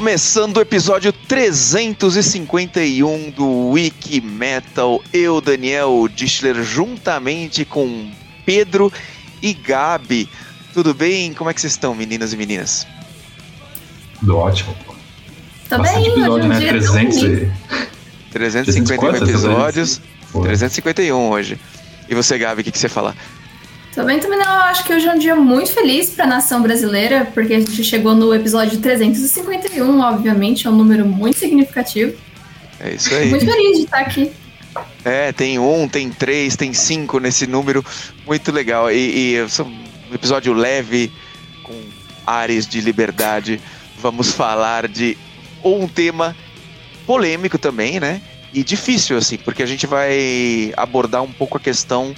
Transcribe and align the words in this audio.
Começando 0.00 0.56
o 0.56 0.62
episódio 0.62 1.12
351 1.12 3.30
do 3.32 3.68
Wiki 3.68 4.18
Metal, 4.22 4.98
eu, 5.12 5.42
Daniel 5.42 6.08
Dischler, 6.08 6.62
juntamente 6.62 7.66
com 7.66 8.10
Pedro 8.46 8.90
e 9.42 9.52
Gabi. 9.52 10.26
Tudo 10.72 10.94
bem? 10.94 11.34
Como 11.34 11.50
é 11.50 11.54
que 11.54 11.60
vocês 11.60 11.74
estão, 11.74 11.94
meninas 11.94 12.32
e 12.32 12.38
meninas? 12.38 12.86
Tudo 14.20 14.38
ótimo. 14.38 14.74
Tô 15.68 15.76
Bastante 15.76 16.00
bem, 16.00 16.12
episódio, 16.12 16.48
né? 16.48 16.60
300 16.60 17.16
e... 17.18 17.52
351 18.32 19.16
episódios. 19.16 20.00
351 20.32 21.28
hoje. 21.28 21.60
E 22.08 22.14
você, 22.14 22.38
Gabi, 22.38 22.62
o 22.62 22.64
que, 22.64 22.72
que 22.72 22.78
você 22.78 22.88
fala? 22.88 23.14
Também, 23.94 24.20
também 24.20 24.38
não. 24.38 24.46
Acho 24.46 24.84
que 24.84 24.92
hoje 24.92 25.06
é 25.06 25.12
um 25.12 25.18
dia 25.18 25.34
muito 25.34 25.72
feliz 25.72 26.10
para 26.10 26.24
a 26.24 26.28
nação 26.28 26.62
brasileira, 26.62 27.28
porque 27.34 27.54
a 27.54 27.58
gente 27.58 27.82
chegou 27.82 28.14
no 28.14 28.32
episódio 28.34 28.78
351, 28.78 30.00
obviamente, 30.00 30.66
é 30.66 30.70
um 30.70 30.76
número 30.76 31.04
muito 31.04 31.38
significativo. 31.38 32.16
É 32.78 32.94
isso 32.94 33.14
aí. 33.14 33.28
Muito 33.30 33.44
feliz 33.44 33.78
de 33.78 33.84
estar 33.84 33.98
aqui. 33.98 34.32
É, 35.04 35.32
tem 35.32 35.58
um, 35.58 35.88
tem 35.88 36.10
três, 36.10 36.56
tem 36.56 36.72
cinco 36.72 37.18
nesse 37.18 37.46
número. 37.46 37.84
Muito 38.26 38.52
legal. 38.52 38.90
E, 38.90 39.34
e 39.34 39.42
um 39.42 40.14
episódio 40.14 40.52
leve, 40.52 41.12
com 41.62 41.74
ares 42.26 42.66
de 42.66 42.80
liberdade. 42.80 43.60
Vamos 43.98 44.30
falar 44.32 44.86
de 44.86 45.18
um 45.64 45.88
tema 45.88 46.36
polêmico 47.06 47.58
também, 47.58 47.98
né? 47.98 48.22
E 48.52 48.62
difícil, 48.62 49.16
assim, 49.16 49.36
porque 49.36 49.62
a 49.62 49.66
gente 49.66 49.86
vai 49.86 50.72
abordar 50.76 51.22
um 51.22 51.32
pouco 51.32 51.56
a 51.56 51.60
questão 51.60 52.14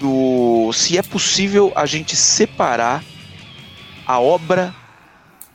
do 0.00 0.72
se 0.72 0.96
é 0.96 1.02
possível 1.02 1.70
a 1.76 1.84
gente 1.84 2.16
separar 2.16 3.04
a 4.06 4.18
obra 4.18 4.74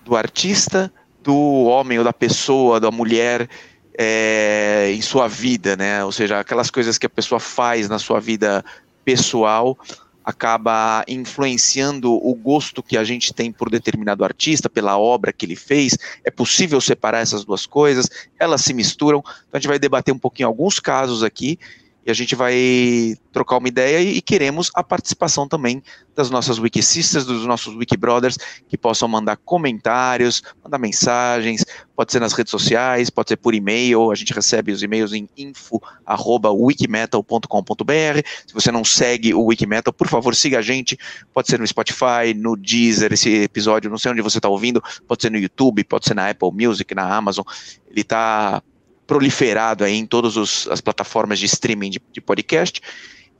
do 0.06 0.16
artista 0.16 0.94
do 1.22 1.64
homem 1.64 1.98
ou 1.98 2.04
da 2.04 2.14
pessoa, 2.14 2.80
da 2.80 2.92
mulher 2.92 3.50
é, 3.98 4.92
em 4.94 5.02
sua 5.02 5.28
vida, 5.28 5.76
né? 5.76 6.06
Ou 6.06 6.12
seja, 6.12 6.40
aquelas 6.40 6.70
coisas 6.70 7.00
que 7.00 7.08
a 7.08 7.10
pessoa 7.10 7.40
faz 7.40 7.90
na 7.90 7.98
sua 7.98 8.20
vida 8.20 8.64
pessoal 9.04 9.76
acaba 10.24 11.04
influenciando 11.08 12.12
o 12.14 12.34
gosto 12.36 12.84
que 12.84 12.98
a 12.98 13.04
gente 13.04 13.34
tem 13.34 13.52
por 13.52 13.70
determinado 13.70 14.24
artista, 14.24 14.70
pela 14.70 14.98
obra 14.98 15.34
que 15.34 15.46
ele 15.46 15.56
fez. 15.56 15.98
É 16.24 16.30
possível 16.30 16.80
separar 16.80 17.20
essas 17.20 17.44
duas 17.44 17.66
coisas? 17.66 18.10
Elas 18.40 18.62
se 18.62 18.74
misturam. 18.74 19.20
Então 19.20 19.54
a 19.54 19.58
gente 19.58 19.68
vai 19.68 19.80
debater 19.80 20.14
um 20.14 20.20
pouquinho 20.20 20.48
alguns 20.48 20.80
casos 20.80 21.24
aqui 21.24 21.58
e 22.06 22.12
a 22.12 22.14
gente 22.14 22.36
vai 22.36 23.16
trocar 23.32 23.58
uma 23.58 23.68
ideia 23.68 24.00
e, 24.00 24.18
e 24.18 24.22
queremos 24.22 24.70
a 24.76 24.84
participação 24.84 25.48
também 25.48 25.82
das 26.16 26.30
nossas 26.30 26.60
Wiki 26.60 26.84
Sisters, 26.84 27.26
dos 27.26 27.44
nossos 27.46 27.76
Wiki 27.76 27.98
Brothers, 27.98 28.38
que 28.68 28.78
possam 28.78 29.08
mandar 29.08 29.38
comentários, 29.38 30.44
mandar 30.64 30.78
mensagens, 30.78 31.66
pode 31.96 32.12
ser 32.12 32.20
nas 32.20 32.34
redes 32.34 32.52
sociais, 32.52 33.10
pode 33.10 33.30
ser 33.30 33.38
por 33.38 33.56
e-mail, 33.56 34.12
a 34.12 34.16
gente 34.16 34.32
recebe 34.34 34.72
os 34.72 34.84
e-mails 34.84 35.14
em 35.14 35.28
info@wikimetal.com.br. 35.36 38.22
Se 38.46 38.54
você 38.54 38.72
não 38.72 38.86
segue 38.86 39.34
o 39.34 39.46
Wikimetal, 39.46 39.92
por 39.92 40.08
favor, 40.08 40.36
siga 40.36 40.60
a 40.60 40.62
gente, 40.62 40.96
pode 41.34 41.50
ser 41.50 41.60
no 41.60 41.68
Spotify, 41.68 42.36
no 42.36 42.56
Deezer, 42.56 43.12
esse 43.12 43.44
episódio, 43.44 43.90
não 43.90 43.98
sei 43.98 44.12
onde 44.12 44.22
você 44.22 44.38
está 44.38 44.48
ouvindo, 44.48 44.80
pode 45.08 45.24
ser 45.24 45.32
no 45.32 45.40
YouTube, 45.40 45.84
pode 45.84 46.06
ser 46.06 46.14
na 46.14 46.30
Apple 46.30 46.52
Music, 46.54 46.94
na 46.94 47.16
Amazon, 47.16 47.44
ele 47.90 48.02
está 48.02 48.62
proliferado 49.06 49.84
aí 49.84 49.96
em 49.96 50.06
todas 50.06 50.38
as 50.68 50.82
plataformas 50.82 51.40
de 51.40 51.46
streaming 51.46 51.90
de, 51.90 52.02
de 52.12 52.22
podcast. 52.22 52.82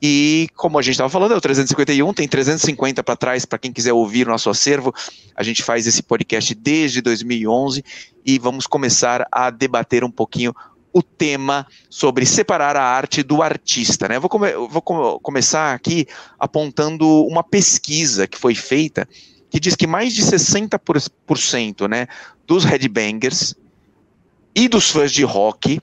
E 0.00 0.48
como 0.54 0.78
a 0.78 0.82
gente 0.82 0.92
estava 0.92 1.08
falando, 1.08 1.32
é 1.32 1.36
o 1.36 1.40
351, 1.40 2.12
tem 2.12 2.28
350 2.28 3.02
para 3.02 3.16
trás 3.16 3.44
para 3.44 3.58
quem 3.58 3.72
quiser 3.72 3.92
ouvir 3.92 4.26
o 4.26 4.30
nosso 4.30 4.50
acervo. 4.50 4.92
A 5.34 5.42
gente 5.42 5.62
faz 5.62 5.86
esse 5.86 6.02
podcast 6.02 6.54
desde 6.54 7.00
2011 7.00 7.82
e 8.24 8.38
vamos 8.38 8.66
começar 8.66 9.26
a 9.32 9.48
debater 9.50 10.04
um 10.04 10.10
pouquinho 10.10 10.54
o 10.92 11.02
tema 11.02 11.66
sobre 11.90 12.24
separar 12.24 12.76
a 12.76 12.82
arte 12.82 13.22
do 13.22 13.42
artista. 13.42 14.08
Né? 14.08 14.18
Vou, 14.18 14.28
come 14.28 14.52
vou 14.52 14.82
começar 15.20 15.74
aqui 15.74 16.06
apontando 16.38 17.06
uma 17.24 17.42
pesquisa 17.42 18.26
que 18.26 18.38
foi 18.38 18.54
feita 18.54 19.08
que 19.50 19.60
diz 19.60 19.76
que 19.76 19.86
mais 19.86 20.12
de 20.12 20.22
60% 20.22 21.88
né, 21.88 22.06
dos 22.46 22.64
headbangers 22.64 23.54
e 24.56 24.68
dos 24.68 24.90
fãs 24.90 25.12
de 25.12 25.22
rock 25.22 25.78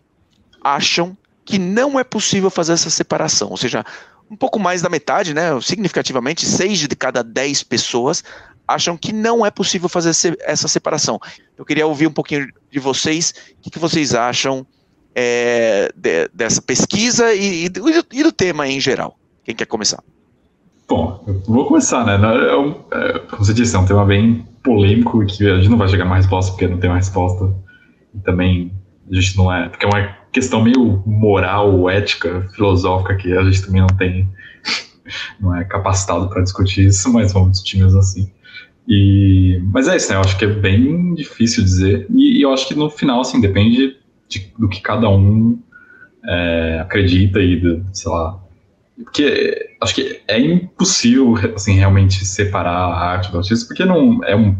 acham 0.59 1.15
que 1.45 1.59
não 1.59 1.99
é 1.99 2.03
possível 2.03 2.49
fazer 2.49 2.73
essa 2.73 2.89
separação. 2.89 3.51
Ou 3.51 3.57
seja, 3.57 3.85
um 4.31 4.35
pouco 4.35 4.59
mais 4.59 4.81
da 4.81 4.89
metade, 4.89 5.31
né, 5.31 5.49
significativamente, 5.61 6.43
seis 6.43 6.79
de 6.79 6.95
cada 6.95 7.23
dez 7.23 7.61
pessoas 7.61 8.23
acham 8.67 8.97
que 8.97 9.13
não 9.13 9.45
é 9.45 9.51
possível 9.51 9.87
fazer 9.87 10.11
essa 10.41 10.67
separação. 10.67 11.19
Eu 11.55 11.65
queria 11.65 11.85
ouvir 11.85 12.07
um 12.07 12.11
pouquinho 12.11 12.47
de 12.71 12.79
vocês, 12.79 13.33
o 13.63 13.69
que, 13.69 13.77
vocês 13.77 14.15
acham 14.15 14.65
é, 15.13 15.91
de, 15.95 16.29
dessa 16.33 16.61
pesquisa 16.61 17.33
e, 17.33 17.65
e, 17.65 17.69
do, 17.69 17.89
e, 17.89 18.23
do, 18.23 18.31
tema 18.31 18.67
em 18.67 18.79
geral. 18.79 19.19
Quem 19.43 19.53
quer 19.53 19.65
começar? 19.65 20.01
Bom, 20.87 21.23
eu 21.27 21.41
vou 21.41 21.65
começar, 21.65 22.05
né? 22.05 22.15
É 22.15 22.55
um, 22.55 22.81
é, 22.91 23.19
como 23.19 23.43
você 23.43 23.53
disse, 23.53 23.75
é 23.75 23.79
um 23.79 23.85
tema 23.85 24.05
bem 24.05 24.47
polêmico 24.63 25.23
que 25.25 25.47
a 25.47 25.57
gente 25.57 25.69
não 25.69 25.77
vai 25.77 25.89
chegar 25.89 26.05
a 26.05 26.07
uma 26.07 26.15
resposta 26.15 26.51
porque 26.51 26.67
não 26.67 26.79
tem 26.79 26.89
uma 26.89 26.97
resposta 26.97 27.53
também 28.21 28.71
a 29.11 29.15
gente 29.15 29.37
não 29.37 29.53
é. 29.53 29.69
Porque 29.69 29.85
é 29.85 29.89
uma 29.89 30.17
questão 30.31 30.63
meio 30.63 31.03
moral, 31.05 31.89
ética, 31.89 32.47
filosófica 32.55 33.15
que 33.15 33.35
a 33.35 33.43
gente 33.43 33.65
também 33.65 33.81
não 33.81 33.87
tem. 33.87 34.27
não 35.39 35.55
é 35.55 35.63
capacitado 35.63 36.29
para 36.29 36.41
discutir 36.41 36.87
isso, 36.87 37.11
mas 37.11 37.33
vamos 37.33 37.51
discutir 37.51 37.79
mesmo 37.79 37.99
assim. 37.99 38.31
E, 38.87 39.61
mas 39.71 39.87
é 39.87 39.95
isso, 39.95 40.09
né? 40.09 40.17
Eu 40.17 40.21
acho 40.21 40.37
que 40.37 40.45
é 40.45 40.47
bem 40.47 41.13
difícil 41.13 41.63
dizer. 41.63 42.07
E, 42.09 42.39
e 42.39 42.41
eu 42.41 42.51
acho 42.51 42.67
que 42.67 42.75
no 42.75 42.89
final, 42.89 43.21
assim, 43.21 43.39
depende 43.39 43.97
de, 44.27 44.53
do 44.57 44.67
que 44.67 44.81
cada 44.81 45.09
um 45.09 45.59
é, 46.25 46.79
acredita 46.81 47.39
e, 47.39 47.59
do, 47.59 47.85
sei 47.93 48.11
lá. 48.11 48.39
Porque 48.95 49.75
acho 49.81 49.95
que 49.95 50.21
é 50.27 50.39
impossível, 50.39 51.35
assim, 51.55 51.75
realmente 51.75 52.25
separar 52.25 52.71
a 52.71 53.11
arte 53.11 53.31
do 53.31 53.37
artista, 53.37 53.65
porque 53.67 53.85
não 53.85 54.23
é 54.23 54.35
um 54.35 54.55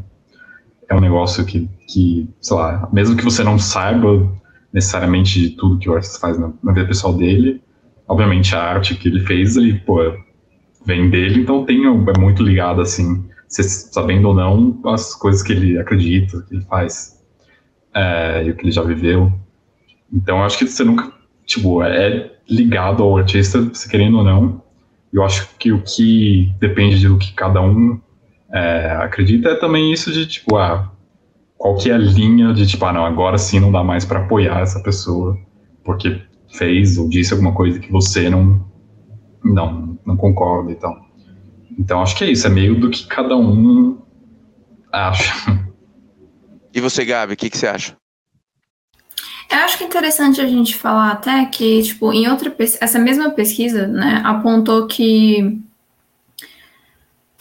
é 0.90 0.96
um 0.96 1.00
negócio 1.00 1.46
que, 1.46 1.70
que, 1.88 2.30
sei 2.42 2.58
lá, 2.58 2.90
mesmo 2.92 3.16
que 3.16 3.24
você 3.24 3.44
não 3.44 3.58
saiba 3.58 4.32
necessariamente 4.72 5.40
de 5.40 5.50
tudo 5.52 5.78
que 5.78 5.90
o 5.90 5.94
artista 5.94 6.20
faz 6.20 6.38
na, 6.38 6.52
na 6.64 6.72
vida 6.72 6.88
pessoal 6.88 7.14
dele, 7.14 7.62
obviamente 8.08 8.56
a 8.56 8.62
arte 8.62 8.96
que 8.96 9.08
ele 9.08 9.20
fez, 9.22 9.56
ele, 9.56 9.80
pô, 9.80 10.00
vem 10.86 11.10
dele, 11.10 11.42
então 11.42 11.66
tem, 11.66 11.86
é 11.86 12.20
muito 12.20 12.44
ligado, 12.44 12.82
assim, 12.82 13.26
sabendo 13.48 14.30
ou 14.30 14.34
não, 14.34 14.80
as 14.86 15.16
coisas 15.16 15.42
que 15.42 15.54
ele 15.54 15.78
acredita, 15.78 16.42
que 16.42 16.56
ele 16.56 16.66
faz, 16.66 17.22
é, 17.94 18.44
e 18.46 18.50
o 18.50 18.56
que 18.56 18.64
ele 18.64 18.72
já 18.72 18.82
viveu. 18.82 19.32
Então, 20.12 20.44
acho 20.44 20.58
que 20.58 20.68
você 20.68 20.84
nunca, 20.84 21.12
tipo, 21.46 21.84
é 21.84 22.32
ligado 22.50 23.04
ao 23.04 23.18
artista, 23.18 23.70
se 23.74 23.90
querendo 23.90 24.18
ou 24.18 24.24
não, 24.24 24.62
eu 25.12 25.24
acho 25.24 25.48
que 25.58 25.72
o 25.72 25.82
que 25.82 26.52
depende 26.60 27.08
do 27.08 27.18
que 27.18 27.34
cada 27.34 27.62
um 27.62 28.02
é, 28.54 28.92
acredita 29.02 29.50
é 29.50 29.56
também 29.56 29.92
isso 29.92 30.12
de, 30.12 30.28
tipo, 30.28 30.56
ah, 30.58 30.92
qual 31.58 31.76
que 31.76 31.90
é 31.90 31.94
a 31.94 31.98
linha 31.98 32.54
de, 32.54 32.68
tipo, 32.68 32.86
ah, 32.86 32.94
não, 32.94 33.06
agora 33.06 33.38
sim 33.38 33.60
não 33.60 33.72
dá 33.72 33.84
mais 33.84 34.06
para 34.06 34.20
apoiar 34.20 34.60
essa 34.60 34.80
pessoa 34.82 35.38
porque 35.84 36.22
fez 36.50 36.98
ou 36.98 37.10
disse 37.10 37.34
alguma 37.34 37.54
coisa 37.54 37.80
que 37.80 37.92
você 37.92 38.30
não, 38.30 38.66
não, 39.44 39.98
não 40.06 40.16
concorda 40.16 40.72
e 40.72 40.76
tal. 40.76 41.04
Então, 41.78 42.02
acho 42.02 42.16
que 42.16 42.24
é 42.24 42.32
isso, 42.32 42.46
é 42.46 42.50
meio 42.50 42.80
do 42.80 42.90
que 42.90 43.08
cada 43.08 43.36
um 43.36 43.98
acha. 44.92 45.34
E 46.74 46.80
você, 46.80 47.04
Gabi, 47.04 47.34
o 47.34 47.38
que, 47.38 47.50
que 47.50 47.58
você 47.58 47.68
acha? 47.68 47.96
Eu 49.52 49.58
acho 49.60 49.78
que 49.78 49.84
é 49.84 49.88
interessante 49.88 50.42
a 50.42 50.48
gente 50.48 50.76
falar 50.76 51.12
até 51.12 51.46
que, 51.46 51.84
tipo, 51.84 52.12
em 52.14 52.28
outra 52.28 52.54
essa 52.80 52.98
mesma 52.98 53.30
pesquisa, 53.32 53.88
né, 53.88 54.22
apontou 54.24 54.88
que 54.88 55.62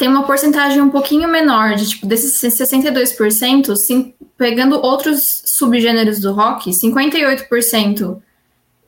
tem 0.03 0.09
uma 0.09 0.25
porcentagem 0.25 0.83
um 0.83 0.91
pouquinho 0.91 1.29
menor, 1.29 1.77
de 1.77 1.91
tipo, 1.91 2.09
desses 2.09 2.35
62%, 2.41 3.77
sim, 3.77 4.13
pegando 4.37 4.75
outros 4.85 5.45
subgêneros 5.47 6.19
do 6.19 6.33
rock, 6.33 6.73
58% 6.73 8.21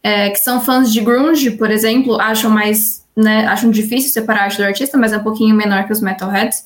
é, 0.03 0.31
que 0.31 0.39
são 0.41 0.61
fãs 0.61 0.93
de 0.93 1.01
grunge, 1.01 1.53
por 1.53 1.71
exemplo, 1.71 2.21
acham 2.21 2.51
mais, 2.51 3.07
né, 3.15 3.47
acham 3.47 3.71
difícil 3.71 4.11
separar 4.11 4.41
a 4.41 4.45
arte 4.47 4.57
do 4.57 4.65
artista, 4.65 4.99
mas 4.99 5.13
é 5.13 5.19
um 5.19 5.23
pouquinho 5.23 5.55
menor 5.55 5.87
que 5.87 5.93
os 5.93 6.01
metalheads. 6.01 6.65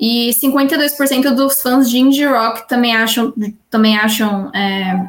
E 0.00 0.30
52% 0.40 1.34
dos 1.34 1.60
fãs 1.60 1.90
de 1.90 1.98
indie 1.98 2.24
rock 2.24 2.68
também 2.68 2.94
acham, 2.94 3.34
também 3.68 3.98
acham 3.98 4.48
é, 4.54 5.06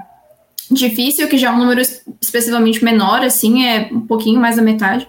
difícil, 0.72 1.28
que 1.28 1.38
já 1.38 1.50
é 1.50 1.52
um 1.52 1.60
número 1.60 1.80
expressivamente 2.19 2.84
menor, 2.84 3.22
assim, 3.24 3.68
é 3.68 3.90
um 3.92 4.02
pouquinho 4.02 4.42
mais 4.42 4.56
da 4.56 4.64
metade. 4.64 5.08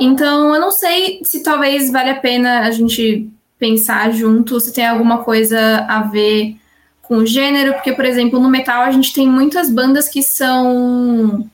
Então, 0.00 0.54
eu 0.54 0.60
não 0.60 0.70
sei 0.70 1.20
se 1.24 1.42
talvez 1.42 1.90
vale 1.90 2.10
a 2.10 2.20
pena 2.20 2.60
a 2.60 2.70
gente 2.70 3.30
pensar 3.58 4.12
junto, 4.12 4.58
se 4.58 4.72
tem 4.72 4.86
alguma 4.86 5.22
coisa 5.22 5.86
a 5.88 6.02
ver 6.02 6.56
com 7.02 7.18
o 7.18 7.26
gênero, 7.26 7.74
porque, 7.74 7.92
por 7.92 8.04
exemplo, 8.04 8.40
no 8.40 8.48
metal 8.48 8.82
a 8.82 8.90
gente 8.90 9.12
tem 9.12 9.26
muitas 9.26 9.70
bandas 9.70 10.08
que 10.08 10.22
são. 10.22 11.48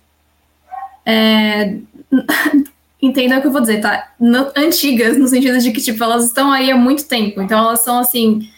É, 1.04 1.76
o 3.02 3.12
que 3.12 3.46
eu 3.46 3.50
vou 3.50 3.60
dizer, 3.60 3.80
tá? 3.80 4.12
No, 4.18 4.50
antigas, 4.56 5.16
no 5.18 5.28
sentido 5.28 5.58
de 5.58 5.72
que, 5.72 5.80
tipo, 5.80 6.02
elas 6.02 6.26
estão 6.26 6.52
aí 6.52 6.70
há 6.70 6.76
muito 6.76 7.06
tempo. 7.06 7.40
Então, 7.40 7.58
elas 7.58 7.80
são, 7.80 7.98
assim, 7.98 8.48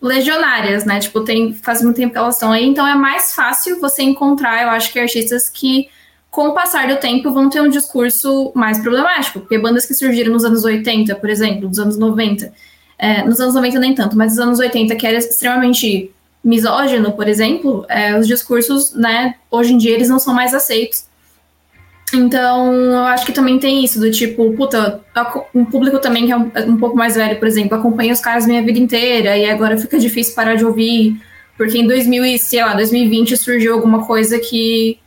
legionárias, 0.00 0.84
né? 0.84 1.00
Tipo, 1.00 1.24
tem, 1.24 1.52
faz 1.52 1.82
muito 1.82 1.96
tempo 1.96 2.12
que 2.12 2.18
elas 2.18 2.34
estão 2.34 2.52
aí, 2.52 2.64
então 2.64 2.86
é 2.86 2.94
mais 2.94 3.34
fácil 3.34 3.80
você 3.80 4.02
encontrar, 4.02 4.62
eu 4.62 4.70
acho 4.70 4.92
que 4.92 4.98
artistas 4.98 5.48
que, 5.48 5.88
com 6.30 6.48
o 6.48 6.54
passar 6.54 6.88
do 6.88 6.96
tempo, 6.96 7.30
vão 7.30 7.48
ter 7.48 7.60
um 7.60 7.68
discurso 7.68 8.52
mais 8.54 8.78
problemático. 8.78 9.40
Porque 9.40 9.58
bandas 9.58 9.86
que 9.86 9.94
surgiram 9.94 10.32
nos 10.32 10.44
anos 10.44 10.64
80, 10.64 11.14
por 11.16 11.30
exemplo, 11.30 11.68
dos 11.68 11.78
anos 11.78 11.96
90, 11.98 12.52
é, 12.98 13.24
nos 13.24 13.40
anos 13.40 13.54
90 13.54 13.78
nem 13.78 13.94
tanto, 13.94 14.16
mas 14.16 14.32
nos 14.32 14.40
anos 14.40 14.58
80, 14.58 14.94
que 14.96 15.06
era 15.06 15.18
extremamente 15.18 16.12
misógino, 16.42 17.12
por 17.12 17.28
exemplo, 17.28 17.84
é, 17.88 18.18
os 18.18 18.26
discursos, 18.26 18.94
né, 18.94 19.34
hoje 19.50 19.74
em 19.74 19.78
dia 19.78 19.92
eles 19.92 20.08
não 20.08 20.18
são 20.18 20.34
mais 20.34 20.54
aceitos. 20.54 21.06
Então, 22.14 22.72
eu 22.74 23.04
acho 23.04 23.26
que 23.26 23.32
também 23.32 23.58
tem 23.58 23.84
isso, 23.84 24.00
do 24.00 24.10
tipo, 24.10 24.50
puta, 24.54 25.00
um 25.54 25.64
público 25.64 25.98
também 25.98 26.24
que 26.24 26.32
é 26.32 26.36
um, 26.36 26.50
um, 26.66 26.76
pouco 26.78 26.96
mais 26.96 27.16
velho, 27.16 27.38
por 27.38 27.46
exemplo, 27.46 27.76
acompanha 27.76 28.14
os 28.14 28.20
caras 28.20 28.46
minha 28.46 28.62
vida 28.62 28.78
inteira 28.78 29.36
e 29.36 29.48
agora 29.48 29.76
fica 29.76 29.98
difícil 29.98 30.34
parar 30.34 30.54
de 30.54 30.64
ouvir, 30.64 31.20
porque 31.56 31.76
em 31.76 31.86
2000, 31.86 32.38
sei 32.38 32.64
lá, 32.64 32.74
2020 32.74 33.36
surgiu 33.36 33.74
alguma 33.74 34.06
coisa 34.06 34.38
que, 34.38 34.98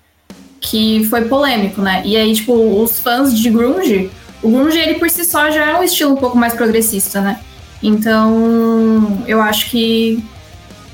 que 0.61 1.03
foi 1.05 1.25
polêmico, 1.25 1.81
né? 1.81 2.03
E 2.05 2.15
aí, 2.15 2.33
tipo, 2.33 2.53
os 2.53 2.99
fãs 2.99 3.37
de 3.37 3.49
grunge, 3.49 4.11
o 4.43 4.49
grunge, 4.49 4.77
ele 4.77 4.99
por 4.99 5.09
si 5.09 5.25
só 5.25 5.49
já 5.49 5.71
é 5.71 5.79
um 5.79 5.83
estilo 5.83 6.13
um 6.13 6.15
pouco 6.15 6.37
mais 6.37 6.53
progressista, 6.53 7.19
né? 7.19 7.39
Então, 7.81 9.23
eu 9.27 9.41
acho 9.41 9.71
que 9.71 10.23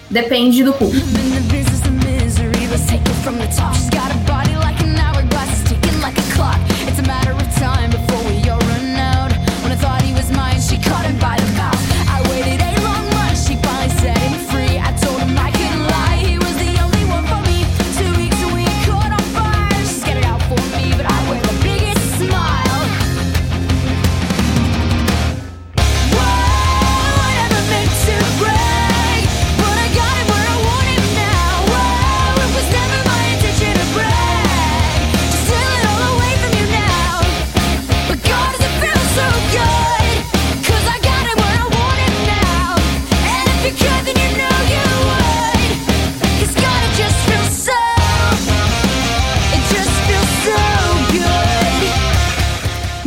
depende 0.09 0.63
do 0.63 0.71
público. 0.71 1.05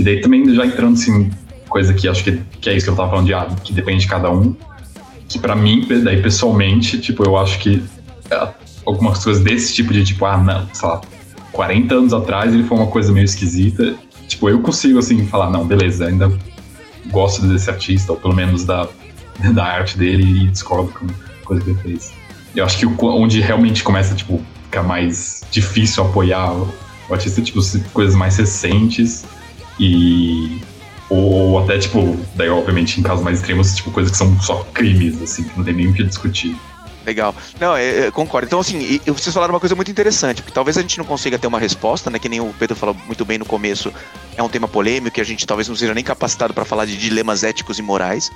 E 0.01 0.03
daí 0.03 0.19
também 0.23 0.55
já 0.55 0.65
entrando 0.65 0.95
assim, 0.95 1.31
coisa 1.69 1.93
que 1.93 2.09
acho 2.09 2.25
que, 2.25 2.41
que 2.59 2.71
é 2.71 2.75
isso 2.75 2.87
que 2.87 2.91
eu 2.91 2.97
tava 2.97 3.11
falando 3.11 3.27
de 3.27 3.35
ah, 3.35 3.47
que 3.63 3.71
depende 3.71 4.01
de 4.01 4.09
cada 4.09 4.31
um. 4.31 4.57
Que 5.29 5.39
para 5.39 5.55
mim, 5.55 5.87
daí 6.03 6.23
pessoalmente, 6.23 6.99
tipo, 6.99 7.23
eu 7.23 7.37
acho 7.37 7.59
que 7.59 7.85
é, 8.31 8.49
algumas 8.87 9.23
coisas 9.23 9.45
desse 9.45 9.75
tipo 9.75 9.93
de 9.93 10.03
tipo, 10.03 10.25
ah, 10.25 10.39
não, 10.39 10.67
sei 10.73 10.89
lá, 10.89 11.03
40 11.53 11.95
anos 11.95 12.15
atrás 12.15 12.55
ele 12.55 12.65
foi 12.65 12.79
uma 12.79 12.87
coisa 12.87 13.13
meio 13.13 13.25
esquisita. 13.25 13.95
Tipo, 14.27 14.49
eu 14.49 14.63
consigo 14.63 14.99
assim 14.99 15.27
falar, 15.27 15.51
não, 15.51 15.67
beleza, 15.67 16.07
ainda 16.07 16.33
gosto 17.11 17.47
desse 17.47 17.69
artista, 17.69 18.13
ou 18.13 18.19
pelo 18.19 18.35
menos 18.35 18.65
da, 18.65 18.89
da 19.53 19.65
arte 19.65 19.99
dele 19.99 20.45
e 20.45 20.49
discordo 20.49 20.91
com 20.93 21.05
a 21.05 21.45
coisa 21.45 21.63
que 21.63 21.71
ele 21.73 21.79
fez. 21.81 22.15
Eu 22.57 22.65
acho 22.65 22.79
que 22.79 22.87
onde 22.87 23.39
realmente 23.43 23.83
começa, 23.83 24.15
tipo, 24.15 24.41
ficar 24.65 24.83
mais 24.83 25.43
difícil 25.51 26.05
apoiar 26.05 26.53
o, 26.53 26.73
o 27.07 27.13
artista, 27.13 27.43
tipo, 27.43 27.61
coisas 27.93 28.15
mais 28.15 28.39
recentes 28.39 29.27
e. 29.81 30.61
Ou, 31.09 31.59
até, 31.59 31.77
tipo, 31.77 32.17
daí, 32.37 32.49
obviamente, 32.49 33.01
em 33.01 33.03
casos 33.03 33.25
mais 33.25 33.39
extremos, 33.39 33.75
tipo, 33.75 33.91
coisas 33.91 34.13
que 34.13 34.19
são 34.19 34.41
só 34.41 34.63
crimes, 34.73 35.21
assim, 35.21 35.43
que 35.43 35.59
não 35.59 35.65
tem 35.65 35.75
nem 35.75 35.89
o 35.89 35.95
que 35.95 36.05
discutir. 36.05 36.57
Legal. 37.05 37.35
Não, 37.59 37.77
eu, 37.77 38.05
eu 38.05 38.13
concordo. 38.13 38.47
Então, 38.47 38.61
assim, 38.61 39.01
vocês 39.07 39.35
falaram 39.35 39.53
uma 39.53 39.59
coisa 39.59 39.75
muito 39.75 39.91
interessante, 39.91 40.41
porque 40.41 40.55
talvez 40.55 40.79
a 40.79 40.83
gente 40.83 40.99
não 40.99 41.05
consiga 41.05 41.37
ter 41.37 41.49
uma 41.49 41.59
resposta, 41.59 42.11
né? 42.11 42.19
Que 42.21 42.29
nem 42.29 42.41
o 42.41 42.55
Pedro 42.59 42.77
falou 42.77 42.95
muito 43.07 43.25
bem 43.25 43.39
no 43.39 43.45
começo, 43.45 43.93
é 44.37 44.43
um 44.43 44.49
tema 44.49 44.69
polêmico 44.69 45.15
que 45.15 45.21
a 45.21 45.25
gente 45.25 45.45
talvez 45.45 45.67
não 45.67 45.75
seja 45.75 45.95
nem 45.95 46.05
capacitado 46.05 46.55
para 46.55 46.65
falar 46.65 46.85
de 46.85 46.97
dilemas 46.97 47.43
éticos 47.43 47.79
e 47.79 47.83
morais. 47.83 48.31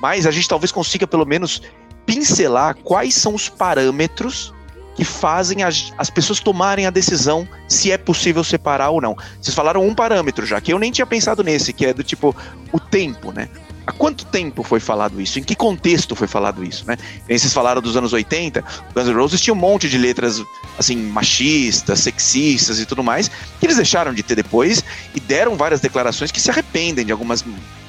Mas 0.00 0.26
a 0.26 0.30
gente 0.30 0.48
talvez 0.48 0.72
consiga, 0.72 1.06
pelo 1.06 1.26
menos, 1.26 1.60
pincelar 2.06 2.74
quais 2.76 3.14
são 3.14 3.34
os 3.34 3.50
parâmetros 3.50 4.54
que 4.94 5.04
fazem 5.04 5.62
as, 5.62 5.92
as 5.96 6.10
pessoas 6.10 6.40
tomarem 6.40 6.86
a 6.86 6.90
decisão 6.90 7.48
se 7.68 7.90
é 7.90 7.98
possível 7.98 8.44
separar 8.44 8.90
ou 8.90 9.00
não. 9.00 9.16
Vocês 9.40 9.54
falaram 9.54 9.86
um 9.86 9.94
parâmetro 9.94 10.44
já, 10.44 10.60
que 10.60 10.72
eu 10.72 10.78
nem 10.78 10.92
tinha 10.92 11.06
pensado 11.06 11.42
nesse, 11.42 11.72
que 11.72 11.86
é 11.86 11.94
do 11.94 12.02
tipo 12.02 12.34
o 12.72 12.78
tempo, 12.78 13.32
né? 13.32 13.48
Há 13.84 13.90
quanto 13.90 14.24
tempo 14.26 14.62
foi 14.62 14.78
falado 14.78 15.20
isso? 15.20 15.40
Em 15.40 15.42
que 15.42 15.56
contexto 15.56 16.14
foi 16.14 16.28
falado 16.28 16.62
isso, 16.62 16.84
né? 16.86 16.96
Vocês 17.26 17.52
falaram 17.52 17.82
dos 17.82 17.96
anos 17.96 18.12
80, 18.12 18.62
Guns 18.94 19.08
N' 19.08 19.14
Roses 19.14 19.40
tinha 19.40 19.52
um 19.52 19.56
monte 19.56 19.88
de 19.88 19.98
letras, 19.98 20.40
assim, 20.78 20.96
machistas, 20.96 21.98
sexistas 22.00 22.78
e 22.78 22.86
tudo 22.86 23.02
mais, 23.02 23.28
que 23.28 23.66
eles 23.66 23.76
deixaram 23.76 24.14
de 24.14 24.22
ter 24.22 24.36
depois 24.36 24.84
e 25.14 25.18
deram 25.18 25.56
várias 25.56 25.80
declarações 25.80 26.30
que 26.30 26.40
se 26.40 26.48
arrependem 26.48 27.04
de 27.04 27.10
algumas 27.10 27.44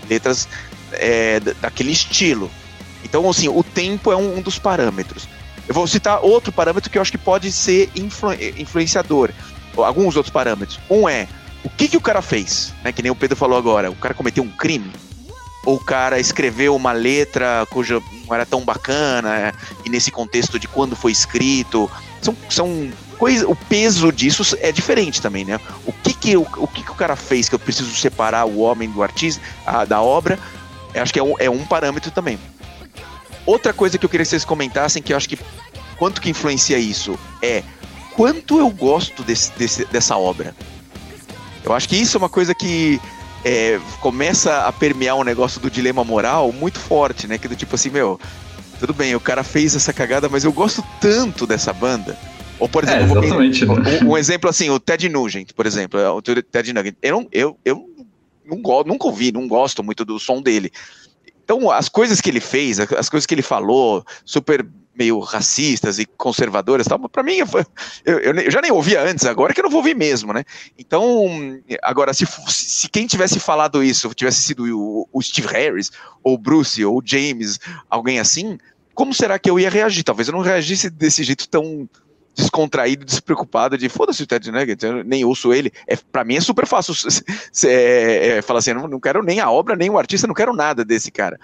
letras 0.10 0.48
é, 0.94 1.40
daquele 1.40 1.92
estilo. 1.92 2.50
Então, 3.04 3.30
assim, 3.30 3.48
o 3.48 3.64
tempo 3.64 4.12
é 4.12 4.16
um, 4.16 4.40
um 4.40 4.42
dos 4.42 4.58
parâmetros. 4.58 5.28
Eu 5.68 5.74
vou 5.74 5.88
citar 5.88 6.20
outro 6.22 6.52
parâmetro 6.52 6.90
que 6.90 6.98
eu 6.98 7.02
acho 7.02 7.12
que 7.12 7.18
pode 7.18 7.52
ser 7.52 7.90
influ 7.96 8.34
influenciador. 8.58 9.32
Alguns 9.78 10.16
outros 10.16 10.32
parâmetros. 10.32 10.80
Um 10.90 11.08
é 11.08 11.28
o 11.64 11.70
que, 11.70 11.88
que 11.88 11.98
o 11.98 12.02
cara 12.02 12.22
fez, 12.22 12.74
né? 12.84 12.92
Que 12.92 13.02
nem 13.02 13.12
o 13.12 13.16
Pedro 13.16 13.38
falou 13.38 13.58
agora. 13.58 13.90
O 13.90 13.96
cara 13.96 14.14
cometeu 14.14 14.44
um 14.44 14.50
crime? 14.50 14.92
Ou 15.66 15.78
o 15.78 15.80
cara 15.80 16.20
escreveu 16.20 16.76
uma 16.76 16.92
letra 16.92 17.66
cuja 17.70 18.02
não 18.26 18.36
era 18.36 18.46
tão 18.46 18.62
bacana, 18.62 19.34
é, 19.38 19.54
e 19.86 19.90
nesse 19.90 20.12
contexto 20.12 20.60
de 20.60 20.68
quando 20.68 20.96
foi 20.96 21.14
escrito. 21.14 21.90
São, 22.22 22.36
são 22.50 22.92
coisas. 23.18 23.48
O 23.48 23.56
peso 23.56 24.12
disso 24.12 24.58
é 24.60 24.72
diferente 24.74 25.22
também, 25.22 25.46
né? 25.46 25.60
O 25.86 25.94
que 25.94 26.14
que 26.14 26.36
o, 26.36 26.46
o 26.58 26.68
que, 26.68 26.84
que 26.84 26.92
o 26.92 26.96
cara 26.96 27.16
fez 27.16 27.48
que 27.48 27.56
eu 27.56 27.60
preciso 27.60 27.96
separar 27.96 28.46
o 28.46 28.60
homem 28.60 28.90
do 28.90 29.02
artista, 29.02 29.42
a, 29.66 29.86
da 29.86 30.02
obra? 30.02 30.38
Eu 30.94 31.02
acho 31.02 31.14
que 31.14 31.20
é 31.20 31.24
um, 31.24 31.34
é 31.40 31.50
um 31.50 31.66
parâmetro 31.66 32.12
também. 32.12 32.38
Outra 33.46 33.74
coisa 33.74 33.98
que 33.98 34.06
eu 34.06 34.10
queria 34.10 34.24
que 34.24 34.30
vocês 34.30 34.46
comentassem, 34.46 35.02
que 35.02 35.14
eu 35.14 35.18
acho 35.18 35.28
que 35.28 35.38
quanto 35.98 36.22
que 36.22 36.30
influencia 36.30 36.78
isso, 36.78 37.18
é 37.42 37.64
quanto 38.16 38.60
eu 38.60 38.70
gosto 38.70 39.24
desse, 39.24 39.52
desse, 39.58 39.86
dessa 39.86 40.18
obra. 40.18 40.56
Eu 41.64 41.74
acho 41.74 41.88
que 41.88 41.96
isso 41.96 42.18
é 42.18 42.20
uma 42.20 42.30
coisa 42.30 42.54
que 42.54 43.00
é, 43.44 43.80
começa 44.00 44.68
a 44.68 44.72
permear 44.72 45.16
um 45.16 45.24
negócio 45.24 45.60
do 45.60 45.70
dilema 45.70 46.04
moral 46.04 46.52
muito 46.52 46.80
forte, 46.80 47.28
né? 47.28 47.38
Que 47.38 47.48
do 47.48 47.56
tipo 47.56 47.76
assim, 47.76 47.90
meu, 47.90 48.20
tudo 48.80 48.94
bem, 48.94 49.16
o 49.16 49.20
cara 49.20 49.44
fez 49.44 49.76
essa 49.76 49.94
cagada, 49.94 50.30
mas 50.30 50.44
eu 50.44 50.52
gosto 50.52 50.84
tanto 51.00 51.46
dessa 51.46 51.74
banda. 51.74 52.18
Ou, 52.60 52.70
por 52.70 52.84
exemplo, 52.84 53.24
é, 53.24 53.34
um, 53.34 54.08
um, 54.08 54.12
um, 54.12 54.18
exemplo 54.18 54.50
assim, 54.50 54.70
o 54.70 54.80
Ted 54.80 55.10
Nugent, 55.10 55.52
por 55.54 55.66
exemplo, 55.66 56.00
o 56.00 56.22
Ted 56.22 56.72
Nugent. 56.72 56.96
Eu, 57.02 57.12
não, 57.12 57.28
eu, 57.32 57.58
eu 57.66 57.90
não, 58.46 58.58
nunca 58.86 59.08
ouvi, 59.08 59.32
não 59.32 59.48
gosto 59.48 59.84
muito 59.84 60.06
do 60.06 60.20
som 60.20 60.42
dele. 60.42 60.72
Então, 61.44 61.70
as 61.70 61.90
coisas 61.90 62.22
que 62.22 62.30
ele 62.30 62.40
fez, 62.40 62.80
as 62.80 63.10
coisas 63.10 63.26
que 63.26 63.34
ele 63.34 63.42
falou, 63.42 64.04
super 64.24 64.66
meio 64.96 65.20
racistas 65.20 65.98
e 65.98 66.06
conservadoras, 66.06 66.88
tal, 66.88 67.00
para 67.10 67.24
mim, 67.24 67.38
eu, 68.06 68.20
eu, 68.20 68.52
já 68.52 68.62
nem 68.62 68.72
ouvia 68.72 69.02
antes, 69.02 69.26
agora 69.26 69.54
que 69.54 69.60
eu 69.60 69.64
não 69.64 69.70
vou 69.70 69.80
ouvir 69.80 69.96
mesmo, 69.96 70.32
né? 70.32 70.44
Então, 70.78 71.60
agora, 71.82 72.14
se, 72.14 72.26
se 72.48 72.88
quem 72.90 73.08
tivesse 73.08 73.40
falado 73.40 73.84
isso 73.84 74.14
tivesse 74.14 74.42
sido 74.42 74.66
o, 74.78 75.08
o 75.12 75.22
Steve 75.22 75.48
Harris, 75.48 75.92
ou 76.24 76.38
Bruce, 76.38 76.86
ou 76.86 77.02
James, 77.04 77.60
alguém 77.90 78.20
assim, 78.20 78.58
como 78.94 79.14
será 79.14 79.40
que 79.40 79.50
eu 79.50 79.60
ia 79.60 79.70
reagir? 79.70 80.04
Talvez 80.04 80.28
eu 80.28 80.34
não 80.34 80.42
reagisse 80.42 80.90
desse 80.90 81.24
jeito 81.24 81.50
tão 81.50 81.90
descontraído, 82.36 83.06
despreocupado, 83.06 83.78
de 83.78 83.88
foda-se 83.90 84.24
o 84.24 84.28
Ted 84.28 84.52
Nugget, 84.52 84.84
eu 84.84 85.04
nem 85.04 85.24
ouço 85.24 85.54
ele. 85.54 85.72
É, 85.88 85.96
para 85.96 86.24
mim 86.24 86.36
é 86.36 86.42
super 86.42 86.66
fácil 86.66 86.94
é, 87.66 88.28
é, 88.28 88.42
falar 88.42 88.60
assim, 88.60 88.74
não, 88.74 88.88
não 88.88 89.00
quero 89.00 89.24
nem 89.24 89.40
a 89.40 89.52
obra, 89.52 89.76
nem 89.76 89.90
o 89.90 89.98
artista, 89.98 90.28
não 90.28 90.34
quero 90.34 90.54
nada 90.54 90.84
desse 90.84 91.12
cara. 91.12 91.40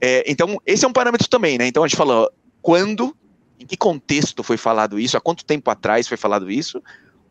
É, 0.00 0.24
então, 0.26 0.60
esse 0.66 0.84
é 0.84 0.88
um 0.88 0.92
parâmetro 0.92 1.28
também, 1.28 1.58
né? 1.58 1.66
Então 1.66 1.84
a 1.84 1.86
gente 1.86 1.96
fala 1.96 2.28
quando, 2.60 3.14
em 3.60 3.66
que 3.66 3.76
contexto 3.76 4.42
foi 4.42 4.56
falado 4.56 4.98
isso, 4.98 5.16
há 5.16 5.20
quanto 5.20 5.44
tempo 5.44 5.70
atrás 5.70 6.08
foi 6.08 6.16
falado 6.16 6.50
isso. 6.50 6.82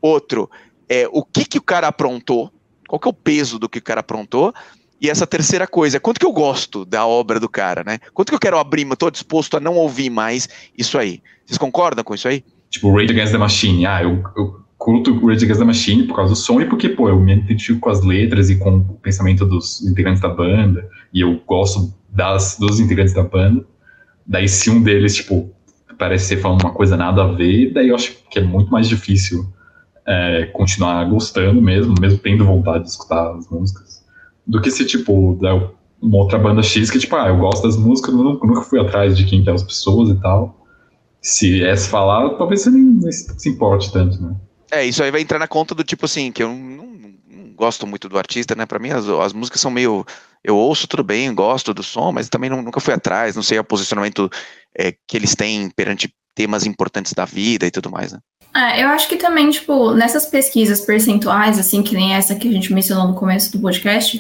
Outro, 0.02 0.50
é, 0.88 1.08
o 1.12 1.24
que, 1.24 1.46
que 1.46 1.58
o 1.58 1.62
cara 1.62 1.88
aprontou, 1.88 2.52
qual 2.88 3.00
que 3.00 3.08
é 3.08 3.12
o 3.12 3.14
peso 3.14 3.58
do 3.58 3.68
que 3.68 3.80
o 3.80 3.84
cara 3.84 4.02
aprontou, 4.02 4.54
e 5.02 5.10
essa 5.10 5.26
terceira 5.26 5.66
coisa, 5.66 6.00
quanto 6.00 6.20
que 6.20 6.26
eu 6.26 6.32
gosto 6.32 6.86
da 6.86 7.08
obra 7.08 7.40
do 7.40 7.50
cara, 7.50 7.84
né? 7.84 7.98
Quanto 8.14 8.30
que 8.30 8.36
eu 8.36 8.40
quero 8.40 8.60
abrir, 8.60 8.86
estou 8.86 9.10
disposto 9.10 9.58
a 9.58 9.60
não 9.60 9.76
ouvir 9.76 10.12
mais 10.12 10.48
isso 10.78 10.96
aí. 10.96 11.24
Vocês 11.44 11.58
concordam 11.58 12.04
com 12.04 12.14
isso 12.14 12.28
aí? 12.28 12.46
Tipo, 12.72 12.92
Rage 12.96 13.12
Against 13.12 13.34
the 13.34 13.38
Machine. 13.38 13.86
Ah, 13.86 14.02
eu, 14.02 14.24
eu 14.36 14.62
curto 14.78 15.14
Rage 15.26 15.44
Against 15.44 15.60
the 15.60 15.66
Machine 15.66 16.04
por 16.08 16.16
causa 16.16 16.34
do 16.34 16.38
som 16.38 16.60
e 16.60 16.66
porque, 16.66 16.90
pô, 16.90 17.10
eu 17.10 17.20
me 17.20 17.34
identifico 17.34 17.82
com 17.82 17.90
as 17.90 18.02
letras 18.04 18.50
e 18.50 18.56
com 18.56 18.78
o 18.78 18.94
pensamento 18.96 19.46
dos 19.46 19.86
integrantes 19.86 20.22
da 20.22 20.30
banda. 20.30 20.90
E 21.14 21.22
eu 21.22 21.40
gosto 21.46 21.94
das, 22.10 22.58
dos 22.58 22.80
integrantes 22.80 23.14
da 23.14 23.24
banda. 23.24 23.64
Daí 24.26 24.48
se 24.48 24.70
um 24.70 24.82
deles, 24.82 25.16
tipo, 25.16 25.52
parece 26.00 26.26
ser 26.26 26.38
falando 26.38 26.64
uma 26.64 26.74
coisa 26.74 26.98
nada 26.98 27.24
a 27.24 27.28
ver, 27.28 27.74
daí 27.74 27.90
eu 27.90 27.96
acho 27.96 28.18
que 28.32 28.40
é 28.40 28.42
muito 28.42 28.72
mais 28.72 28.88
difícil 28.88 29.46
é, 30.06 30.46
continuar 30.54 31.04
gostando 31.10 31.62
mesmo, 31.62 31.94
mesmo 32.00 32.18
tendo 32.18 32.46
vontade 32.46 32.86
de 32.86 32.90
escutar 32.90 33.36
as 33.36 33.48
músicas, 33.50 34.04
do 34.48 34.62
que 34.62 34.72
se, 34.72 34.86
tipo, 34.86 35.38
uma 36.02 36.18
outra 36.18 36.40
banda 36.40 36.64
X 36.64 36.90
que, 36.90 36.98
tipo, 36.98 37.16
ah, 37.16 37.28
eu 37.28 37.38
gosto 37.38 37.64
das 37.64 37.78
músicas, 37.78 38.16
nunca, 38.16 38.48
nunca 38.48 38.62
fui 38.62 38.80
atrás 38.80 39.16
de 39.16 39.26
quem 39.26 39.44
que 39.44 39.50
é 39.50 39.54
as 39.54 39.62
pessoas 39.62 40.10
e 40.10 40.16
tal. 40.16 40.61
Se 41.22 41.64
é 41.64 41.76
se 41.76 41.88
falar, 41.88 42.30
talvez 42.32 42.62
você 42.62 42.72
nem 42.72 43.00
se 43.12 43.50
importe 43.50 43.92
tanto, 43.92 44.22
né? 44.22 44.36
É, 44.72 44.86
isso 44.86 45.04
aí 45.04 45.12
vai 45.12 45.22
entrar 45.22 45.38
na 45.38 45.48
conta 45.48 45.76
do 45.76 45.84
tipo 45.84 46.06
assim, 46.06 46.32
que 46.32 46.42
eu 46.42 46.50
não, 46.50 46.86
não 47.30 47.54
gosto 47.54 47.86
muito 47.86 48.10
do 48.10 48.18
artista, 48.18 48.56
né? 48.56 48.66
Para 48.66 48.80
mim 48.80 48.90
as, 48.90 49.08
as 49.08 49.34
músicas 49.34 49.62
são 49.62 49.70
meio. 49.70 50.06
Eu 50.44 50.58
ouço 50.58 50.88
tudo 50.88 51.04
bem, 51.04 51.34
gosto 51.36 51.74
do 51.74 51.84
som, 51.84 52.12
mas 52.12 52.30
também 52.30 52.50
não, 52.50 52.62
nunca 52.62 52.80
fui 52.80 52.94
atrás, 52.94 53.36
não 53.36 53.44
sei 53.44 53.60
o 53.60 53.64
posicionamento 53.64 54.30
é, 54.76 54.94
que 55.08 55.16
eles 55.16 55.36
têm 55.36 55.70
perante 55.70 56.12
temas 56.34 56.66
importantes 56.66 57.14
da 57.14 57.26
vida 57.26 57.68
e 57.68 57.72
tudo 57.72 57.92
mais, 57.92 58.14
né? 58.14 58.20
É, 58.54 58.84
eu 58.84 58.90
acho 58.90 59.08
que 59.08 59.16
também, 59.16 59.50
tipo, 59.50 59.94
nessas 59.94 60.26
pesquisas 60.26 60.82
percentuais, 60.82 61.58
assim, 61.58 61.82
que 61.84 61.96
nem 61.96 62.16
essa 62.16 62.36
que 62.36 62.48
a 62.48 62.52
gente 62.52 62.74
mencionou 62.74 63.08
no 63.08 63.14
começo 63.14 63.52
do 63.52 63.62
podcast, 63.62 64.20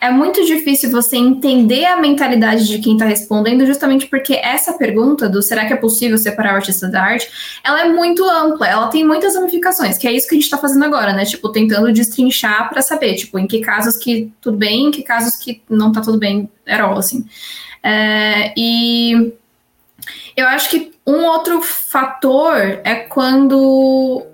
é 0.00 0.10
muito 0.10 0.44
difícil 0.44 0.90
você 0.90 1.16
entender 1.16 1.84
a 1.84 2.00
mentalidade 2.00 2.66
de 2.66 2.78
quem 2.78 2.92
está 2.92 3.04
respondendo, 3.04 3.66
justamente 3.66 4.06
porque 4.06 4.34
essa 4.34 4.72
pergunta 4.74 5.28
do 5.28 5.42
será 5.42 5.66
que 5.66 5.72
é 5.72 5.76
possível 5.76 6.16
separar 6.16 6.54
o 6.54 6.56
artista 6.56 6.88
da 6.88 7.02
arte, 7.02 7.28
ela 7.64 7.82
é 7.82 7.88
muito 7.88 8.24
ampla, 8.24 8.68
ela 8.68 8.88
tem 8.88 9.04
muitas 9.04 9.34
ramificações, 9.34 9.98
que 9.98 10.06
é 10.06 10.12
isso 10.12 10.28
que 10.28 10.34
a 10.34 10.38
gente 10.38 10.44
está 10.44 10.58
fazendo 10.58 10.84
agora, 10.84 11.12
né? 11.12 11.24
Tipo, 11.24 11.48
tentando 11.50 11.92
destrinchar 11.92 12.68
para 12.68 12.82
saber, 12.82 13.14
tipo, 13.14 13.38
em 13.38 13.46
que 13.46 13.60
casos 13.60 13.96
que 13.96 14.32
tudo 14.40 14.56
bem, 14.56 14.86
em 14.86 14.90
que 14.90 15.02
casos 15.02 15.36
que 15.36 15.62
não 15.68 15.90
tá 15.90 16.00
tudo 16.00 16.18
bem, 16.18 16.48
at 16.66 16.80
all, 16.80 16.96
assim. 16.96 17.24
É, 17.82 18.52
e 18.56 19.32
eu 20.36 20.46
acho 20.46 20.70
que 20.70 20.92
um 21.06 21.24
outro 21.24 21.62
fator 21.62 22.54
é 22.84 22.94
quando 22.94 24.24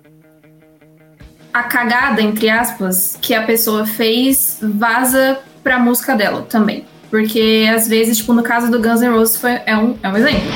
a 1.53 1.63
cagada, 1.63 2.21
entre 2.21 2.51
aspas, 2.51 3.17
que 3.23 3.33
a 3.33 3.45
pessoa 3.45 3.87
fez 3.87 4.59
vaza 4.61 5.39
pra 5.65 5.79
música 5.79 6.15
dela 6.15 6.43
também. 6.43 6.85
Porque 7.11 7.69
às 7.75 7.89
vezes, 7.89 8.19
tipo, 8.19 8.33
no 8.33 8.43
caso 8.43 8.71
do 8.71 8.79
Guns 8.79 9.01
N' 9.01 9.11
Roses 9.11 9.37
foi, 9.39 9.59
é, 9.67 9.77
um, 9.77 9.97
é 10.03 10.09
um 10.09 10.17
exemplo. 10.17 10.53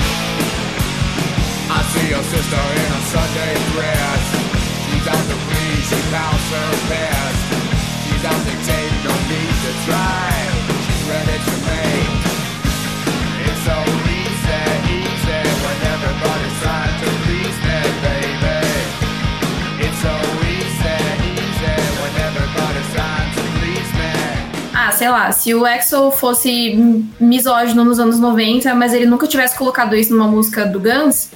I 1.70 1.82
see 1.92 2.10
your. 2.10 2.28
Sei 24.98 25.08
lá, 25.08 25.30
se 25.30 25.54
o 25.54 25.64
EXO 25.64 26.10
fosse 26.10 26.74
misógino 27.20 27.84
nos 27.84 28.00
anos 28.00 28.18
90, 28.18 28.74
mas 28.74 28.92
ele 28.92 29.06
nunca 29.06 29.28
tivesse 29.28 29.56
colocado 29.56 29.94
isso 29.94 30.12
numa 30.12 30.26
música 30.26 30.66
do 30.66 30.80
Guns, 30.80 31.30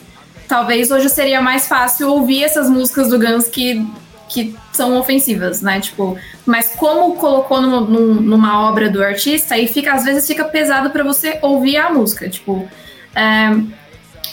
talvez 0.49 0.90
hoje 0.90 1.09
seria 1.09 1.40
mais 1.40 1.69
fácil 1.69 2.11
ouvir 2.11 2.42
essas 2.42 2.69
músicas 2.69 3.09
do 3.09 3.19
Guns 3.21 3.47
que, 3.47 3.87
que 4.28 4.57
são 4.73 4.99
ofensivas, 4.99 5.62
né? 5.62 5.78
Tipo, 5.78 6.19
mas 6.45 6.73
como 6.76 7.14
colocou 7.14 7.62
numa, 7.62 7.81
numa 7.81 8.69
obra 8.69 8.90
do 8.90 9.00
artista, 9.00 9.54
aí 9.54 9.69
fica, 9.69 9.92
às 9.92 10.04
vezes 10.04 10.26
fica 10.26 10.45
pesado 10.45 10.90
para 10.90 11.04
você 11.04 11.38
ouvir 11.40 11.76
a 11.76 11.88
música, 11.88 12.28
tipo. 12.28 12.69
É, 13.14 13.57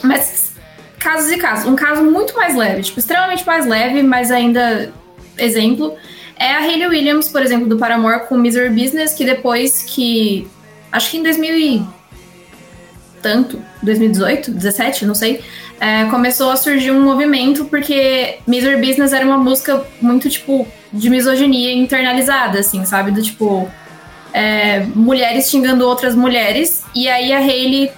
mas 0.04 0.54
casos 0.98 1.30
e 1.32 1.38
casos. 1.38 1.68
Um 1.68 1.76
caso 1.76 2.04
muito 2.04 2.36
mais 2.36 2.56
leve, 2.56 2.82
tipo, 2.82 2.98
extremamente 2.98 3.46
mais 3.46 3.68
leve, 3.68 4.02
mas 4.02 4.32
ainda 4.32 4.92
exemplo, 5.38 5.96
é 6.40 6.54
a 6.54 6.60
Hayley 6.60 6.88
Williams, 6.88 7.28
por 7.28 7.42
exemplo, 7.42 7.68
do 7.68 7.78
Paramore 7.78 8.26
com 8.28 8.38
Misery 8.38 8.70
Business, 8.70 9.14
que 9.14 9.26
depois 9.26 9.84
que. 9.84 10.48
Acho 10.92 11.12
que 11.12 11.18
em 11.18 11.24
2000 11.24 11.60
e 11.60 11.86
tanto, 13.22 13.62
2018, 13.84 14.52
17, 14.52 15.06
não 15.06 15.14
sei, 15.14 15.44
é, 15.80 16.06
começou 16.06 16.50
a 16.52 16.56
surgir 16.56 16.92
um 16.92 17.02
movimento 17.04 17.66
porque 17.66 18.40
Misery 18.48 18.78
Business 18.78 19.14
era 19.14 19.26
uma 19.26 19.38
música 19.38 19.86
muito, 20.02 20.30
tipo, 20.30 20.68
de 20.92 21.10
misoginia 21.10 21.74
internalizada, 21.74 22.60
assim, 22.60 22.86
sabe? 22.86 23.12
Do 23.12 23.22
tipo, 23.22 23.70
é, 24.34 24.86
mulheres 24.96 25.50
xingando 25.50 25.86
outras 25.86 26.16
mulheres, 26.16 26.84
e 26.96 27.08
aí 27.08 27.32
a 27.34 27.40
Hayley 27.40 27.92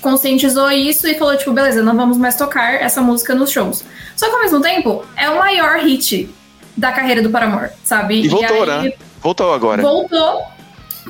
conscientizou 0.00 0.70
isso 0.70 1.06
e 1.06 1.14
falou, 1.14 1.36
tipo, 1.36 1.52
beleza, 1.52 1.82
não 1.82 1.96
vamos 1.96 2.18
mais 2.18 2.34
tocar 2.34 2.74
essa 2.74 3.00
música 3.00 3.34
nos 3.34 3.50
shows. 3.50 3.84
Só 4.16 4.28
que 4.28 4.34
ao 4.34 4.40
mesmo 4.40 4.60
tempo, 4.60 5.04
é 5.16 5.30
o 5.30 5.38
maior 5.38 5.78
hit 5.78 6.28
da 6.76 6.92
carreira 6.92 7.22
do 7.22 7.30
Paramore, 7.30 7.70
sabe? 7.84 8.22
E 8.22 8.28
voltou, 8.28 8.66
e 8.66 8.70
aí, 8.70 8.82
né? 8.88 8.92
Voltou 9.20 9.52
agora. 9.52 9.82
Voltou, 9.82 10.42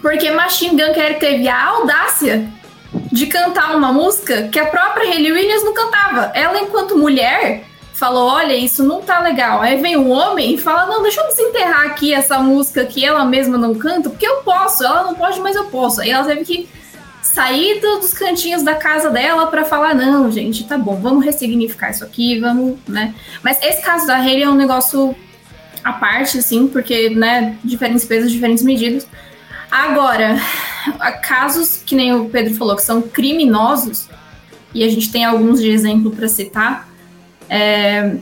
porque 0.01 0.31
Machine 0.31 0.77
Gun 0.77 0.93
Kelly 0.93 1.15
teve 1.15 1.49
a 1.49 1.65
audácia 1.65 2.49
de 3.11 3.27
cantar 3.27 3.77
uma 3.77 3.93
música 3.93 4.49
que 4.49 4.59
a 4.59 4.67
própria 4.67 5.09
Hayley 5.09 5.33
Williams 5.33 5.65
não 5.65 5.73
cantava. 5.73 6.31
Ela, 6.35 6.61
enquanto 6.61 6.97
mulher, 6.97 7.65
falou: 8.03 8.29
Olha, 8.29 8.55
isso 8.55 8.83
não 8.83 9.01
tá 9.01 9.21
legal. 9.21 9.61
Aí 9.63 9.81
vem 9.81 9.97
um 9.97 10.11
homem 10.11 10.55
e 10.55 10.59
fala: 10.59 10.87
Não, 10.87 11.03
deixa 11.03 11.21
eu 11.21 11.29
desenterrar 11.29 11.87
aqui 11.87 12.13
essa 12.13 12.39
música 12.41 12.85
que 12.85 13.05
ela 13.05 13.25
mesma 13.25 13.57
não 13.57 13.75
canta, 13.75 14.11
porque 14.11 14.27
eu 14.27 14.39
posso. 14.39 14.85
Ela 14.85 15.05
não 15.05 15.15
pode, 15.15 15.41
mas 15.41 15.55
eu 15.55 15.67
posso. 15.67 16.01
Aí 16.01 16.11
ela 16.11 16.25
teve 16.25 16.45
que 16.45 16.69
sair 17.23 17.81
dos 17.81 18.13
cantinhos 18.13 18.63
da 18.63 18.75
casa 18.75 19.09
dela 19.09 19.47
para 19.47 19.65
falar: 19.65 19.95
Não, 19.95 20.31
gente, 20.33 20.65
tá 20.65 20.77
bom, 20.77 20.97
vamos 20.97 21.25
ressignificar 21.25 21.91
isso 21.91 22.05
aqui, 22.05 22.41
vamos, 22.41 22.77
né? 22.89 23.15
Mas 23.43 23.63
esse 23.63 23.83
caso 23.83 24.07
da 24.07 24.17
Hayley 24.17 24.43
é 24.43 24.49
um 24.49 24.55
negócio 24.55 25.15
à 25.83 25.93
parte, 25.93 26.39
assim, 26.39 26.67
porque, 26.69 27.11
né, 27.11 27.57
diferentes 27.63 28.05
pesos, 28.05 28.31
diferentes 28.31 28.63
medidas. 28.63 29.07
Agora, 29.71 30.37
casos 31.23 31.77
que 31.77 31.95
nem 31.95 32.15
o 32.15 32.27
Pedro 32.27 32.55
falou, 32.55 32.77
que 32.77 32.83
são 32.83 33.01
criminosos, 33.01 34.09
e 34.75 34.85
a 34.85 34.89
gente 34.89 35.11
tem 35.11 35.25
alguns 35.25 35.61
de 35.61 35.71
exemplo 35.71 36.11
para 36.11 36.29
citar, 36.29 36.89
é, 37.49 38.17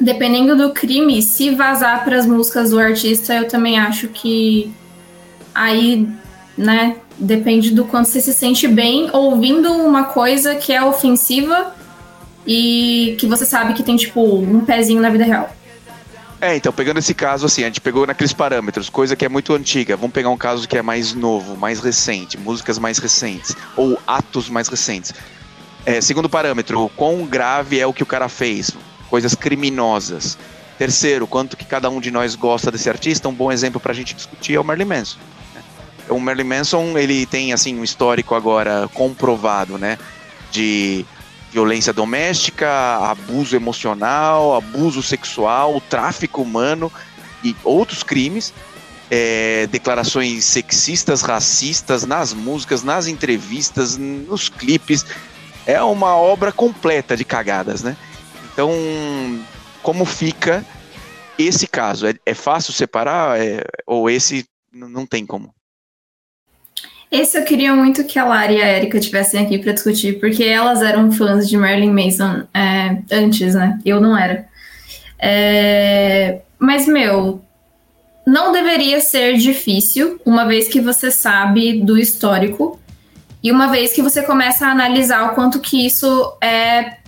dependendo 0.00 0.56
do 0.56 0.72
crime, 0.72 1.22
se 1.22 1.50
vazar 1.50 2.04
para 2.04 2.16
as 2.16 2.26
músicas 2.26 2.70
do 2.70 2.78
artista, 2.78 3.34
eu 3.34 3.48
também 3.48 3.78
acho 3.78 4.08
que 4.08 4.72
aí, 5.54 6.08
né, 6.56 6.96
depende 7.18 7.70
do 7.70 7.84
quanto 7.84 8.08
você 8.08 8.20
se 8.20 8.32
sente 8.32 8.66
bem 8.66 9.10
ouvindo 9.12 9.72
uma 9.72 10.04
coisa 10.04 10.54
que 10.54 10.72
é 10.72 10.82
ofensiva 10.82 11.74
e 12.46 13.16
que 13.18 13.26
você 13.26 13.44
sabe 13.44 13.74
que 13.74 13.82
tem, 13.82 13.96
tipo, 13.96 14.20
um 14.20 14.60
pezinho 14.60 15.02
na 15.02 15.10
vida 15.10 15.24
real. 15.24 15.54
É, 16.40 16.56
então, 16.56 16.72
pegando 16.72 16.98
esse 16.98 17.12
caso, 17.12 17.44
assim, 17.44 17.62
a 17.62 17.66
gente 17.66 17.82
pegou 17.82 18.06
naqueles 18.06 18.32
parâmetros, 18.32 18.88
coisa 18.88 19.14
que 19.14 19.26
é 19.26 19.28
muito 19.28 19.52
antiga. 19.52 19.94
Vamos 19.94 20.14
pegar 20.14 20.30
um 20.30 20.38
caso 20.38 20.66
que 20.66 20.78
é 20.78 20.80
mais 20.80 21.12
novo, 21.12 21.54
mais 21.54 21.80
recente, 21.80 22.38
músicas 22.38 22.78
mais 22.78 22.96
recentes, 22.96 23.54
ou 23.76 24.00
atos 24.06 24.48
mais 24.48 24.66
recentes. 24.66 25.12
É, 25.84 26.00
segundo 26.00 26.30
parâmetro, 26.30 26.90
quão 26.96 27.26
grave 27.26 27.78
é 27.78 27.86
o 27.86 27.92
que 27.92 28.02
o 28.02 28.06
cara 28.06 28.26
fez, 28.28 28.70
coisas 29.10 29.34
criminosas. 29.34 30.38
Terceiro, 30.78 31.26
quanto 31.26 31.58
que 31.58 31.64
cada 31.66 31.90
um 31.90 32.00
de 32.00 32.10
nós 32.10 32.34
gosta 32.34 32.70
desse 32.70 32.88
artista, 32.88 33.28
um 33.28 33.34
bom 33.34 33.52
exemplo 33.52 33.78
para 33.78 33.92
a 33.92 33.94
gente 33.94 34.14
discutir 34.14 34.54
é 34.54 34.60
o 34.60 34.64
Marilyn 34.64 34.88
Manson. 34.88 35.18
Né? 35.54 35.62
O 36.08 36.18
Marilyn 36.18 36.48
Manson, 36.48 36.96
ele 36.96 37.26
tem, 37.26 37.52
assim, 37.52 37.78
um 37.78 37.84
histórico 37.84 38.34
agora 38.34 38.88
comprovado, 38.94 39.76
né, 39.76 39.98
de 40.50 41.04
violência 41.50 41.92
doméstica, 41.92 42.68
abuso 42.98 43.56
emocional, 43.56 44.54
abuso 44.54 45.02
sexual, 45.02 45.80
tráfico 45.80 46.42
humano 46.42 46.90
e 47.42 47.54
outros 47.64 48.02
crimes. 48.02 48.52
É, 49.12 49.66
declarações 49.66 50.44
sexistas, 50.44 51.22
racistas 51.22 52.06
nas 52.06 52.32
músicas, 52.32 52.84
nas 52.84 53.08
entrevistas, 53.08 53.96
nos 53.96 54.48
clipes. 54.48 55.04
É 55.66 55.82
uma 55.82 56.14
obra 56.16 56.52
completa 56.52 57.16
de 57.16 57.24
cagadas, 57.24 57.82
né? 57.82 57.96
Então, 58.52 58.70
como 59.82 60.04
fica 60.04 60.64
esse 61.36 61.66
caso? 61.66 62.06
É, 62.06 62.14
é 62.24 62.34
fácil 62.34 62.72
separar 62.72 63.40
é, 63.40 63.64
ou 63.84 64.08
esse 64.08 64.44
não 64.72 65.04
tem 65.04 65.26
como? 65.26 65.52
Esse 67.10 67.36
eu 67.36 67.44
queria 67.44 67.74
muito 67.74 68.04
que 68.04 68.18
a 68.18 68.24
Lara 68.24 68.52
e 68.52 68.62
a 68.62 68.76
Erika 68.76 69.00
tivessem 69.00 69.44
aqui 69.44 69.58
para 69.58 69.72
discutir, 69.72 70.20
porque 70.20 70.44
elas 70.44 70.80
eram 70.80 71.10
fãs 71.10 71.48
de 71.48 71.56
Marilyn 71.56 71.92
Manson 71.92 72.44
é, 72.54 72.98
antes, 73.10 73.54
né? 73.54 73.80
Eu 73.84 74.00
não 74.00 74.16
era. 74.16 74.46
É, 75.18 76.40
mas, 76.56 76.86
meu, 76.86 77.42
não 78.26 78.52
deveria 78.52 79.00
ser 79.00 79.36
difícil, 79.38 80.20
uma 80.24 80.46
vez 80.46 80.68
que 80.68 80.80
você 80.80 81.10
sabe 81.10 81.80
do 81.80 81.98
histórico 81.98 82.78
e 83.42 83.50
uma 83.50 83.68
vez 83.68 83.92
que 83.92 84.02
você 84.02 84.22
começa 84.22 84.66
a 84.66 84.70
analisar 84.70 85.32
o 85.32 85.34
quanto 85.34 85.58
que 85.58 85.84
isso 85.84 86.36
é 86.40 86.98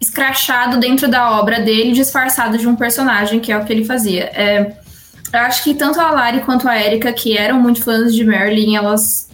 escrachado 0.00 0.78
dentro 0.78 1.08
da 1.08 1.38
obra 1.38 1.60
dele, 1.60 1.92
disfarçado 1.92 2.58
de 2.58 2.68
um 2.68 2.76
personagem, 2.76 3.40
que 3.40 3.50
é 3.50 3.56
o 3.56 3.64
que 3.64 3.72
ele 3.72 3.84
fazia. 3.84 4.24
É, 4.24 4.76
acho 5.32 5.64
que 5.64 5.74
tanto 5.74 6.00
a 6.00 6.10
Lari 6.10 6.40
quanto 6.40 6.68
a 6.68 6.80
Erika, 6.80 7.12
que 7.12 7.36
eram 7.36 7.60
muito 7.60 7.82
fãs 7.82 8.14
de 8.14 8.24
Marilyn, 8.24 8.76
elas 8.76 9.28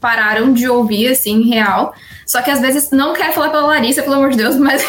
pararam 0.00 0.52
de 0.52 0.68
ouvir, 0.68 1.08
assim, 1.08 1.48
real. 1.48 1.94
Só 2.26 2.40
que 2.40 2.50
às 2.50 2.60
vezes, 2.60 2.90
não 2.90 3.12
quero 3.12 3.32
falar 3.32 3.50
pela 3.50 3.66
Larissa, 3.66 4.02
pelo 4.02 4.16
amor 4.16 4.30
de 4.30 4.36
Deus, 4.36 4.56
mas 4.58 4.82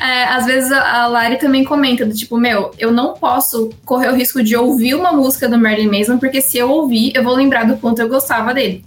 é, 0.00 0.24
às 0.24 0.46
vezes 0.46 0.70
a, 0.70 1.06
Lari 1.06 1.38
também 1.38 1.64
comenta, 1.64 2.04
do 2.04 2.14
tipo, 2.14 2.36
meu, 2.36 2.72
eu 2.78 2.92
não 2.92 3.14
posso 3.14 3.70
correr 3.84 4.08
o 4.08 4.14
risco 4.14 4.42
de 4.42 4.56
ouvir 4.56 4.94
uma 4.94 5.12
música 5.12 5.48
do 5.48 5.58
Marilyn 5.58 5.90
Manson, 5.90 6.18
porque 6.18 6.40
se 6.40 6.58
eu 6.58 6.70
ouvir, 6.70 7.12
eu 7.14 7.22
vou 7.22 7.34
lembrar 7.34 7.64
do 7.64 7.76
quanto 7.76 8.00
eu 8.00 8.08
gostava 8.08 8.52
dele. 8.54 8.84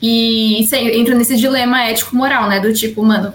E 0.00 0.62
isso 0.62 0.74
entra 0.74 1.14
nesse 1.14 1.36
dilema 1.36 1.84
ético-moral, 1.84 2.48
né? 2.48 2.58
Do 2.58 2.72
tipo, 2.72 3.04
mano, 3.04 3.34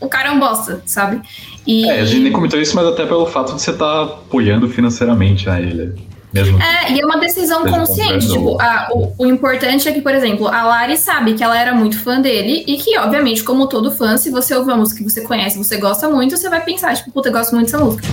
o 0.00 0.08
cara 0.08 0.28
é 0.28 0.32
um 0.32 0.40
bosta, 0.40 0.82
sabe? 0.84 1.20
E... 1.68 1.86
É, 1.86 2.00
a 2.00 2.04
gente 2.06 2.22
nem 2.22 2.32
comentou 2.32 2.58
isso, 2.58 2.74
mas 2.74 2.86
até 2.86 3.04
pelo 3.04 3.26
fato 3.26 3.54
de 3.54 3.60
você 3.60 3.72
estar 3.72 3.84
tá 3.84 4.02
apoiando 4.04 4.66
financeiramente 4.70 5.50
a 5.50 5.60
ele. 5.60 5.94
Mesmo 6.32 6.58
é, 6.62 6.92
e 6.92 7.00
é 7.00 7.04
uma 7.04 7.18
decisão 7.18 7.64
consciente. 7.64 8.26
Tipo, 8.26 8.60
a, 8.60 8.88
o, 8.90 9.12
o, 9.18 9.26
importante 9.26 9.86
é 9.86 9.92
que, 9.92 10.00
por 10.00 10.14
exemplo, 10.14 10.48
a 10.48 10.62
Lari 10.62 10.96
sabe 10.96 11.34
que 11.34 11.44
ela 11.44 11.58
era 11.58 11.74
muito 11.74 11.98
fã 11.98 12.20
dele 12.20 12.64
e 12.66 12.78
que, 12.78 12.98
obviamente, 12.98 13.44
como 13.44 13.66
todo 13.66 13.90
fã, 13.90 14.16
se 14.16 14.30
você 14.30 14.54
ouve 14.54 14.70
uma 14.70 14.78
música 14.78 15.02
que 15.02 15.10
você 15.10 15.22
conhece, 15.22 15.58
você 15.58 15.76
gosta 15.76 16.08
muito, 16.08 16.36
você 16.36 16.48
vai 16.48 16.62
pensar, 16.62 16.94
tipo, 16.96 17.10
puta, 17.10 17.28
eu 17.28 17.32
gosto 17.32 17.54
muito 17.54 17.66
dessa 17.66 17.82
música. 17.82 18.08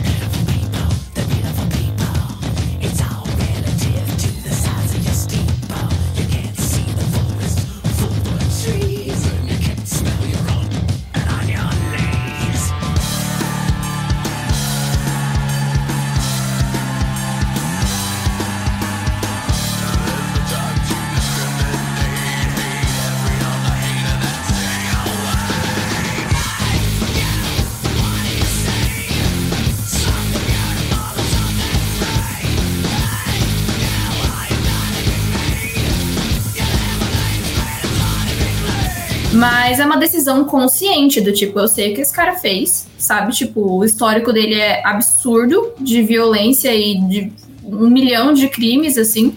Mas 39.76 39.82
é 39.82 39.86
uma 39.86 39.98
decisão 39.98 40.46
consciente 40.46 41.20
do 41.20 41.34
tipo, 41.34 41.60
eu 41.60 41.68
sei 41.68 41.92
o 41.92 41.96
que 41.96 42.00
esse 42.00 42.14
cara 42.14 42.36
fez, 42.36 42.88
sabe? 42.98 43.34
Tipo, 43.34 43.80
o 43.80 43.84
histórico 43.84 44.32
dele 44.32 44.56
é 44.56 44.82
absurdo 44.88 45.74
de 45.78 46.02
violência 46.02 46.74
e 46.74 46.98
de 46.98 47.34
um 47.62 47.90
milhão 47.90 48.32
de 48.32 48.48
crimes, 48.48 48.98
assim. 48.98 49.36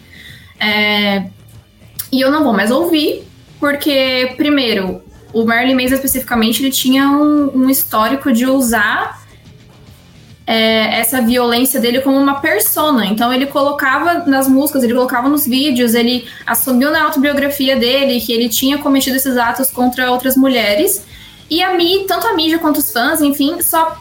É... 0.60 1.24
E 2.12 2.20
eu 2.20 2.30
não 2.30 2.44
vou 2.44 2.52
mais 2.52 2.70
ouvir, 2.70 3.24
porque, 3.58 4.32
primeiro, 4.36 5.02
o 5.32 5.44
Marilyn 5.44 5.74
Manson 5.74 5.96
especificamente, 5.96 6.62
ele 6.62 6.70
tinha 6.70 7.10
um, 7.10 7.64
um 7.64 7.68
histórico 7.68 8.32
de 8.32 8.46
usar 8.46 9.20
é, 10.48 10.98
essa 10.98 11.20
violência 11.20 11.78
dele 11.78 12.00
como 12.00 12.16
uma 12.16 12.40
persona. 12.40 13.04
Então 13.04 13.30
ele 13.30 13.44
colocava 13.44 14.24
nas 14.26 14.48
músicas, 14.48 14.82
ele 14.82 14.94
colocava 14.94 15.28
nos 15.28 15.46
vídeos, 15.46 15.94
ele 15.94 16.26
assumiu 16.46 16.90
na 16.90 17.04
autobiografia 17.04 17.76
dele 17.76 18.18
que 18.18 18.32
ele 18.32 18.48
tinha 18.48 18.78
cometido 18.78 19.14
esses 19.14 19.36
atos 19.36 19.70
contra 19.70 20.10
outras 20.10 20.38
mulheres. 20.38 21.04
E 21.50 21.62
a 21.62 21.74
mim, 21.74 22.06
tanto 22.08 22.26
a 22.26 22.32
mídia 22.32 22.58
quanto 22.58 22.78
os 22.78 22.90
fãs, 22.90 23.20
enfim, 23.20 23.60
só 23.60 23.94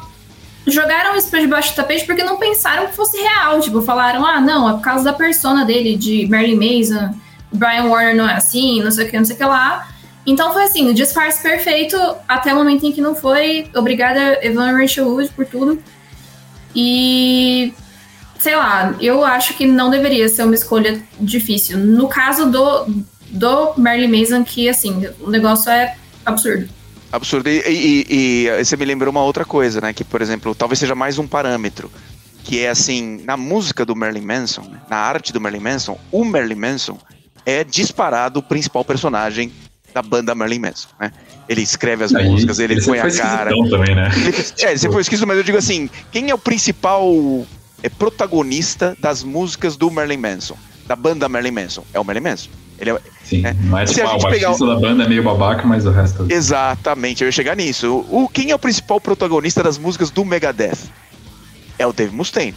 jogaram 0.66 1.18
isso 1.18 1.30
pra 1.30 1.42
debaixo 1.42 1.74
do 1.74 1.76
tapete 1.76 2.06
porque 2.06 2.24
não 2.24 2.38
pensaram 2.38 2.88
que 2.88 2.96
fosse 2.96 3.18
real. 3.18 3.60
Tipo, 3.60 3.82
falaram, 3.82 4.26
ah, 4.26 4.40
não, 4.40 4.70
é 4.70 4.74
por 4.74 4.82
causa 4.82 5.04
da 5.04 5.14
persona 5.14 5.66
dele, 5.66 5.98
de 5.98 6.30
Marilyn 6.30 6.56
Manson, 6.56 7.14
Brian 7.52 7.88
Warner 7.90 8.16
não 8.16 8.28
é 8.28 8.36
assim, 8.36 8.82
não 8.82 8.92
sei 8.92 9.06
o 9.06 9.10
que, 9.10 9.18
não 9.18 9.26
sei 9.26 9.36
o 9.36 9.38
que 9.38 9.46
lá. 9.46 9.90
Então 10.26 10.54
foi 10.54 10.64
assim, 10.64 10.90
o 10.90 10.94
disfarce 10.94 11.44
perfeito 11.44 11.98
até 12.26 12.54
o 12.54 12.56
momento 12.56 12.86
em 12.86 12.94
que 12.94 13.02
não 13.02 13.16
foi. 13.16 13.70
Obrigada, 13.76 14.40
Evan 14.42 14.72
Rachel 14.72 15.10
Wood, 15.10 15.30
por 15.36 15.46
tudo. 15.46 15.84
E 16.76 17.74
sei 18.40 18.56
lá, 18.56 18.96
eu 19.00 19.24
acho 19.24 19.56
que 19.56 19.66
não 19.66 19.90
deveria 19.90 20.30
ser 20.30 20.44
uma 20.44 20.56
escolha 20.56 21.02
difícil. 21.20 21.78
No 21.78 22.08
caso 22.08 22.50
do, 22.50 22.86
do 23.30 23.74
Marilyn 23.78 24.20
Mason, 24.20 24.44
que 24.44 24.70
assim, 24.70 25.08
o 25.20 25.30
negócio 25.30 25.72
é 25.72 25.96
absurdo. 26.26 26.70
Absurdo. 27.12 27.50
E, 27.50 27.62
e, 27.68 28.48
e, 28.50 28.64
você 28.64 28.76
me 28.76 28.86
lembrou 28.86 29.12
uma 29.12 29.24
outra 29.24 29.46
coisa, 29.46 29.80
né? 29.80 29.94
Que, 29.94 30.04
por 30.04 30.22
exemplo, 30.22 30.54
talvez 30.54 30.80
seja 30.80 30.94
mais 30.94 31.18
um 31.18 31.28
parâmetro. 31.28 31.92
Que 32.44 32.62
é 32.62 32.70
assim, 32.70 33.22
na 33.26 33.36
música 33.36 33.86
do 33.86 33.96
Marilyn 33.96 34.26
Manson, 34.26 34.62
né, 34.62 34.80
na 34.90 34.96
arte 34.96 35.34
do 35.34 35.42
Marilyn 35.42 35.64
Manson, 35.64 36.00
o 36.12 36.24
Marilyn 36.24 36.56
Manson 36.56 36.98
é 37.46 37.64
disparado 37.64 38.40
o 38.40 38.44
principal 38.44 38.86
personagem 38.86 39.52
da 39.94 40.02
banda 40.02 40.34
Marilyn 40.34 40.60
Manson, 40.60 40.90
né? 41.00 41.12
Ele 41.50 41.62
escreve 41.62 42.04
as 42.04 42.14
Aí, 42.14 42.30
músicas, 42.30 42.60
ele, 42.60 42.74
ele 42.74 42.84
põe 42.84 43.00
a 43.00 43.10
cara. 43.12 43.52
Também, 43.70 43.96
né? 43.96 44.10
Ele, 44.18 44.74
é, 44.74 44.78
você 44.78 44.92
foi 44.92 45.02
esquisito, 45.02 45.26
mas 45.26 45.38
eu 45.38 45.44
digo 45.44 45.58
assim: 45.58 45.90
quem 46.12 46.30
é 46.30 46.34
o 46.34 46.38
principal 46.38 47.10
é, 47.82 47.88
protagonista 47.90 48.98
das 49.00 49.24
músicas 49.24 49.78
do 49.78 49.90
Marilyn 49.90 50.18
Manson? 50.18 50.58
Da 50.86 50.96
banda 50.96 51.30
Marilyn 51.30 51.52
Manson? 51.52 51.86
É 51.94 52.00
o 52.00 52.04
Marilyn 52.04 52.30
Manson. 52.30 52.50
Ele 52.80 52.92
é, 52.92 53.00
Sim, 53.24 53.46
é, 53.46 53.54
mas 53.54 53.90
se 53.90 54.02
a 54.02 54.08
gente 54.08 54.26
o 54.26 54.30
pegar 54.30 54.52
o... 54.52 54.58
da 54.58 54.76
banda 54.76 55.04
é 55.04 55.08
meio 55.08 55.24
babaca, 55.24 55.66
mas 55.66 55.86
o 55.86 55.92
resto. 55.92 56.28
Exatamente, 56.30 57.24
eu 57.24 57.28
ia 57.28 57.32
chegar 57.32 57.56
nisso. 57.56 58.06
O, 58.10 58.28
quem 58.28 58.52
é 58.52 58.56
o 58.56 58.60
principal 58.60 59.02
protagonista 59.02 59.64
das 59.64 59.78
músicas 59.78 60.12
do 60.12 60.24
Megadeth? 60.24 60.78
É 61.80 61.88
o 61.88 61.94
Dave 61.94 62.16
Mustaine. 62.16 62.56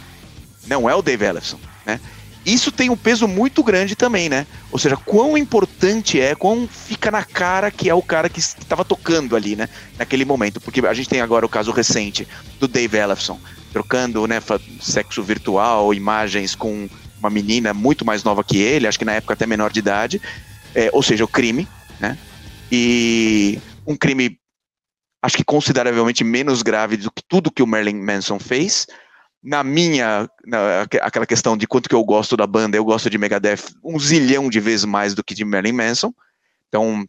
Não 0.67 0.89
é 0.89 0.95
o 0.95 1.01
Dave 1.01 1.25
Ellefson, 1.25 1.57
né? 1.85 1.99
Isso 2.45 2.71
tem 2.71 2.89
um 2.89 2.97
peso 2.97 3.27
muito 3.27 3.63
grande 3.63 3.95
também, 3.95 4.27
né? 4.27 4.47
Ou 4.71 4.79
seja, 4.79 4.97
quão 4.97 5.37
importante 5.37 6.19
é, 6.19 6.33
quão 6.33 6.67
fica 6.67 7.11
na 7.11 7.23
cara 7.23 7.69
que 7.69 7.89
é 7.89 7.93
o 7.93 8.01
cara 8.01 8.29
que 8.29 8.39
estava 8.39 8.83
tocando 8.83 9.35
ali, 9.35 9.55
né? 9.55 9.69
Naquele 9.97 10.25
momento. 10.25 10.59
Porque 10.59 10.85
a 10.85 10.93
gente 10.93 11.09
tem 11.09 11.21
agora 11.21 11.45
o 11.45 11.49
caso 11.49 11.71
recente 11.71 12.27
do 12.59 12.67
Dave 12.67 12.97
Ellefson, 12.97 13.39
trocando, 13.71 14.25
né, 14.27 14.41
sexo 14.81 15.21
virtual, 15.21 15.93
imagens 15.93 16.55
com 16.55 16.89
uma 17.19 17.29
menina 17.29 17.73
muito 17.73 18.03
mais 18.03 18.23
nova 18.23 18.43
que 18.43 18.57
ele, 18.57 18.87
acho 18.87 18.97
que 18.97 19.05
na 19.05 19.13
época 19.13 19.35
até 19.35 19.45
menor 19.45 19.71
de 19.71 19.79
idade. 19.79 20.21
É, 20.73 20.89
ou 20.91 21.03
seja, 21.03 21.23
o 21.23 21.27
crime, 21.27 21.67
né? 21.99 22.17
E 22.71 23.59
um 23.85 23.95
crime, 23.95 24.39
acho 25.21 25.37
que 25.37 25.43
consideravelmente 25.43 26.23
menos 26.23 26.63
grave 26.63 26.97
do 26.97 27.11
que 27.11 27.21
tudo 27.27 27.51
que 27.51 27.61
o 27.61 27.67
Marilyn 27.67 28.01
Manson 28.01 28.39
fez 28.39 28.87
na 29.43 29.63
minha, 29.63 30.29
na, 30.45 30.81
aquela 31.01 31.25
questão 31.25 31.57
de 31.57 31.65
quanto 31.65 31.89
que 31.89 31.95
eu 31.95 32.03
gosto 32.03 32.37
da 32.37 32.45
banda, 32.45 32.77
eu 32.77 32.85
gosto 32.85 33.09
de 33.09 33.17
Megadeth 33.17 33.73
um 33.83 33.99
zilhão 33.99 34.49
de 34.49 34.59
vezes 34.59 34.85
mais 34.85 35.13
do 35.13 35.23
que 35.23 35.33
de 35.33 35.43
Marilyn 35.43 35.73
Manson. 35.73 36.13
Então, 36.67 37.05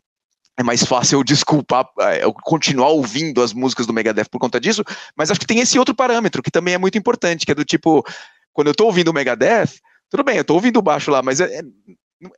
é 0.57 0.62
mais 0.62 0.83
fácil 0.83 1.18
eu 1.18 1.25
desculpar, 1.25 1.87
é, 2.01 2.25
eu 2.25 2.33
continuar 2.33 2.88
ouvindo 2.88 3.42
as 3.42 3.53
músicas 3.53 3.87
do 3.87 3.92
Megadeth 3.92 4.27
por 4.31 4.38
conta 4.38 4.61
disso, 4.61 4.83
mas 5.16 5.31
acho 5.31 5.40
que 5.40 5.47
tem 5.47 5.61
esse 5.61 5.79
outro 5.79 5.95
parâmetro 5.95 6.42
que 6.42 6.51
também 6.51 6.75
é 6.75 6.79
muito 6.79 6.99
importante, 6.99 7.45
que 7.45 7.53
é 7.53 7.55
do 7.55 7.64
tipo, 7.64 8.05
quando 8.53 8.68
eu 8.68 8.75
tô 8.75 8.87
ouvindo 8.87 9.09
o 9.09 9.14
Megadeth, 9.14 9.81
tudo 10.11 10.25
bem, 10.25 10.37
eu 10.37 10.45
tô 10.45 10.55
ouvindo 10.55 10.79
o 10.79 10.83
baixo 10.83 11.11
lá, 11.11 11.23
mas 11.23 11.40
é, 11.40 11.61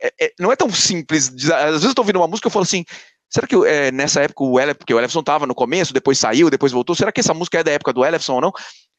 é, 0.00 0.12
é 0.20 0.32
não 0.38 0.52
é 0.52 0.56
tão 0.56 0.70
simples. 0.70 1.28
Às 1.28 1.72
vezes 1.72 1.84
eu 1.84 1.94
tô 1.94 2.02
ouvindo 2.02 2.20
uma 2.20 2.28
música 2.28 2.46
e 2.46 2.48
eu 2.48 2.52
falo 2.52 2.62
assim, 2.64 2.84
será 3.28 3.46
que 3.46 3.56
é, 3.66 3.90
nessa 3.90 4.22
época 4.22 4.44
o 4.44 4.60
Elefson, 4.60 4.78
porque 4.78 4.94
o 4.94 4.98
Elefson 4.98 5.22
tava 5.22 5.46
no 5.46 5.54
começo, 5.54 5.92
depois 5.92 6.18
saiu, 6.18 6.50
depois 6.50 6.70
voltou, 6.70 6.94
será 6.94 7.10
que 7.10 7.20
essa 7.20 7.34
música 7.34 7.58
é 7.58 7.64
da 7.64 7.72
época 7.72 7.92
do 7.92 8.04
Elefson 8.04 8.34
ou 8.34 8.40
não? 8.40 8.52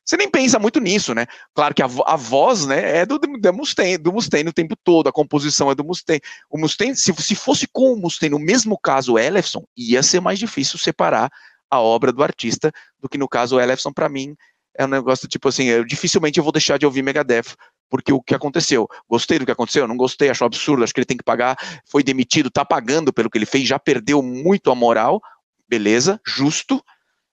Você 0.06 0.18
nem 0.18 0.30
pensa 0.30 0.60
muito 0.60 0.80
nisso, 0.80 1.16
né? 1.16 1.26
Claro 1.54 1.74
que 1.74 1.82
a, 1.82 1.90
a 2.06 2.16
voz, 2.16 2.68
né, 2.68 3.00
é 3.00 3.06
do, 3.06 3.18
do 3.18 3.54
Mustaine, 3.54 3.98
do 3.98 4.14
Mustaine 4.14 4.50
o 4.50 4.54
tempo 4.54 4.76
todo, 4.76 5.08
a 5.08 5.12
composição 5.12 5.72
é 5.72 5.76
do 5.76 5.84
Mustaine. 5.84 6.22
O 6.48 6.60
Mustaine, 6.60 6.96
se, 6.96 7.12
se 7.14 7.34
fosse 7.34 7.68
com 7.68 7.94
o 7.94 7.98
Mustaine, 7.98 8.36
no 8.38 8.40
mesmo 8.40 8.78
caso 8.78 9.14
o 9.14 9.20
Ellefson, 9.20 9.66
ia 9.76 10.04
ser 10.04 10.20
mais 10.20 10.38
difícil 10.38 10.78
separar 10.78 11.32
a 11.72 11.80
obra 11.80 12.12
do 12.14 12.24
artista 12.24 12.72
do 13.00 13.10
que 13.10 13.18
no 13.18 13.28
caso 13.28 13.56
o 13.56 13.60
Ellefson, 13.60 13.92
para 13.92 14.08
mim, 14.08 14.36
é 14.78 14.86
um 14.86 14.90
negócio 14.90 15.28
tipo 15.28 15.48
assim, 15.48 15.66
eu, 15.66 15.84
dificilmente 15.84 16.38
eu 16.38 16.44
vou 16.44 16.54
deixar 16.54 16.78
de 16.78 16.86
ouvir 16.86 17.02
Megadeth, 17.02 17.56
porque 17.90 18.14
o 18.14 18.22
que 18.22 18.36
aconteceu? 18.36 18.88
Gostei 19.10 19.40
do 19.40 19.46
que 19.46 19.52
aconteceu? 19.52 19.88
Não 19.88 19.98
gostei, 19.98 20.30
acho 20.30 20.46
absurdo, 20.46 20.84
acho 20.84 20.94
que 20.94 21.00
ele 21.00 21.06
tem 21.06 21.18
que 21.18 21.24
pagar, 21.24 21.58
foi 21.90 22.04
demitido, 22.04 22.52
tá 22.52 22.64
pagando 22.64 23.12
pelo 23.12 23.30
que 23.30 23.38
ele 23.38 23.46
fez, 23.46 23.68
já 23.68 23.80
perdeu 23.80 24.22
muito 24.22 24.70
a 24.70 24.76
moral, 24.76 25.20
beleza, 25.68 26.20
justo, 26.26 26.84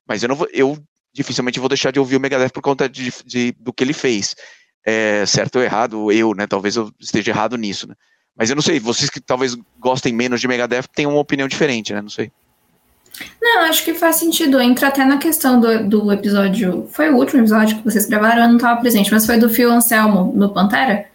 mas 0.06 0.22
eu 0.22 0.28
não 0.28 0.37
vou, 0.37 0.48
eu 0.52 0.82
dificilmente 1.12 1.61
vou 1.61 1.68
deixar 1.68 1.90
de 1.90 1.98
ouvir 1.98 2.16
o 2.16 2.20
Megadeth 2.20 2.51
por 2.51 2.62
conta 2.62 2.88
de, 2.88 3.12
de 3.25 3.53
do 3.59 3.72
que 3.72 3.85
ele 3.85 3.92
fez. 3.92 4.35
É, 4.85 5.25
certo 5.27 5.57
ou 5.57 5.62
errado, 5.62 6.11
eu, 6.11 6.35
né? 6.35 6.46
Talvez 6.46 6.75
eu 6.75 6.90
esteja 6.98 7.31
errado 7.31 7.57
nisso, 7.57 7.88
né? 7.88 7.94
Mas 8.37 8.51
eu 8.51 8.57
não 8.57 8.62
sei, 8.62 8.81
vocês 8.81 9.11
que 9.11 9.20
talvez 9.20 9.57
gostem 9.79 10.12
menos 10.12 10.40
de 10.40 10.48
Megadeth 10.48 10.85
têm 10.94 11.07
uma 11.07 11.18
opinião 11.18 11.46
diferente, 11.46 11.92
né? 11.92 12.01
Não 12.01 12.09
sei. 12.09 12.33
Não, 13.40 13.64
acho 13.64 13.85
que 13.85 13.94
faz 13.94 14.16
sentido. 14.16 14.61
Entra 14.61 14.88
até 14.88 15.05
na 15.05 15.18
questão 15.18 15.61
do, 15.61 15.88
do 15.88 16.12
episódio. 16.12 16.88
Foi 16.90 17.11
o 17.11 17.16
último 17.16 17.40
episódio 17.40 17.77
que 17.77 17.85
vocês 17.85 18.07
gravaram, 18.07 18.42
eu 18.42 18.48
não 18.48 18.57
estava 18.57 18.81
presente, 18.81 19.12
mas 19.12 19.27
foi 19.27 19.37
do 19.37 19.51
Phil 19.51 19.70
Anselmo 19.70 20.33
no 20.35 20.48
Pantera. 20.48 21.07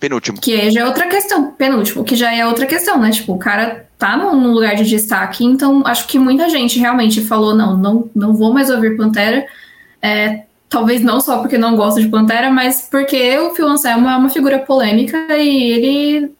Penúltimo. 0.00 0.40
Que 0.40 0.70
já 0.70 0.80
é 0.80 0.84
outra 0.84 1.06
questão. 1.06 1.52
Penúltimo, 1.52 2.02
que 2.02 2.16
já 2.16 2.34
é 2.34 2.44
outra 2.46 2.66
questão, 2.66 2.98
né? 2.98 3.10
Tipo, 3.10 3.34
o 3.34 3.38
cara 3.38 3.86
tá 4.02 4.16
num 4.16 4.52
lugar 4.52 4.74
de 4.74 4.84
destaque, 4.84 5.44
então 5.44 5.86
acho 5.86 6.08
que 6.08 6.18
muita 6.18 6.48
gente 6.48 6.76
realmente 6.76 7.20
falou: 7.20 7.54
não, 7.54 7.76
não, 7.76 8.10
não 8.12 8.34
vou 8.34 8.52
mais 8.52 8.68
ouvir 8.68 8.96
Pantera. 8.96 9.46
É, 10.02 10.42
talvez 10.68 11.02
não 11.02 11.20
só 11.20 11.38
porque 11.38 11.56
não 11.56 11.76
gosta 11.76 12.00
de 12.00 12.08
Pantera, 12.08 12.50
mas 12.50 12.88
porque 12.90 13.38
o 13.38 13.54
Phil 13.54 13.68
Anselmo 13.68 14.08
é 14.08 14.16
uma 14.16 14.28
figura 14.28 14.58
polêmica 14.58 15.16
e 15.36 15.70
ele 15.70 16.34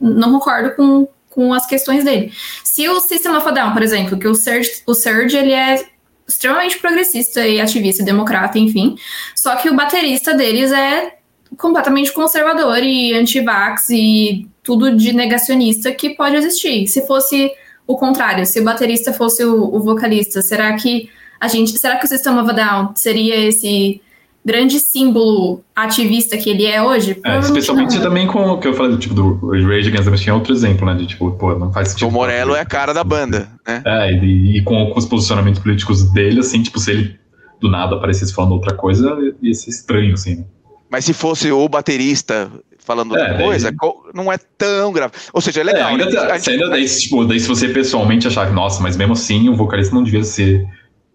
não 0.00 0.34
concordo 0.34 0.76
com, 0.76 1.08
com 1.28 1.52
as 1.52 1.66
questões 1.66 2.04
dele. 2.04 2.32
Se 2.62 2.88
o 2.88 3.00
System 3.00 3.36
of 3.36 3.48
a 3.48 3.50
Down, 3.50 3.72
por 3.72 3.82
exemplo, 3.82 4.16
que 4.16 4.28
o 4.28 4.34
Surge, 4.36 4.70
o 4.86 4.94
Surge 4.94 5.36
ele 5.36 5.52
é 5.52 5.84
extremamente 6.28 6.78
progressista 6.78 7.44
e 7.44 7.60
ativista, 7.60 8.04
democrata, 8.04 8.60
enfim, 8.60 8.94
só 9.34 9.56
que 9.56 9.68
o 9.68 9.74
baterista 9.74 10.34
deles 10.34 10.70
é 10.70 11.16
completamente 11.56 12.12
conservador 12.12 12.78
e 12.78 13.12
anti-vax 13.12 13.90
e 13.90 14.46
tudo 14.62 14.96
de 14.96 15.12
negacionista 15.12 15.92
que 15.92 16.10
pode 16.10 16.36
existir. 16.36 16.86
Se 16.86 17.06
fosse 17.06 17.50
o 17.86 17.96
contrário, 17.96 18.46
se 18.46 18.60
o 18.60 18.64
baterista 18.64 19.12
fosse 19.12 19.44
o, 19.44 19.74
o 19.74 19.80
vocalista, 19.80 20.40
será 20.40 20.72
que 20.74 21.10
a 21.40 21.48
gente, 21.48 21.76
será 21.76 21.96
que 21.96 22.04
o 22.04 22.08
System 22.08 22.38
of 22.38 22.50
a 22.50 22.52
Down 22.52 22.92
seria 22.94 23.36
esse 23.36 24.00
grande 24.44 24.78
símbolo 24.78 25.62
ativista 25.74 26.36
que 26.36 26.50
ele 26.50 26.66
é 26.66 26.80
hoje? 26.80 27.20
É, 27.24 27.38
especialmente 27.40 27.96
não. 27.96 28.02
também 28.02 28.26
com 28.26 28.50
o 28.50 28.58
que 28.58 28.68
eu 28.68 28.74
falei, 28.74 28.96
tipo, 28.96 29.14
do 29.14 29.50
Rage 29.50 29.88
Against 29.88 30.04
the 30.04 30.10
Machine 30.10 30.30
é 30.30 30.34
outro 30.34 30.52
exemplo, 30.52 30.86
né? 30.86 30.94
De 30.94 31.06
tipo, 31.06 31.32
pô, 31.32 31.58
não 31.58 31.72
faz 31.72 31.88
sentido. 31.88 32.08
O 32.08 32.12
Morello 32.12 32.54
é 32.54 32.60
a 32.60 32.64
cara 32.64 32.94
da 32.94 33.02
banda, 33.02 33.48
né? 33.66 33.82
É, 33.84 34.12
e, 34.12 34.58
e 34.58 34.62
com, 34.62 34.90
com, 34.90 34.98
os 34.98 35.06
posicionamentos 35.06 35.60
políticos 35.60 36.10
dele, 36.12 36.40
assim, 36.40 36.62
tipo, 36.62 36.78
se 36.78 36.92
ele 36.92 37.20
do 37.60 37.70
nada 37.70 37.96
aparecesse 37.96 38.34
falando 38.34 38.52
outra 38.52 38.74
coisa, 38.74 39.16
ia 39.40 39.54
ser 39.54 39.70
estranho, 39.70 40.14
assim. 40.14 40.36
Né? 40.36 40.44
Mas 40.90 41.04
se 41.04 41.12
fosse 41.12 41.50
o 41.50 41.68
baterista 41.68 42.50
falando 42.84 43.12
outra 43.12 43.34
é, 43.34 43.42
coisa, 43.42 43.72
daí... 43.72 43.90
não 44.14 44.30
é 44.30 44.38
tão 44.58 44.92
grave. 44.92 45.12
Ou 45.32 45.40
seja, 45.40 45.60
é 45.60 45.64
legal. 45.64 45.88
É, 45.88 45.92
ainda, 45.92 46.06
né? 46.06 46.34
gente... 46.34 46.50
ainda 46.50 46.68
daí, 46.68 46.84
tipo, 46.86 47.24
daí 47.24 47.40
se 47.40 47.48
você 47.48 47.68
pessoalmente 47.68 48.26
achar 48.26 48.46
que, 48.48 48.52
nossa, 48.52 48.82
mas 48.82 48.96
mesmo 48.96 49.12
assim 49.14 49.48
o 49.48 49.56
vocalista 49.56 49.94
não 49.94 50.02
devia 50.02 50.24
ser 50.24 50.66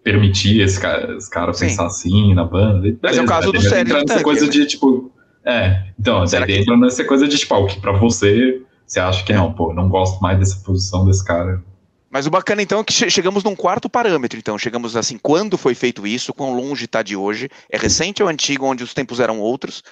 permitir 0.02 0.60
esse 0.60 0.80
cara, 0.80 1.16
esse 1.16 1.30
cara 1.30 1.52
pensar 1.52 1.86
assim 1.86 2.34
na 2.34 2.44
banda. 2.44 2.80
Beleza, 2.80 2.98
Mas 3.02 3.18
é 3.18 3.22
o 3.22 3.26
caso 3.26 3.52
do 3.52 3.60
Sérgio 3.60 3.94
nessa 3.94 4.06
Tanque, 4.06 4.22
coisa 4.22 4.44
né? 4.46 4.50
de, 4.50 4.66
tipo... 4.66 5.12
É, 5.44 5.82
então, 5.98 6.26
Será 6.26 6.46
daí 6.46 6.56
que... 6.56 6.60
entra 6.62 6.76
nessa 6.76 7.04
coisa 7.04 7.28
de, 7.28 7.36
tipo, 7.36 7.54
o 7.54 7.66
que 7.66 7.80
pra 7.80 7.92
você, 7.92 8.62
você 8.86 9.00
acha 9.00 9.24
que 9.24 9.32
não, 9.32 9.52
pô, 9.52 9.72
não 9.72 9.88
gosto 9.88 10.20
mais 10.20 10.38
dessa 10.38 10.56
posição 10.64 11.04
desse 11.04 11.24
cara. 11.24 11.62
Mas 12.10 12.26
o 12.26 12.30
bacana 12.30 12.62
então 12.62 12.80
é 12.80 12.84
que 12.84 12.92
chegamos 12.92 13.44
num 13.44 13.54
quarto 13.54 13.88
parâmetro, 13.88 14.38
então 14.38 14.58
chegamos 14.58 14.96
assim, 14.96 15.18
quando 15.18 15.58
foi 15.58 15.74
feito 15.74 16.06
isso, 16.06 16.32
quão 16.32 16.54
longe 16.54 16.86
está 16.86 17.02
de 17.02 17.14
hoje, 17.14 17.50
é 17.70 17.76
recente 17.76 18.22
ou 18.22 18.28
antigo, 18.28 18.64
onde 18.64 18.82
os 18.82 18.94
tempos 18.94 19.20
eram 19.20 19.38
outros, 19.40 19.82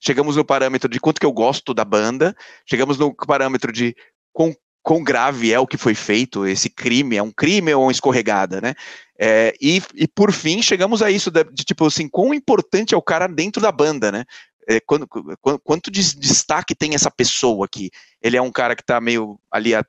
chegamos 0.00 0.36
no 0.36 0.44
parâmetro 0.44 0.88
de 0.88 1.00
quanto 1.00 1.20
que 1.20 1.26
eu 1.26 1.32
gosto 1.32 1.74
da 1.74 1.84
banda, 1.84 2.34
chegamos 2.64 2.98
no 2.98 3.14
parâmetro 3.14 3.72
de 3.72 3.96
quão, 4.32 4.54
quão 4.82 5.02
grave 5.02 5.52
é 5.52 5.58
o 5.58 5.66
que 5.66 5.76
foi 5.76 5.94
feito, 5.94 6.46
esse 6.46 6.70
crime, 6.70 7.16
é 7.16 7.22
um 7.22 7.32
crime 7.32 7.74
ou 7.74 7.84
uma 7.84 7.92
escorregada, 7.92 8.60
né? 8.60 8.74
É, 9.18 9.54
e, 9.60 9.82
e 9.94 10.06
por 10.06 10.32
fim, 10.32 10.62
chegamos 10.62 11.02
a 11.02 11.10
isso 11.10 11.30
de, 11.30 11.42
de, 11.44 11.64
tipo 11.64 11.86
assim, 11.86 12.08
quão 12.08 12.34
importante 12.34 12.94
é 12.94 12.96
o 12.96 13.02
cara 13.02 13.26
dentro 13.26 13.60
da 13.62 13.72
banda, 13.72 14.12
né? 14.12 14.24
É, 14.68 14.80
quando, 14.80 15.06
quanto, 15.06 15.60
quanto 15.62 15.90
de 15.90 16.02
destaque 16.16 16.74
tem 16.74 16.94
essa 16.94 17.10
pessoa 17.10 17.64
aqui? 17.64 17.90
Ele 18.20 18.36
é 18.36 18.42
um 18.42 18.50
cara 18.50 18.74
que 18.74 18.82
está 18.82 19.00
meio 19.00 19.38
ali 19.50 19.74
a, 19.74 19.84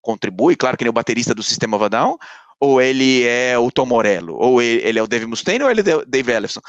contribui, 0.00 0.56
claro 0.56 0.76
que 0.76 0.82
ele 0.82 0.88
é 0.88 0.90
o 0.90 0.94
baterista 0.94 1.34
do 1.34 1.42
Sistema 1.42 1.76
Vadal, 1.76 2.18
ou 2.60 2.80
ele 2.80 3.24
é 3.24 3.56
o 3.58 3.70
Tom 3.70 3.86
Morello, 3.86 4.34
ou 4.36 4.60
ele, 4.60 4.82
ele 4.84 4.98
é 4.98 5.02
o 5.02 5.06
Dave 5.06 5.26
Mustaine, 5.26 5.62
ou 5.62 5.70
ele 5.70 5.88
é 5.88 5.96
o 5.96 6.04
Dave 6.04 6.32
Ellison. 6.32 6.60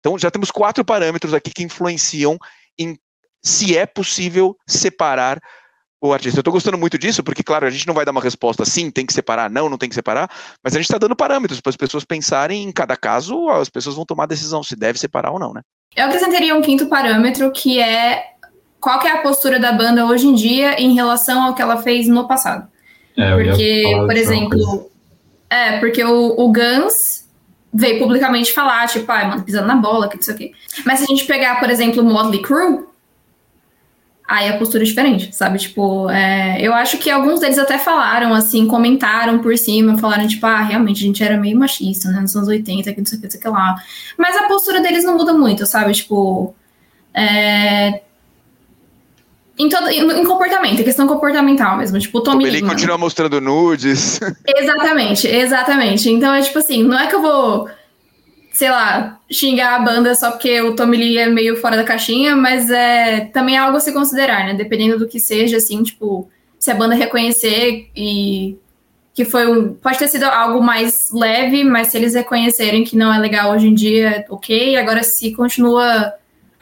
Então 0.00 0.18
já 0.18 0.30
temos 0.30 0.50
quatro 0.50 0.84
parâmetros 0.84 1.34
aqui 1.34 1.50
que 1.50 1.62
influenciam 1.62 2.38
em 2.78 2.98
se 3.42 3.76
é 3.76 3.84
possível 3.84 4.56
separar 4.66 5.38
o 6.00 6.12
artista. 6.12 6.38
Eu 6.38 6.40
estou 6.40 6.52
gostando 6.52 6.78
muito 6.78 6.98
disso, 6.98 7.22
porque, 7.22 7.42
claro, 7.42 7.66
a 7.66 7.70
gente 7.70 7.86
não 7.86 7.94
vai 7.94 8.04
dar 8.04 8.10
uma 8.10 8.20
resposta 8.20 8.64
sim, 8.64 8.90
tem 8.90 9.04
que 9.04 9.12
separar, 9.12 9.50
não, 9.50 9.68
não 9.68 9.78
tem 9.78 9.88
que 9.88 9.94
separar, 9.94 10.30
mas 10.62 10.74
a 10.74 10.78
gente 10.78 10.86
está 10.86 10.98
dando 10.98 11.16
parâmetros 11.16 11.60
para 11.60 11.70
as 11.70 11.76
pessoas 11.76 12.04
pensarem 12.04 12.62
em 12.62 12.72
cada 12.72 12.96
caso, 12.96 13.48
as 13.50 13.68
pessoas 13.68 13.96
vão 13.96 14.04
tomar 14.04 14.24
a 14.24 14.28
decisão 14.28 14.62
se 14.62 14.76
deve 14.76 14.98
separar 14.98 15.30
ou 15.30 15.38
não, 15.38 15.52
né? 15.52 15.60
Eu 15.94 16.06
acrescentaria 16.06 16.54
um 16.54 16.62
quinto 16.62 16.86
parâmetro, 16.86 17.50
que 17.52 17.80
é 17.80 18.24
qual 18.80 18.98
que 18.98 19.06
é 19.06 19.12
a 19.12 19.22
postura 19.22 19.58
da 19.58 19.72
banda 19.72 20.04
hoje 20.04 20.26
em 20.26 20.34
dia 20.34 20.80
em 20.80 20.94
relação 20.94 21.42
ao 21.42 21.54
que 21.54 21.62
ela 21.62 21.82
fez 21.82 22.08
no 22.08 22.26
passado. 22.26 22.68
É, 23.16 23.34
porque, 23.34 23.84
por 24.06 24.16
exemplo, 24.16 24.90
é, 25.54 25.78
porque 25.78 26.02
o, 26.02 26.34
o 26.36 26.52
Guns 26.52 27.28
veio 27.72 28.00
publicamente 28.00 28.52
falar, 28.52 28.88
tipo, 28.88 29.10
ai, 29.12 29.24
ah, 29.24 29.28
mano, 29.28 29.42
pisando 29.44 29.68
na 29.68 29.76
bola, 29.76 30.08
que 30.08 30.20
isso 30.20 30.32
aqui. 30.32 30.52
Mas 30.84 30.98
se 30.98 31.04
a 31.04 31.06
gente 31.06 31.24
pegar, 31.26 31.60
por 31.60 31.70
exemplo, 31.70 32.02
o 32.02 32.04
Motley 32.04 32.42
Crue, 32.42 32.84
aí 34.26 34.48
a 34.48 34.58
postura 34.58 34.82
é 34.82 34.86
diferente, 34.86 35.34
sabe? 35.34 35.60
Tipo, 35.60 36.10
é, 36.10 36.60
eu 36.60 36.74
acho 36.74 36.98
que 36.98 37.08
alguns 37.08 37.38
deles 37.38 37.56
até 37.56 37.78
falaram, 37.78 38.34
assim, 38.34 38.66
comentaram 38.66 39.38
por 39.38 39.56
cima, 39.56 39.96
falaram, 39.96 40.26
tipo, 40.26 40.44
ah, 40.44 40.60
realmente, 40.60 41.04
a 41.04 41.06
gente 41.06 41.22
era 41.22 41.36
meio 41.36 41.56
machista, 41.56 42.08
né, 42.08 42.20
nos 42.20 42.34
anos 42.34 42.48
80, 42.48 42.92
que 42.92 42.98
não 42.98 43.06
sei 43.06 43.18
o 43.18 43.20
que, 43.20 43.26
não 43.26 43.30
sei 43.30 43.38
o 43.38 43.42
que 43.44 43.48
lá. 43.48 43.76
Mas 44.18 44.36
a 44.36 44.48
postura 44.48 44.80
deles 44.80 45.04
não 45.04 45.16
muda 45.16 45.32
muito, 45.32 45.64
sabe? 45.66 45.92
Tipo, 45.92 46.52
é, 47.14 48.02
em, 49.58 49.68
todo, 49.68 49.88
em 49.88 50.24
comportamento, 50.24 50.80
em 50.80 50.84
questão 50.84 51.06
comportamental 51.06 51.76
mesmo. 51.76 51.98
Tipo, 51.98 52.18
o 52.18 52.20
Tommy 52.22 52.44
Ele 52.46 52.62
continua 52.62 52.98
mostrando 52.98 53.40
nudes. 53.40 54.20
Exatamente, 54.46 55.26
exatamente. 55.28 56.10
Então 56.10 56.34
é 56.34 56.42
tipo 56.42 56.58
assim, 56.58 56.82
não 56.82 56.98
é 56.98 57.06
que 57.06 57.14
eu 57.14 57.22
vou 57.22 57.68
sei 58.54 58.70
lá, 58.70 59.18
xingar 59.28 59.74
a 59.74 59.78
banda 59.80 60.14
só 60.14 60.30
porque 60.30 60.60
o 60.60 60.76
Tommy 60.76 60.96
Lee 60.96 61.18
é 61.18 61.26
meio 61.26 61.56
fora 61.56 61.76
da 61.76 61.82
caixinha, 61.82 62.36
mas 62.36 62.70
é 62.70 63.28
também 63.32 63.56
é 63.56 63.58
algo 63.58 63.76
a 63.76 63.80
se 63.80 63.92
considerar, 63.92 64.46
né? 64.46 64.54
Dependendo 64.54 64.96
do 64.96 65.08
que 65.08 65.18
seja, 65.18 65.56
assim, 65.56 65.82
tipo, 65.82 66.30
se 66.56 66.70
a 66.70 66.74
banda 66.74 66.94
reconhecer 66.94 67.90
e 67.96 68.56
que 69.12 69.24
foi 69.24 69.46
um. 69.46 69.74
Pode 69.74 69.98
ter 69.98 70.08
sido 70.08 70.24
algo 70.24 70.62
mais 70.62 71.10
leve, 71.12 71.64
mas 71.64 71.88
se 71.88 71.96
eles 71.96 72.14
reconhecerem 72.14 72.84
que 72.84 72.96
não 72.96 73.12
é 73.12 73.18
legal 73.18 73.52
hoje 73.52 73.68
em 73.68 73.74
dia, 73.74 74.24
ok. 74.28 74.76
Agora, 74.76 75.02
se 75.02 75.32
continua 75.32 76.14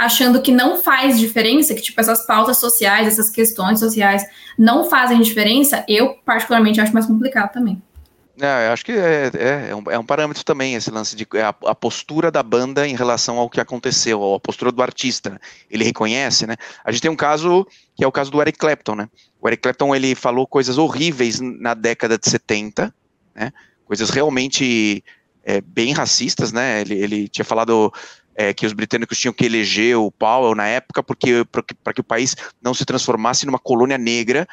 achando 0.05 0.43
que 0.43 0.51
não 0.51 0.83
faz 0.83 1.19
diferença, 1.19 1.75
que 1.75 1.81
tipo, 1.81 2.01
essas 2.01 2.27
pautas 2.27 2.59
sociais, 2.59 3.07
essas 3.07 3.31
questões 3.31 3.79
sociais 3.79 4.25
não 4.59 4.89
fazem 4.89 5.21
diferença, 5.21 5.85
eu 5.89 6.15
particularmente 6.25 6.81
acho 6.81 6.93
mais 6.93 7.07
complicado 7.07 7.53
também. 7.53 7.81
É, 8.41 8.69
eu 8.69 8.73
acho 8.73 8.85
que 8.85 8.93
é, 8.93 9.31
é, 9.35 9.71
é, 9.71 9.77
um, 9.77 9.83
é, 9.91 9.99
um, 9.99 10.05
parâmetro 10.05 10.43
também 10.43 10.75
esse 10.75 10.91
lance 10.91 11.15
de 11.15 11.27
é 11.35 11.43
a, 11.43 11.55
a, 11.67 11.75
postura 11.75 12.31
da 12.31 12.43
banda 12.43 12.89
em 12.89 12.97
relação 12.97 13.39
ao 13.39 13.49
que 13.49 13.61
aconteceu, 13.61 14.21
ou 14.21 14.35
a 14.35 14.41
postura 14.41 14.73
do 14.73 14.83
artista. 14.83 15.41
Ele 15.71 15.85
reconhece, 15.85 16.47
né? 16.47 16.57
A 16.83 16.91
gente 16.91 17.03
tem 17.03 17.11
um 17.11 17.17
caso 17.17 17.67
que 17.95 18.03
é 18.03 18.07
o 18.07 18.13
caso 18.13 18.31
do 18.31 18.41
Eric 18.41 18.59
Clapton, 18.59 18.97
né? 18.97 19.09
O 19.41 19.49
Eric 19.49 19.63
Clapton 19.63 19.95
ele 19.95 20.15
falou 20.15 20.47
coisas 20.47 20.79
horríveis 20.79 21.41
na 21.41 21.75
década 21.75 22.19
de 22.19 22.29
70, 22.29 22.93
né? 23.35 23.53
Coisas 23.85 24.09
realmente 24.09 25.05
é, 25.45 25.61
bem 25.61 25.93
racistas, 25.93 26.53
né? 26.53 26.81
Ele, 26.81 26.95
ele 26.95 27.29
tinha 27.29 27.45
falado 27.45 27.93
é, 28.35 28.53
que 28.53 28.67
os 28.67 28.73
britânicos 28.73 29.19
tinham 29.19 29.33
que 29.33 29.45
eleger 29.45 29.97
o 29.97 30.11
Powell 30.11 30.55
na 30.55 30.67
época 30.67 31.03
porque 31.03 31.45
para 31.85 31.93
que 31.93 32.01
o 32.01 32.05
país 32.05 32.37
não 32.63 32.73
se 32.75 32.85
transformasse 32.85 33.47
numa 33.47 33.59
colônia 33.59 33.99
negra. 33.99 34.47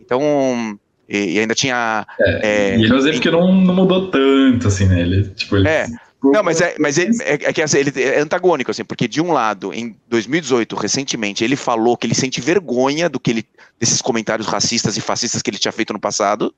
Então 0.00 0.78
e, 1.08 1.34
e 1.34 1.38
ainda 1.38 1.54
tinha. 1.54 2.06
É, 2.18 2.40
é, 2.42 2.78
e 2.78 2.84
ele 2.84 2.96
exemplo 2.96 3.20
que 3.20 3.30
não, 3.30 3.52
não 3.52 3.74
mudou 3.74 4.10
tanto, 4.10 4.68
assim, 4.68 4.86
né? 4.86 5.00
Ele, 5.00 5.24
tipo, 5.30 5.56
ele 5.56 5.68
é. 5.68 5.86
Não, 6.22 6.42
mas 6.42 6.60
é, 6.62 6.74
mas 6.78 6.96
ele, 6.96 7.14
é, 7.22 7.34
é 7.34 7.52
que 7.52 7.60
assim, 7.60 7.78
ele 7.78 7.92
é 8.00 8.20
antagônico, 8.20 8.70
assim, 8.70 8.84
porque 8.84 9.06
de 9.06 9.20
um 9.20 9.30
lado, 9.30 9.74
em 9.74 9.94
2018, 10.08 10.74
recentemente, 10.74 11.44
ele 11.44 11.56
falou 11.56 11.98
que 11.98 12.06
ele 12.06 12.14
sente 12.14 12.40
vergonha 12.40 13.10
do 13.10 13.20
que 13.20 13.30
ele, 13.30 13.44
desses 13.78 14.00
comentários 14.00 14.46
racistas 14.46 14.96
e 14.96 15.02
fascistas 15.02 15.42
que 15.42 15.50
ele 15.50 15.58
tinha 15.58 15.72
feito 15.72 15.92
no 15.92 16.00
passado, 16.00 16.54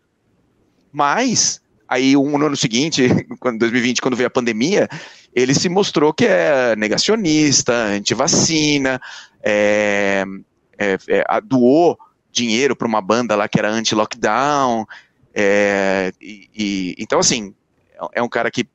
mas 0.93 1.61
aí 1.89 2.17
um 2.17 2.37
ano 2.37 2.57
seguinte, 2.57 3.03
em 3.45 3.59
2020, 3.59 4.01
quando 4.01 4.17
veio 4.17 4.29
a 4.29 4.31
pandemia, 4.31 4.89
ele 5.37 5.53
se 5.53 5.69
mostrou 5.69 6.15
que 6.15 6.25
é 6.25 6.75
negacionista, 6.77 7.71
anti-vacina, 7.71 8.99
é, 9.43 10.25
é, 10.79 10.99
é, 11.09 11.41
doou 11.43 11.99
dinheiro 12.33 12.75
para 12.75 12.89
uma 12.89 13.03
banda 13.03 13.37
lá 13.37 13.47
que 13.47 13.59
era 13.59 13.71
anti-lockdown. 13.71 14.87
É, 15.35 16.11
e, 16.19 16.49
e, 16.57 16.95
então, 16.99 17.19
assim, 17.19 17.55
é 18.15 18.23
um 18.23 18.29
cara 18.31 18.51
que, 18.51 18.67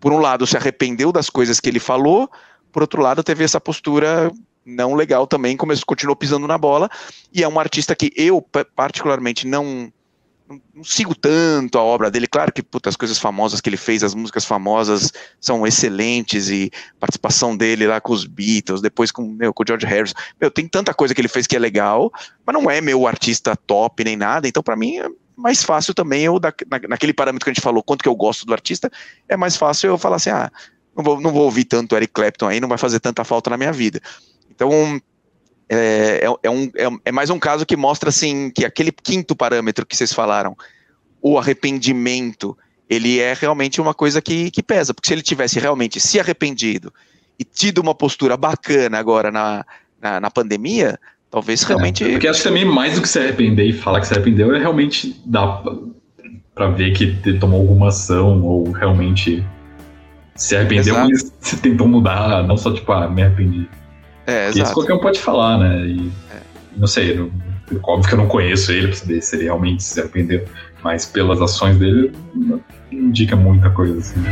por 0.00 0.12
um 0.12 0.18
lado, 0.18 0.44
se 0.44 0.56
arrependeu 0.56 1.12
das 1.12 1.30
coisas 1.30 1.60
que 1.60 1.68
ele 1.68 1.78
falou, 1.78 2.28
por 2.72 2.82
outro 2.82 3.00
lado, 3.00 3.22
teve 3.22 3.44
essa 3.44 3.60
postura 3.60 4.32
não 4.66 4.94
legal 4.94 5.24
também, 5.24 5.56
começou, 5.56 5.86
continuou 5.86 6.16
pisando 6.16 6.48
na 6.48 6.58
bola, 6.58 6.90
e 7.32 7.44
é 7.44 7.48
um 7.48 7.60
artista 7.60 7.94
que 7.94 8.12
eu, 8.16 8.44
particularmente, 8.74 9.46
não 9.46 9.90
não, 10.48 10.82
sigo 10.82 11.14
tanto 11.14 11.78
a 11.78 11.82
obra 11.82 12.10
dele. 12.10 12.26
Claro 12.26 12.52
que 12.52 12.62
puta, 12.62 12.88
as 12.88 12.96
coisas 12.96 13.18
famosas 13.18 13.60
que 13.60 13.68
ele 13.68 13.76
fez, 13.76 14.02
as 14.02 14.14
músicas 14.14 14.44
famosas 14.44 15.12
são 15.38 15.66
excelentes 15.66 16.48
e 16.48 16.70
participação 16.98 17.56
dele 17.56 17.86
lá 17.86 18.00
com 18.00 18.12
os 18.12 18.24
Beatles, 18.24 18.80
depois 18.80 19.10
com, 19.10 19.22
meu, 19.22 19.52
com 19.52 19.62
o 19.62 19.66
George 19.66 19.86
Harrison. 19.86 20.14
Meu, 20.40 20.50
tem 20.50 20.66
tanta 20.66 20.94
coisa 20.94 21.14
que 21.14 21.20
ele 21.20 21.28
fez 21.28 21.46
que 21.46 21.54
é 21.54 21.58
legal, 21.58 22.10
mas 22.46 22.54
não 22.54 22.70
é 22.70 22.80
meu 22.80 23.06
artista 23.06 23.54
top 23.54 24.02
nem 24.02 24.16
nada. 24.16 24.48
Então, 24.48 24.62
para 24.62 24.76
mim, 24.76 24.98
é 24.98 25.08
mais 25.36 25.62
fácil 25.62 25.92
também 25.92 26.24
eu, 26.24 26.40
na, 26.40 26.52
naquele 26.88 27.12
parâmetro 27.12 27.44
que 27.44 27.50
a 27.50 27.54
gente 27.54 27.62
falou, 27.62 27.82
quanto 27.82 28.02
que 28.02 28.08
eu 28.08 28.16
gosto 28.16 28.46
do 28.46 28.52
artista, 28.52 28.90
é 29.28 29.36
mais 29.36 29.56
fácil 29.56 29.88
eu 29.88 29.98
falar 29.98 30.16
assim, 30.16 30.30
ah, 30.30 30.50
não 30.96 31.04
vou, 31.04 31.20
não 31.20 31.30
vou 31.30 31.44
ouvir 31.44 31.64
tanto 31.64 31.94
Eric 31.94 32.12
Clapton 32.12 32.48
aí, 32.48 32.58
não 32.60 32.68
vai 32.68 32.78
fazer 32.78 33.00
tanta 33.00 33.22
falta 33.22 33.50
na 33.50 33.56
minha 33.56 33.72
vida. 33.72 34.00
Então, 34.50 35.00
é, 35.68 36.24
é, 36.24 36.34
é, 36.42 36.50
um, 36.50 36.64
é, 36.76 36.88
é, 37.06 37.12
mais 37.12 37.30
um 37.30 37.38
caso 37.38 37.66
que 37.66 37.76
mostra 37.76 38.08
assim 38.08 38.50
que 38.50 38.64
aquele 38.64 38.92
quinto 38.92 39.36
parâmetro 39.36 39.86
que 39.86 39.96
vocês 39.96 40.12
falaram, 40.12 40.56
o 41.20 41.38
arrependimento, 41.38 42.56
ele 42.88 43.18
é 43.18 43.34
realmente 43.34 43.80
uma 43.80 43.92
coisa 43.92 44.22
que, 44.22 44.50
que 44.50 44.62
pesa, 44.62 44.94
porque 44.94 45.08
se 45.08 45.14
ele 45.14 45.22
tivesse 45.22 45.58
realmente 45.58 46.00
se 46.00 46.18
arrependido 46.18 46.92
e 47.38 47.44
tido 47.44 47.78
uma 47.78 47.94
postura 47.94 48.36
bacana 48.36 48.98
agora 48.98 49.30
na, 49.30 49.64
na, 50.00 50.20
na 50.20 50.30
pandemia, 50.30 50.98
Talvez 51.30 51.62
realmente. 51.62 52.04
É, 52.04 52.10
porque 52.12 52.26
acho 52.26 52.40
que 52.40 52.48
também 52.48 52.64
mais 52.64 52.94
do 52.94 53.02
que 53.02 53.08
se 53.08 53.18
arrepender 53.18 53.66
e 53.66 53.72
falar 53.72 54.00
que 54.00 54.06
se 54.06 54.14
arrependeu 54.14 54.54
é 54.54 54.58
realmente 54.58 55.20
dar 55.26 55.62
para 56.54 56.70
ver 56.70 56.92
que 56.92 57.14
tomou 57.34 57.60
alguma 57.60 57.88
ação 57.88 58.42
ou 58.42 58.72
realmente 58.72 59.44
se 60.34 60.56
arrependeu, 60.56 60.94
Exato. 60.94 61.10
mas 61.10 61.32
você 61.40 61.56
tentou 61.56 61.86
mudar, 61.86 62.42
não 62.44 62.56
só 62.56 62.72
tipo, 62.72 62.90
ah, 62.92 63.08
me 63.08 63.22
arrependi. 63.22 63.68
É, 64.28 64.48
exato. 64.48 64.62
Isso 64.62 64.74
qualquer 64.74 64.92
um 64.92 64.98
pode 64.98 65.18
falar, 65.18 65.58
né? 65.58 65.86
E, 65.86 66.12
é. 66.30 66.40
Não 66.76 66.86
sei, 66.86 67.14
não, 67.14 67.30
óbvio 67.82 68.08
que 68.08 68.14
eu 68.14 68.18
não 68.18 68.28
conheço 68.28 68.70
ele 68.70 68.88
pra 68.88 68.96
saber 68.96 69.22
se 69.22 69.36
ele 69.36 69.44
realmente 69.44 69.82
se 69.82 69.98
arrependeu, 69.98 70.44
mas 70.84 71.06
pelas 71.06 71.40
ações 71.40 71.78
dele, 71.78 72.12
não 72.34 72.60
indica 72.92 73.34
muita 73.34 73.70
coisa 73.70 73.98
assim. 73.98 74.22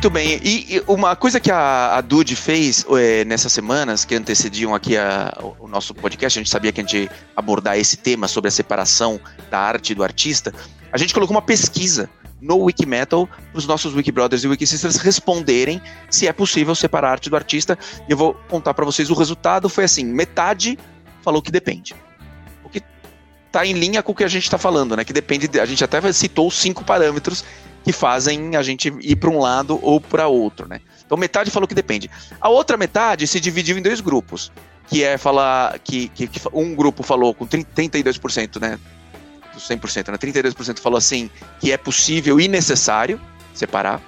Muito 0.00 0.08
bem. 0.08 0.40
E, 0.42 0.76
e, 0.76 0.82
uma 0.86 1.14
coisa 1.14 1.38
que 1.38 1.50
a, 1.50 1.98
a 1.98 2.00
Dude 2.00 2.34
fez 2.34 2.86
é, 2.98 3.22
nessas 3.26 3.52
semanas 3.52 4.02
que 4.02 4.14
antecediam 4.14 4.74
aqui 4.74 4.96
a, 4.96 5.30
o 5.58 5.68
nosso 5.68 5.94
podcast, 5.94 6.38
a 6.38 6.40
gente 6.40 6.50
sabia 6.50 6.72
que 6.72 6.80
a 6.80 6.84
gente 6.84 6.96
ia 6.96 7.10
abordar 7.36 7.76
esse 7.76 7.98
tema 7.98 8.26
sobre 8.26 8.48
a 8.48 8.50
separação 8.50 9.20
da 9.50 9.58
arte 9.58 9.90
e 9.90 9.94
do 9.94 10.02
artista. 10.02 10.54
A 10.90 10.96
gente 10.96 11.12
colocou 11.12 11.36
uma 11.36 11.42
pesquisa 11.42 12.08
no 12.40 12.56
Wikimetal 12.60 13.26
para 13.26 13.58
os 13.58 13.66
nossos 13.66 13.94
Wikibrothers 13.94 14.42
e 14.42 14.48
Wikisisters 14.48 14.96
responderem 14.96 15.82
se 16.08 16.26
é 16.26 16.32
possível 16.32 16.74
separar 16.74 17.08
a 17.08 17.12
arte 17.12 17.28
do 17.28 17.36
artista. 17.36 17.78
E 18.08 18.12
eu 18.12 18.16
vou 18.16 18.32
contar 18.48 18.72
para 18.72 18.86
vocês 18.86 19.10
o 19.10 19.14
resultado. 19.14 19.68
Foi 19.68 19.84
assim: 19.84 20.02
metade 20.02 20.78
falou 21.20 21.42
que 21.42 21.50
depende. 21.50 21.94
O 22.64 22.70
que 22.70 22.82
está 23.48 23.66
em 23.66 23.74
linha 23.74 24.02
com 24.02 24.12
o 24.12 24.14
que 24.14 24.24
a 24.24 24.28
gente 24.28 24.44
está 24.44 24.56
falando, 24.56 24.96
né? 24.96 25.04
Que 25.04 25.12
depende. 25.12 25.46
De, 25.46 25.60
a 25.60 25.66
gente 25.66 25.84
até 25.84 26.10
citou 26.10 26.50
cinco 26.50 26.82
parâmetros 26.84 27.44
que 27.90 27.92
fazem 27.92 28.54
a 28.54 28.62
gente 28.62 28.94
ir 29.00 29.16
para 29.16 29.28
um 29.28 29.40
lado 29.40 29.76
ou 29.82 30.00
para 30.00 30.28
outro, 30.28 30.68
né? 30.68 30.80
Então 31.04 31.18
metade 31.18 31.50
falou 31.50 31.66
que 31.66 31.74
depende. 31.74 32.08
A 32.40 32.48
outra 32.48 32.76
metade 32.76 33.26
se 33.26 33.40
dividiu 33.40 33.76
em 33.76 33.82
dois 33.82 34.00
grupos, 34.00 34.52
que 34.86 35.02
é 35.02 35.18
falar 35.18 35.76
que, 35.80 36.08
que, 36.10 36.28
que 36.28 36.40
um 36.52 36.72
grupo 36.72 37.02
falou 37.02 37.34
com 37.34 37.44
32%, 37.44 38.60
né? 38.60 38.78
100%, 39.56 40.12
né? 40.12 40.18
32% 40.18 40.78
falou 40.78 40.96
assim 40.96 41.28
que 41.58 41.72
é 41.72 41.76
possível 41.76 42.40
e 42.40 42.46
necessário 42.46 43.20
separar. 43.52 44.00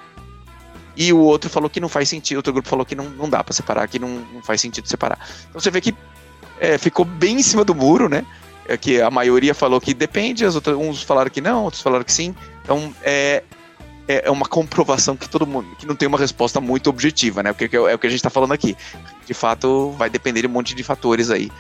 E 0.97 1.13
o 1.13 1.19
outro 1.19 1.51
falou 1.51 1.69
que 1.69 1.81
não 1.81 1.89
faz 1.89 2.09
sentido, 2.09 2.37
outro 2.37 2.53
grupo 2.53 2.69
falou 2.69 2.87
que 2.87 2.95
não, 2.95 3.11
não 3.11 3.29
dá 3.29 3.43
para 3.43 3.53
separar, 3.53 3.89
que 3.89 3.99
não, 3.99 4.25
não 4.33 4.43
faz 4.45 4.61
sentido 4.61 4.87
separar. 4.89 5.19
Então 5.49 5.61
você 5.61 5.73
vê 5.73 5.81
que 5.81 5.93
é, 6.61 6.79
ficou 6.79 7.05
bem 7.05 7.41
em 7.41 7.43
cima 7.43 7.65
do 7.65 7.75
muro, 7.75 8.09
né? 8.09 8.25
É 8.69 8.77
que 8.77 9.03
a 9.03 9.11
maioria 9.11 9.55
falou 9.55 9.81
que 9.81 9.93
depende, 9.93 10.45
as 10.45 10.55
outras, 10.55 10.77
uns 10.77 11.03
falaram 11.03 11.29
que 11.29 11.41
não, 11.41 11.65
outros 11.65 11.83
falaram 11.83 12.05
que 12.05 12.13
sim. 12.13 12.33
Então 12.63 12.95
é, 13.03 13.43
é, 14.07 14.27
é 14.27 14.31
uma 14.31 14.47
comprovação 14.47 15.17
que 15.17 15.29
todo 15.29 15.47
mundo 15.47 15.77
que 15.77 15.87
não 15.87 15.95
tem 15.95 16.09
uma 16.09 16.19
resposta 16.19 16.61
muito 16.61 16.91
objetiva, 16.91 17.43
né? 17.43 17.53
Porque 17.53 17.77
é, 17.77 17.81
é 17.81 17.95
o 17.95 17.99
que 17.99 18.07
a 18.07 18.11
gente 18.11 18.19
está 18.19 18.31
falando 18.31 18.53
aqui. 18.53 18.77
De 19.27 19.35
fato, 19.35 19.91
vai 19.93 20.11
depender 20.11 20.43
de 20.43 20.47
um 20.47 20.51
monte 20.51 20.75
de 20.75 20.83
fatores 20.83 21.31
aí. 21.31 21.51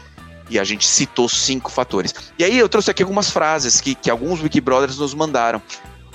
E 0.51 0.59
a 0.59 0.65
gente 0.65 0.87
citou 0.87 1.29
cinco 1.29 1.71
fatores. 1.71 2.15
E 2.39 2.45
aí 2.45 2.59
eu 2.59 2.69
trouxe 2.69 2.91
aqui 2.91 3.03
algumas 3.03 3.31
frases 3.31 3.81
que, 3.81 3.95
que 3.95 4.11
alguns 4.11 4.43
Wikibrothers 4.43 4.99
nos 4.99 5.15
mandaram. 5.15 5.63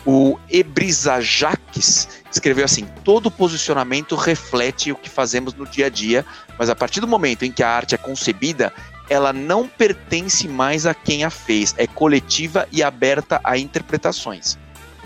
O 0.06 0.38
Ebrisajaques 0.50 2.08
escreveu 2.32 2.66
assim: 2.66 2.88
todo 3.04 3.32
posicionamento 3.32 4.16
reflete 4.16 4.92
o 4.92 4.96
que 4.96 5.10
fazemos 5.10 5.54
no 5.54 5.66
dia 5.66 5.88
a 5.88 5.90
dia, 5.90 6.26
mas 6.58 6.70
a 6.70 6.76
partir 6.76 7.02
do 7.02 7.08
momento 7.08 7.44
em 7.44 7.52
que 7.52 7.63
a 7.63 7.70
arte 7.70 7.96
é 7.96 7.98
concebida, 7.98 8.72
ela 9.10 9.34
não 9.34 9.68
pertence 9.68 10.48
mais 10.48 10.86
a 10.86 10.94
quem 10.94 11.24
a 11.24 11.30
fez, 11.30 11.74
é 11.78 11.88
coletiva 11.88 12.68
e 12.72 12.84
aberta 12.84 13.42
a 13.44 13.58
interpretações. 13.58 14.58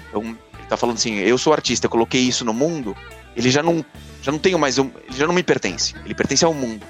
Então, 0.09 0.37
tá 0.71 0.77
falando 0.77 0.95
assim, 0.95 1.15
eu 1.15 1.37
sou 1.37 1.51
artista, 1.51 1.85
eu 1.85 1.89
coloquei 1.89 2.21
isso 2.21 2.45
no 2.45 2.53
mundo, 2.53 2.95
ele 3.35 3.51
já 3.51 3.61
não, 3.61 3.85
já 4.21 4.31
não 4.31 4.39
tenho 4.39 4.57
mais, 4.57 4.77
ele 4.77 4.91
já 5.09 5.27
não 5.27 5.33
me 5.33 5.43
pertence, 5.43 5.93
ele 6.05 6.15
pertence 6.15 6.45
ao 6.45 6.53
mundo. 6.53 6.85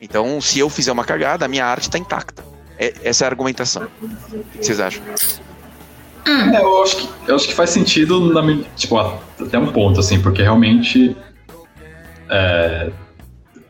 Então, 0.00 0.40
se 0.40 0.58
eu 0.58 0.70
fizer 0.70 0.92
uma 0.92 1.04
cagada, 1.04 1.44
a 1.44 1.48
minha 1.48 1.64
arte 1.64 1.84
está 1.84 1.98
intacta. 1.98 2.44
É, 2.78 2.94
essa 3.02 3.24
é 3.24 3.26
a 3.26 3.30
argumentação. 3.30 3.88
O 4.00 4.44
que 4.58 4.64
vocês 4.64 4.78
acham? 4.78 5.02
É, 6.26 6.60
eu, 6.60 6.82
acho 6.82 6.96
que, 6.96 7.08
eu 7.26 7.34
acho 7.34 7.48
que 7.48 7.54
faz 7.54 7.70
sentido, 7.70 8.32
na, 8.32 8.64
tipo, 8.76 8.98
até 8.98 9.58
um 9.58 9.72
ponto, 9.72 9.98
assim, 9.98 10.20
porque 10.20 10.42
realmente. 10.42 11.16
É, 12.28 12.90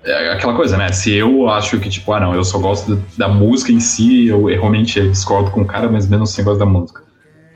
é 0.04 0.32
aquela 0.32 0.54
coisa, 0.54 0.76
né? 0.76 0.90
Se 0.92 1.12
eu 1.12 1.48
acho 1.48 1.78
que, 1.78 1.88
tipo, 1.88 2.12
ah, 2.12 2.20
não, 2.20 2.34
eu 2.34 2.44
só 2.44 2.58
gosto 2.58 2.96
da, 3.16 3.28
música 3.28 3.72
em 3.72 3.80
si, 3.80 4.26
eu, 4.26 4.50
eu 4.50 4.60
realmente 4.60 5.08
discordo 5.08 5.50
com 5.50 5.62
o 5.62 5.66
cara, 5.66 5.88
mas 5.88 6.06
menos 6.06 6.32
assim 6.32 6.42
gosto 6.42 6.58
da 6.58 6.66
música. 6.66 7.05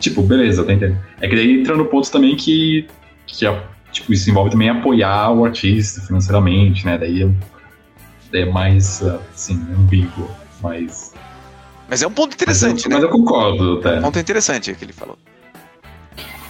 Tipo, 0.00 0.22
beleza, 0.22 0.64
tá 0.64 0.72
entendendo? 0.72 0.98
É 1.20 1.28
que 1.28 1.36
daí 1.36 1.60
entra 1.60 1.76
no 1.76 1.84
ponto 1.84 2.10
também 2.10 2.34
que, 2.34 2.88
que 3.26 3.46
tipo, 3.92 4.12
isso 4.12 4.28
envolve 4.30 4.50
também 4.50 4.68
apoiar 4.68 5.30
o 5.30 5.44
artista 5.44 6.00
financeiramente, 6.00 6.84
né? 6.84 6.98
Daí 6.98 7.22
é, 7.22 8.40
é 8.40 8.44
mais, 8.46 9.02
assim, 9.02 9.54
ambíguo, 9.78 10.28
mais... 10.62 11.12
Mas 11.88 12.02
é 12.02 12.06
um 12.06 12.12
ponto 12.12 12.34
interessante, 12.34 12.74
mas 12.74 12.84
eu, 12.84 12.90
né? 12.90 12.96
Mas 12.96 13.04
eu 13.04 13.10
concordo, 13.10 13.78
até. 13.78 13.98
Um 13.98 14.02
ponto 14.02 14.18
interessante 14.18 14.74
que 14.74 14.84
ele 14.84 14.92
falou. 14.92 15.18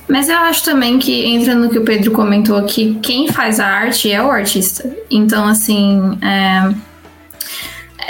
Mas 0.08 0.28
eu 0.28 0.36
acho 0.38 0.64
também 0.64 0.98
que, 0.98 1.24
entra 1.24 1.54
no 1.54 1.70
que 1.70 1.78
o 1.78 1.84
Pedro 1.84 2.10
comentou 2.12 2.56
aqui, 2.56 2.98
quem 3.02 3.28
faz 3.28 3.58
a 3.58 3.66
arte 3.66 4.10
é 4.10 4.22
o 4.22 4.30
artista. 4.30 4.96
Então, 5.10 5.46
assim, 5.46 6.18
é 6.22 6.89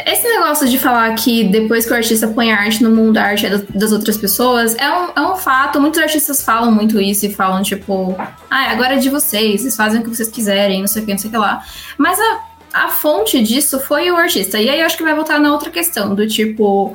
esse 0.07 0.29
negócio 0.29 0.69
de 0.69 0.79
falar 0.79 1.15
que 1.15 1.45
depois 1.45 1.87
que 1.87 1.93
o 1.93 1.97
artista 1.97 2.29
põe 2.29 2.53
a 2.53 2.59
arte 2.59 2.83
no 2.83 2.91
mundo, 2.91 3.19
a 3.19 3.23
arte 3.23 3.47
é 3.47 3.59
das 3.59 3.93
outras 3.93 4.17
pessoas, 4.17 4.77
é 4.77 4.91
um, 4.91 5.09
é 5.17 5.21
um 5.33 5.37
fato. 5.37 5.81
Muitos 5.81 6.01
artistas 6.01 6.43
falam 6.43 6.71
muito 6.71 7.01
isso 7.01 7.27
e 7.27 7.33
falam, 7.33 7.63
tipo, 7.63 8.17
ah, 8.51 8.71
agora 8.71 8.95
é 8.95 8.99
de 8.99 9.09
vocês, 9.09 9.63
vocês 9.63 9.77
fazem 9.77 10.01
o 10.01 10.05
que 10.05 10.11
vocês 10.11 10.29
quiserem, 10.29 10.81
não 10.81 10.87
sei 10.87 11.03
o 11.03 11.07
que, 11.07 11.13
não 11.13 11.19
sei 11.19 11.29
o 11.29 11.33
que 11.33 11.39
lá. 11.39 11.65
Mas 11.97 12.19
a, 12.19 12.85
a 12.85 12.89
fonte 12.89 13.43
disso 13.43 13.81
foi 13.81 14.11
o 14.11 14.17
artista. 14.17 14.59
E 14.59 14.69
aí 14.69 14.81
eu 14.81 14.87
acho 14.87 14.97
que 14.97 15.03
vai 15.03 15.15
voltar 15.15 15.41
na 15.41 15.53
outra 15.53 15.71
questão, 15.71 16.15
do 16.15 16.27
tipo, 16.27 16.95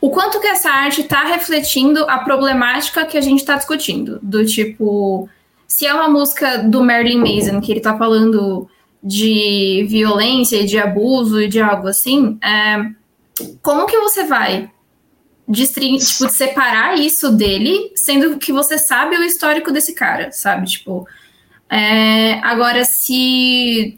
o 0.00 0.10
quanto 0.10 0.40
que 0.40 0.46
essa 0.46 0.70
arte 0.70 1.00
está 1.00 1.24
refletindo 1.24 2.04
a 2.08 2.18
problemática 2.18 3.04
que 3.04 3.16
a 3.16 3.20
gente 3.20 3.40
está 3.40 3.56
discutindo. 3.56 4.18
Do 4.22 4.44
tipo, 4.44 5.28
se 5.66 5.86
é 5.86 5.94
uma 5.94 6.08
música 6.08 6.58
do 6.58 6.82
Marilyn 6.84 7.18
Mason, 7.18 7.60
que 7.60 7.72
ele 7.72 7.80
está 7.80 7.96
falando 7.96 8.68
de 9.06 9.86
violência 9.88 10.56
e 10.56 10.66
de 10.66 10.78
abuso 10.78 11.40
e 11.40 11.46
de 11.46 11.60
algo 11.60 11.86
assim, 11.86 12.36
é, 12.42 12.90
como 13.62 13.86
que 13.86 13.96
você 14.00 14.24
vai 14.24 14.68
destrin 15.46 15.96
tipo, 15.96 16.28
separar 16.28 16.98
isso 16.98 17.30
dele, 17.30 17.92
sendo 17.94 18.36
que 18.36 18.52
você 18.52 18.76
sabe 18.76 19.16
o 19.16 19.22
histórico 19.22 19.70
desse 19.70 19.94
cara, 19.94 20.32
sabe? 20.32 20.66
Tipo, 20.66 21.06
é, 21.70 22.40
agora 22.40 22.84
se 22.84 23.96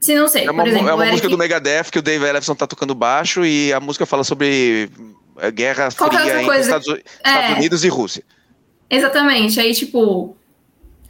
se 0.00 0.14
não 0.14 0.26
sei, 0.26 0.46
é 0.46 0.50
uma, 0.50 0.66
exemplo, 0.66 0.88
é 0.88 0.94
uma 0.94 1.06
música 1.06 1.28
do 1.28 1.38
Megadeth 1.38 1.90
que 1.92 1.98
o 2.00 2.02
Dave 2.02 2.24
Ellefson 2.24 2.56
tá 2.56 2.66
tocando 2.66 2.96
baixo 2.96 3.44
e 3.44 3.72
a 3.72 3.78
música 3.78 4.06
fala 4.06 4.24
sobre 4.24 4.90
é, 5.38 5.50
guerra 5.52 5.88
Qualquer 5.92 6.20
fria 6.20 6.42
entre 6.42 6.60
Estados, 6.60 6.86
Estados 6.88 7.50
é. 7.50 7.54
Unidos 7.54 7.84
e 7.84 7.88
Rússia. 7.88 8.24
Exatamente. 8.90 9.60
Aí, 9.60 9.72
tipo, 9.72 10.36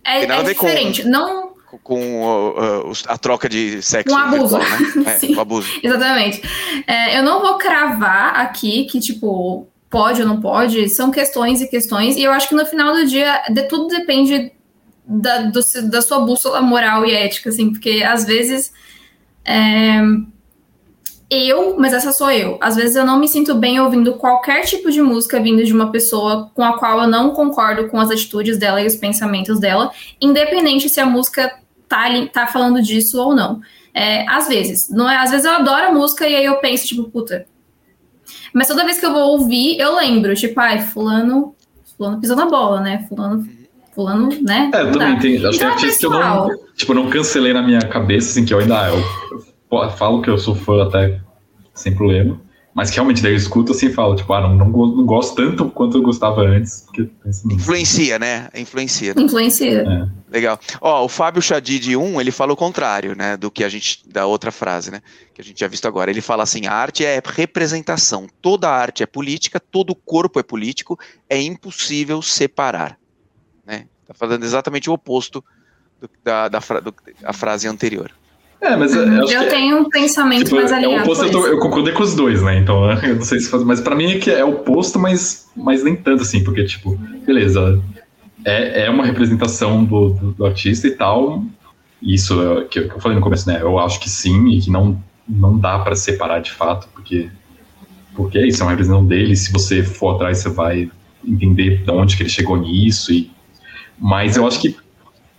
é, 0.04 0.24
é 0.24 0.42
diferente. 0.42 1.02
Com... 1.02 1.08
Não 1.08 1.47
com 1.82 2.22
uh, 2.22 2.92
a 3.06 3.18
troca 3.18 3.48
de 3.48 3.82
sexo. 3.82 4.14
Um 4.14 4.18
abuso. 4.18 4.58
Virtual, 4.58 5.04
né? 5.04 5.18
é, 5.36 5.40
abuso. 5.40 5.80
Exatamente. 5.82 6.42
É, 6.86 7.18
eu 7.18 7.22
não 7.22 7.40
vou 7.40 7.58
cravar 7.58 8.36
aqui 8.36 8.84
que, 8.84 9.00
tipo, 9.00 9.66
pode 9.90 10.22
ou 10.22 10.28
não 10.28 10.40
pode, 10.40 10.88
são 10.88 11.10
questões 11.10 11.60
e 11.60 11.66
questões, 11.66 12.16
e 12.16 12.22
eu 12.22 12.32
acho 12.32 12.48
que 12.48 12.54
no 12.54 12.66
final 12.66 12.94
do 12.94 13.06
dia, 13.06 13.42
de, 13.50 13.62
tudo 13.64 13.88
depende 13.88 14.52
da, 15.06 15.42
do, 15.42 15.60
da 15.90 16.02
sua 16.02 16.20
bússola 16.20 16.60
moral 16.60 17.04
e 17.04 17.12
ética, 17.12 17.50
assim, 17.50 17.70
porque 17.70 18.02
às 18.02 18.24
vezes. 18.24 18.72
É, 19.44 20.00
eu, 21.30 21.76
mas 21.78 21.92
essa 21.92 22.10
sou 22.10 22.30
eu. 22.30 22.56
Às 22.60 22.76
vezes 22.76 22.96
eu 22.96 23.04
não 23.04 23.18
me 23.18 23.28
sinto 23.28 23.54
bem 23.54 23.78
ouvindo 23.78 24.14
qualquer 24.14 24.62
tipo 24.64 24.90
de 24.90 25.02
música 25.02 25.40
vindo 25.40 25.62
de 25.62 25.72
uma 25.72 25.92
pessoa 25.92 26.50
com 26.54 26.64
a 26.64 26.78
qual 26.78 27.02
eu 27.02 27.08
não 27.08 27.30
concordo 27.30 27.88
com 27.88 28.00
as 28.00 28.10
atitudes 28.10 28.56
dela 28.56 28.80
e 28.80 28.86
os 28.86 28.96
pensamentos 28.96 29.60
dela, 29.60 29.90
independente 30.20 30.88
se 30.88 31.00
a 31.00 31.06
música 31.06 31.58
tá, 31.86 32.06
tá 32.32 32.46
falando 32.46 32.82
disso 32.82 33.20
ou 33.20 33.34
não. 33.34 33.60
É, 33.92 34.26
às 34.28 34.48
vezes, 34.48 34.88
não 34.88 35.10
é? 35.10 35.16
Às 35.16 35.30
vezes 35.30 35.44
eu 35.44 35.52
adoro 35.52 35.88
a 35.88 35.92
música 35.92 36.26
e 36.26 36.34
aí 36.34 36.44
eu 36.44 36.56
penso, 36.56 36.86
tipo, 36.86 37.04
puta. 37.04 37.46
Mas 38.54 38.68
toda 38.68 38.84
vez 38.84 38.98
que 38.98 39.04
eu 39.04 39.12
vou 39.12 39.32
ouvir, 39.32 39.78
eu 39.78 39.96
lembro, 39.96 40.34
tipo, 40.34 40.58
ai, 40.60 40.80
fulano, 40.80 41.54
fulano 41.96 42.20
pisou 42.20 42.36
na 42.36 42.46
bola, 42.46 42.80
né? 42.80 43.04
Fulano, 43.08 43.46
fulano, 43.94 44.28
né? 44.40 44.70
É, 44.72 44.82
eu 44.82 44.92
também 44.92 45.18
tenho. 45.18 45.48
Acho 45.48 45.56
então, 45.56 45.58
que 45.58 45.64
é 45.64 45.66
artista 45.66 45.98
que 45.98 46.06
eu 46.06 46.10
não, 46.10 46.50
tipo, 46.74 46.94
não 46.94 47.10
cancelei 47.10 47.52
na 47.52 47.62
minha 47.62 47.80
cabeça, 47.80 48.30
assim, 48.30 48.44
que 48.44 48.54
eu 48.54 48.60
ainda 48.60 48.88
eu 48.88 49.47
falo 49.96 50.22
que 50.22 50.30
eu 50.30 50.38
sou 50.38 50.54
fã 50.54 50.82
até 50.82 51.20
sem 51.74 51.94
problema. 51.94 52.40
Mas 52.78 52.90
que 52.90 52.96
realmente 52.96 53.20
daí 53.20 53.32
eu 53.32 53.36
escuto 53.36 53.72
assim 53.72 53.86
e 53.86 53.92
falo, 53.92 54.14
tipo, 54.14 54.32
ah, 54.32 54.40
não, 54.40 54.54
não, 54.54 54.66
não, 54.68 55.04
gosto 55.04 55.34
tanto 55.34 55.68
quanto 55.68 55.98
eu 55.98 56.02
gostava 56.02 56.42
antes. 56.42 56.82
Porque 56.82 57.10
Influencia, 57.50 58.20
né? 58.20 58.48
Influencia. 58.54 59.14
Influencia. 59.16 59.82
É. 59.82 60.08
Legal. 60.30 60.60
Ó, 60.80 61.04
o 61.04 61.08
Fábio 61.08 61.42
Chadid 61.42 61.96
1, 61.96 62.20
ele 62.20 62.30
fala 62.30 62.52
o 62.52 62.56
contrário, 62.56 63.16
né? 63.16 63.36
Do 63.36 63.50
que 63.50 63.64
a 63.64 63.68
gente. 63.68 64.08
Da 64.08 64.26
outra 64.26 64.52
frase, 64.52 64.92
né? 64.92 65.00
Que 65.34 65.40
a 65.40 65.44
gente 65.44 65.58
já 65.58 65.66
visto 65.66 65.88
agora. 65.88 66.08
Ele 66.08 66.20
fala 66.20 66.44
assim: 66.44 66.66
a 66.66 66.72
arte 66.72 67.04
é 67.04 67.20
representação. 67.24 68.28
Toda 68.40 68.70
arte 68.70 69.02
é 69.02 69.06
política, 69.06 69.58
todo 69.58 69.92
corpo 69.92 70.38
é 70.38 70.44
político, 70.44 70.96
é 71.28 71.42
impossível 71.42 72.22
separar. 72.22 72.96
Né? 73.66 73.86
Tá 74.06 74.14
falando 74.14 74.44
exatamente 74.44 74.88
o 74.88 74.92
oposto 74.92 75.44
do, 76.00 76.08
da, 76.22 76.48
da, 76.48 76.60
do, 76.60 76.94
da 77.20 77.32
frase 77.32 77.66
anterior. 77.66 78.12
É, 78.60 78.76
mas 78.76 78.92
eu, 78.92 79.04
eu 79.06 79.42
é 79.42 79.46
tenho 79.46 79.78
um 79.78 79.88
pensamento 79.88 80.44
tipo, 80.44 80.56
mais 80.56 80.72
alinhado. 80.72 81.00
É 81.00 81.02
oposto, 81.02 81.24
eu, 81.24 81.30
tô, 81.30 81.46
eu, 81.46 81.58
concordei 81.58 81.92
com 81.92 82.02
os 82.02 82.14
dois, 82.14 82.42
né? 82.42 82.58
Então, 82.58 82.90
eu 83.02 83.16
não 83.16 83.22
sei 83.22 83.38
se 83.38 83.48
faz. 83.48 83.62
Mas 83.62 83.80
pra 83.80 83.94
mim 83.94 84.12
é 84.12 84.18
que 84.18 84.30
é 84.30 84.44
oposto, 84.44 84.98
mas, 84.98 85.48
mas 85.56 85.84
nem 85.84 85.94
tanto 85.94 86.22
assim, 86.22 86.42
porque, 86.42 86.64
tipo, 86.64 86.96
beleza, 87.24 87.80
é, 88.44 88.86
é 88.86 88.90
uma 88.90 89.04
representação 89.04 89.84
do, 89.84 90.10
do, 90.10 90.32
do 90.32 90.46
artista 90.46 90.88
e 90.88 90.90
tal. 90.90 91.44
Isso 92.02 92.40
é, 92.40 92.64
que, 92.64 92.82
que 92.82 92.94
eu 92.94 93.00
falei 93.00 93.16
no 93.16 93.22
começo, 93.22 93.48
né? 93.48 93.58
Eu 93.60 93.78
acho 93.78 94.00
que 94.00 94.10
sim, 94.10 94.48
e 94.48 94.60
que 94.60 94.70
não, 94.70 95.00
não 95.28 95.56
dá 95.56 95.78
para 95.78 95.94
separar 95.94 96.40
de 96.40 96.50
fato, 96.50 96.88
porque, 96.92 97.30
porque 98.14 98.38
é 98.38 98.46
isso, 98.46 98.62
é 98.62 98.64
uma 98.64 98.70
representação 98.70 99.06
dele. 99.06 99.36
Se 99.36 99.52
você 99.52 99.84
for 99.84 100.16
atrás, 100.16 100.38
você 100.38 100.48
vai 100.48 100.90
entender 101.24 101.84
de 101.84 101.90
onde 101.92 102.16
que 102.16 102.24
ele 102.24 102.30
chegou 102.30 102.56
nisso. 102.56 103.12
E, 103.12 103.30
mas 103.98 104.36
eu 104.36 104.46
acho 104.46 104.60
que 104.60 104.76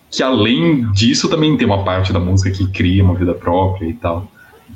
que 0.10 0.24
além 0.24 0.92
disso 0.92 1.30
também 1.30 1.56
tem 1.58 1.68
uma 1.68 1.84
parte 1.84 2.12
da 2.12 2.20
música 2.20 2.52
que 2.52 2.68
cria 2.72 3.04
uma 3.04 3.16
vida 3.16 3.34
própria 3.34 3.88
e 3.88 3.94
tal. 3.94 4.30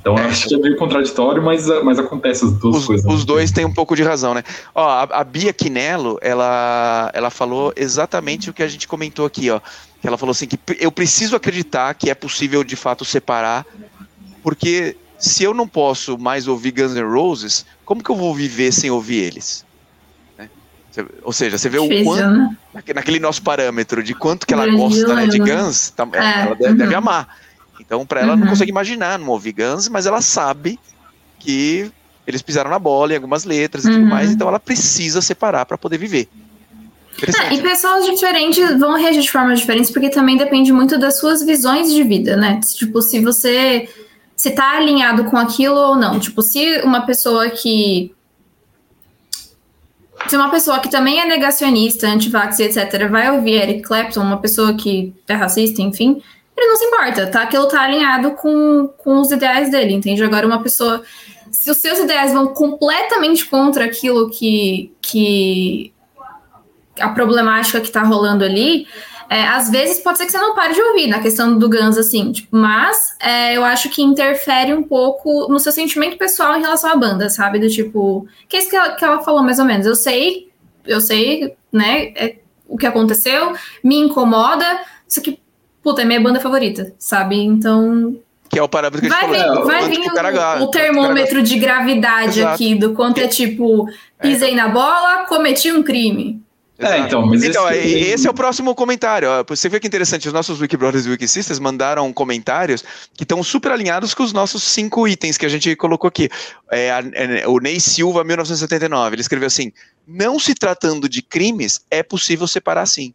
Então 0.03 0.17
acho 0.17 0.49
que 0.49 0.55
é 0.55 0.57
meio 0.57 0.75
contraditório, 0.75 1.41
mas, 1.41 1.65
mas 1.81 1.97
acontece 1.97 2.43
as 2.43 2.51
duas 2.53 2.77
os, 2.77 2.85
coisas. 2.85 3.05
Os 3.11 3.23
dois 3.23 3.51
têm 3.51 3.63
um 3.63 3.73
pouco 3.73 3.95
de 3.95 4.03
razão, 4.03 4.33
né? 4.33 4.43
Ó, 4.75 4.85
a, 4.85 5.03
a, 5.03 5.23
Bia 5.23 5.53
Quinello, 5.53 6.19
ela, 6.21 7.09
ela 7.13 7.29
falou 7.29 7.71
exatamente 7.75 8.49
o 8.49 8.53
que 8.53 8.61
a 8.61 8.67
gente 8.67 8.87
comentou 8.87 9.25
aqui, 9.25 9.49
ó. 9.49 9.61
Que 10.01 10.07
ela 10.07 10.17
falou 10.17 10.31
assim 10.31 10.45
que 10.45 10.59
eu 10.79 10.91
preciso 10.91 11.37
acreditar 11.37 11.93
que 11.93 12.09
é 12.09 12.15
possível 12.15 12.65
de 12.65 12.75
fato 12.75 13.05
separar, 13.05 13.65
porque 14.43 14.97
se 15.17 15.41
eu 15.43 15.53
não 15.53 15.67
posso 15.67 16.17
mais 16.17 16.49
ouvir 16.49 16.71
Guns 16.71 16.93
N' 16.93 17.03
Roses, 17.03 17.65
como 17.85 18.03
que 18.03 18.09
eu 18.09 18.15
vou 18.17 18.35
viver 18.35 18.73
sem 18.73 18.91
ouvir 18.91 19.23
eles? 19.23 19.65
Ou 21.23 21.33
seja, 21.33 21.57
você 21.57 21.69
vê 21.69 21.79
o 21.79 22.03
quanto. 22.03 22.29
Né? 22.29 22.57
Naquele 22.93 23.19
nosso 23.19 23.41
parâmetro 23.41 24.03
de 24.03 24.13
quanto 24.13 24.45
que 24.45 24.53
ela 24.53 24.67
gosta 24.67 25.15
né, 25.15 25.27
de 25.27 25.39
Guns, 25.39 25.89
tá, 25.91 26.07
é, 26.13 26.41
ela 26.41 26.55
deve, 26.55 26.71
uhum. 26.71 26.77
deve, 26.77 26.95
amar. 26.95 27.37
Então, 27.79 28.05
para 28.05 28.21
ela, 28.21 28.33
uhum. 28.33 28.39
não 28.39 28.47
consegue 28.47 28.71
imaginar 28.71 29.17
não 29.17 29.29
ouvir 29.29 29.53
Guns, 29.53 29.87
mas 29.89 30.05
ela 30.05 30.21
sabe 30.21 30.79
que 31.39 31.91
eles 32.25 32.41
pisaram 32.41 32.69
na 32.69 32.79
bola 32.79 33.13
em 33.13 33.15
algumas 33.15 33.43
letras 33.43 33.85
e 33.85 33.89
uhum. 33.89 33.93
tudo 33.95 34.05
mais, 34.07 34.31
então 34.31 34.47
ela 34.47 34.59
precisa 34.59 35.21
separar 35.21 35.65
para 35.65 35.77
poder 35.77 35.97
viver. 35.97 36.29
É, 37.21 37.53
e 37.53 37.61
pessoas 37.61 38.05
diferentes 38.05 38.79
vão 38.79 38.97
reagir 38.97 39.21
de 39.21 39.31
formas 39.31 39.59
diferentes, 39.59 39.91
porque 39.91 40.09
também 40.09 40.35
depende 40.35 40.71
muito 40.71 40.97
das 40.97 41.19
suas 41.19 41.43
visões 41.43 41.93
de 41.93 42.03
vida, 42.03 42.35
né? 42.35 42.59
Tipo, 42.75 43.01
se 43.01 43.21
você 43.21 43.87
se 44.35 44.51
tá 44.51 44.77
alinhado 44.77 45.25
com 45.25 45.37
aquilo 45.37 45.75
ou 45.75 45.95
não. 45.95 46.19
Tipo, 46.19 46.41
se 46.41 46.81
uma 46.81 47.05
pessoa 47.05 47.49
que 47.49 48.13
se 50.27 50.35
uma 50.35 50.49
pessoa 50.49 50.79
que 50.79 50.89
também 50.89 51.19
é 51.19 51.25
negacionista, 51.25 52.07
anti-vax 52.07 52.59
etc., 52.59 53.07
vai 53.09 53.31
ouvir 53.31 53.61
Eric 53.61 53.81
Clapton, 53.81 54.21
uma 54.21 54.39
pessoa 54.39 54.73
que 54.73 55.13
é 55.27 55.33
racista, 55.33 55.81
enfim, 55.81 56.21
ele 56.55 56.67
não 56.67 56.75
se 56.75 56.85
importa, 56.85 57.27
tá? 57.27 57.41
Aquilo 57.43 57.67
tá 57.67 57.81
alinhado 57.81 58.31
com, 58.31 58.87
com 58.97 59.19
os 59.19 59.31
ideais 59.31 59.71
dele, 59.71 59.93
entende? 59.93 60.23
Agora, 60.23 60.45
uma 60.45 60.61
pessoa. 60.61 61.01
Se 61.51 61.69
os 61.69 61.77
seus 61.77 61.99
ideais 61.99 62.31
vão 62.31 62.47
completamente 62.47 63.45
contra 63.45 63.85
aquilo 63.85 64.29
que. 64.29 64.91
que 65.01 65.91
a 66.99 67.09
problemática 67.09 67.81
que 67.81 67.91
tá 67.91 68.03
rolando 68.03 68.43
ali, 68.43 68.87
é, 69.29 69.43
às 69.47 69.69
vezes 69.69 69.99
pode 69.99 70.17
ser 70.17 70.25
que 70.25 70.31
você 70.31 70.37
não 70.37 70.55
pare 70.55 70.73
de 70.73 70.81
ouvir 70.81 71.07
na 71.07 71.19
questão 71.19 71.57
do 71.57 71.69
Guns, 71.69 71.97
assim, 71.97 72.31
tipo, 72.31 72.55
mas 72.55 73.15
é, 73.19 73.55
eu 73.55 73.63
acho 73.63 73.89
que 73.89 74.01
interfere 74.01 74.73
um 74.73 74.83
pouco 74.83 75.47
no 75.49 75.59
seu 75.59 75.71
sentimento 75.71 76.17
pessoal 76.17 76.55
em 76.55 76.61
relação 76.61 76.91
à 76.91 76.95
banda, 76.95 77.29
sabe? 77.29 77.59
Do 77.59 77.69
tipo, 77.69 78.27
que 78.47 78.57
é 78.57 78.59
isso 78.59 78.69
que 78.69 78.75
ela, 78.75 78.95
que 78.95 79.03
ela 79.03 79.21
falou 79.21 79.43
mais 79.43 79.59
ou 79.59 79.65
menos. 79.65 79.85
Eu 79.85 79.95
sei, 79.95 80.49
eu 80.85 81.01
sei, 81.01 81.55
né, 81.71 82.13
é, 82.15 82.37
o 82.67 82.77
que 82.77 82.85
aconteceu, 82.85 83.53
me 83.83 83.97
incomoda, 83.97 84.65
isso 85.07 85.21
que, 85.21 85.39
puta, 85.81 86.01
é 86.01 86.05
minha 86.05 86.21
banda 86.21 86.39
favorita, 86.39 86.93
sabe? 86.97 87.37
Então, 87.37 88.17
que 88.53 88.59
é 88.59 88.63
o 88.63 88.69
parâmetro 88.69 89.01
que 89.01 89.09
vai 89.09 89.25
a 89.25 89.33
gente 89.33 89.43
falou. 89.47 89.65
Vai 89.65 89.89
vir 89.89 90.61
o, 90.61 90.63
o, 90.65 90.67
termômetro 90.67 91.41
de 91.41 91.57
gravidade 91.57 92.39
Exato. 92.39 92.53
aqui, 92.53 92.75
do 92.75 92.93
quanto 92.93 93.17
é 93.17 93.27
tipo, 93.27 93.87
pisei 94.21 94.51
é. 94.51 94.55
na 94.55 94.67
bola, 94.67 95.25
cometi 95.25 95.71
um 95.71 95.81
crime. 95.81 96.42
É, 96.83 96.99
então, 96.99 97.25
mas 97.25 97.43
então, 97.43 97.69
esse, 97.71 97.87
esse 97.87 98.27
é 98.27 98.29
o 98.29 98.33
próximo 98.33 98.73
comentário. 98.75 99.27
Você 99.47 99.69
vê 99.69 99.79
que 99.79 99.87
interessante, 99.87 100.27
os 100.27 100.33
nossos 100.33 100.59
Wikibrothers 100.59 101.05
e 101.05 101.09
Wikisisters 101.09 101.59
mandaram 101.59 102.11
comentários 102.11 102.83
que 103.13 103.23
estão 103.23 103.41
super 103.43 103.71
alinhados 103.71 104.13
com 104.13 104.23
os 104.23 104.33
nossos 104.33 104.63
cinco 104.63 105.07
itens 105.07 105.37
que 105.37 105.45
a 105.45 105.49
gente 105.49 105.75
colocou 105.75 106.07
aqui. 106.07 106.29
É, 106.71 106.89
é, 107.13 107.47
o 107.47 107.59
Ney 107.59 107.79
Silva, 107.79 108.23
1979, 108.23 109.15
ele 109.15 109.21
escreveu 109.21 109.47
assim: 109.47 109.71
não 110.07 110.39
se 110.39 110.53
tratando 110.53 111.07
de 111.07 111.21
crimes, 111.21 111.81
é 111.89 112.03
possível 112.03 112.47
separar 112.47 112.85
sim. 112.85 113.13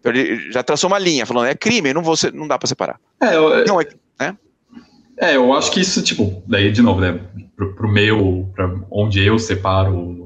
Então, 0.00 0.12
ele 0.12 0.52
já 0.52 0.62
traçou 0.62 0.88
uma 0.88 0.98
linha, 0.98 1.26
falando, 1.26 1.48
é 1.48 1.54
crime, 1.54 1.92
não, 1.92 2.02
vou, 2.02 2.14
não 2.32 2.46
dá 2.46 2.58
para 2.58 2.68
separar. 2.68 3.00
É, 3.20 3.34
eu, 3.34 3.64
não, 3.66 3.80
é, 3.80 3.86
né? 4.20 4.36
é, 5.18 5.36
eu 5.36 5.52
acho 5.52 5.70
que 5.72 5.80
isso, 5.80 6.02
tipo, 6.02 6.42
daí, 6.46 6.70
de 6.70 6.82
novo, 6.82 7.00
né, 7.00 7.18
pro, 7.56 7.74
pro 7.74 7.88
meu, 7.88 8.48
pra 8.54 8.72
onde 8.90 9.24
eu 9.24 9.38
separo 9.38 10.25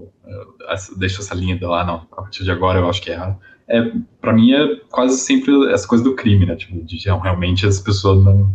deixa 0.97 1.21
essa 1.21 1.35
linha 1.35 1.57
de 1.57 1.65
lá, 1.65 1.85
não, 1.85 2.07
a 2.13 2.23
partir 2.23 2.45
de 2.45 2.51
agora 2.51 2.79
eu 2.79 2.89
acho 2.89 3.03
que 3.03 3.11
é 3.11 3.15
errado. 3.15 3.39
É, 3.69 3.93
para 4.21 4.33
mim 4.33 4.53
é 4.53 4.77
quase 4.91 5.19
sempre 5.19 5.73
essa 5.73 5.87
coisa 5.87 6.03
do 6.03 6.15
crime, 6.15 6.47
né? 6.47 6.57
Tipo, 6.57 6.85
de 6.85 6.97
realmente 7.09 7.67
as 7.67 7.79
pessoas 7.79 8.25
não, 8.25 8.53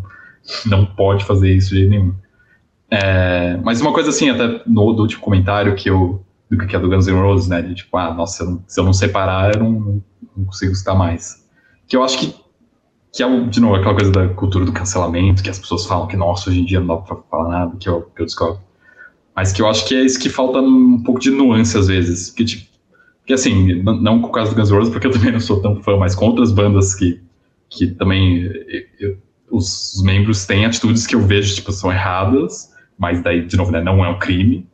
não 0.66 0.86
pode 0.86 1.24
fazer 1.26 1.54
isso 1.54 1.70
de 1.70 1.78
jeito 1.78 1.90
nenhum. 1.90 2.14
É, 2.92 3.58
mas 3.64 3.82
uma 3.82 3.94
coisa 3.94 4.10
assim, 4.10 4.30
até 4.30 4.62
no 4.68 4.94
do 4.94 5.02
último 5.02 5.22
comentário 5.22 5.76
que 5.76 5.90
eu 5.90 6.26
do 6.50 6.68
que 6.68 6.76
é 6.76 6.80
do 6.80 6.90
Guns 6.90 7.08
N' 7.08 7.20
Roses, 7.20 7.48
né? 7.48 7.62
De 7.62 7.76
tipo, 7.76 7.98
ah, 7.98 8.14
nossa, 8.14 8.38
se 8.38 8.44
eu 8.44 8.52
não, 8.52 8.64
se 8.68 8.80
eu 8.80 8.84
não 8.84 8.94
separar, 8.94 9.56
eu 9.56 9.64
não, 9.64 10.04
não 10.36 10.46
consigo 10.46 10.72
estar 10.72 10.93
mais. 10.93 11.43
Que 11.88 11.95
eu 11.95 12.04
acho 12.04 12.20
que, 12.20 12.36
que 13.12 13.24
é, 13.24 13.39
de 13.45 13.60
novo, 13.60 13.76
aquela 13.76 13.95
coisa 13.95 14.12
da 14.12 14.28
cultura 14.30 14.66
do 14.66 14.72
cancelamento, 14.72 15.41
que 15.41 15.49
as 15.49 15.60
pessoas 15.60 15.86
falam 15.86 16.08
que, 16.08 16.16
nossa, 16.16 16.49
hoje 16.49 16.62
em 16.62 16.66
dia 16.66 16.80
não 16.80 16.88
dá 16.88 16.97
pra 16.97 17.18
falar 17.30 17.49
nada, 17.49 17.78
que 17.78 17.89
eu, 17.89 18.04
que 18.16 18.22
eu 18.22 18.26
discordo. 18.26 18.60
Mas 19.36 19.52
que 19.52 19.62
eu 19.62 19.68
acho 19.68 19.86
que 19.86 19.94
é 19.96 20.02
isso 20.02 20.20
que 20.20 20.30
falta 20.30 20.60
um 20.60 21.04
pouco 21.04 21.20
de 21.20 21.30
nuance 21.30 21.78
às 21.78 21.88
vezes. 21.88 22.30
Que, 22.30 22.46
tipo, 22.46 22.70
que 23.26 23.34
assim, 23.34 23.82
não, 23.84 24.22
com 24.22 24.30
o 24.30 24.32
caso 24.32 24.52
do 24.52 24.56
Guns 24.56 24.70
N' 24.70 24.78
Roses, 24.78 24.94
porque 24.94 25.08
eu 25.08 25.12
também 25.14 25.32
não 25.32 25.40
sou 25.40 25.62
tão 25.62 25.76
fã, 25.82 25.98
mas 25.98 26.16
com 26.16 26.26
outras 26.26 26.52
bandas 26.52 26.96
que, 26.96 27.22
que 27.70 27.88
também 27.88 28.50
eu, 29.00 29.18
os, 29.52 29.96
os, 29.96 30.04
membros 30.04 30.46
têm 30.46 30.66
atitudes 30.66 31.06
que 31.06 31.16
eu 31.16 31.22
vejo, 31.22 31.54
tipo, 31.54 31.72
são 31.72 31.92
erradas, 31.92 32.74
mas 32.98 33.22
daí, 33.22 33.46
de 33.46 33.58
novo, 33.58 33.72
né, 33.72 33.82
não 33.82 34.04
é 34.04 34.10
um 34.10 34.18
crime. 34.18 34.68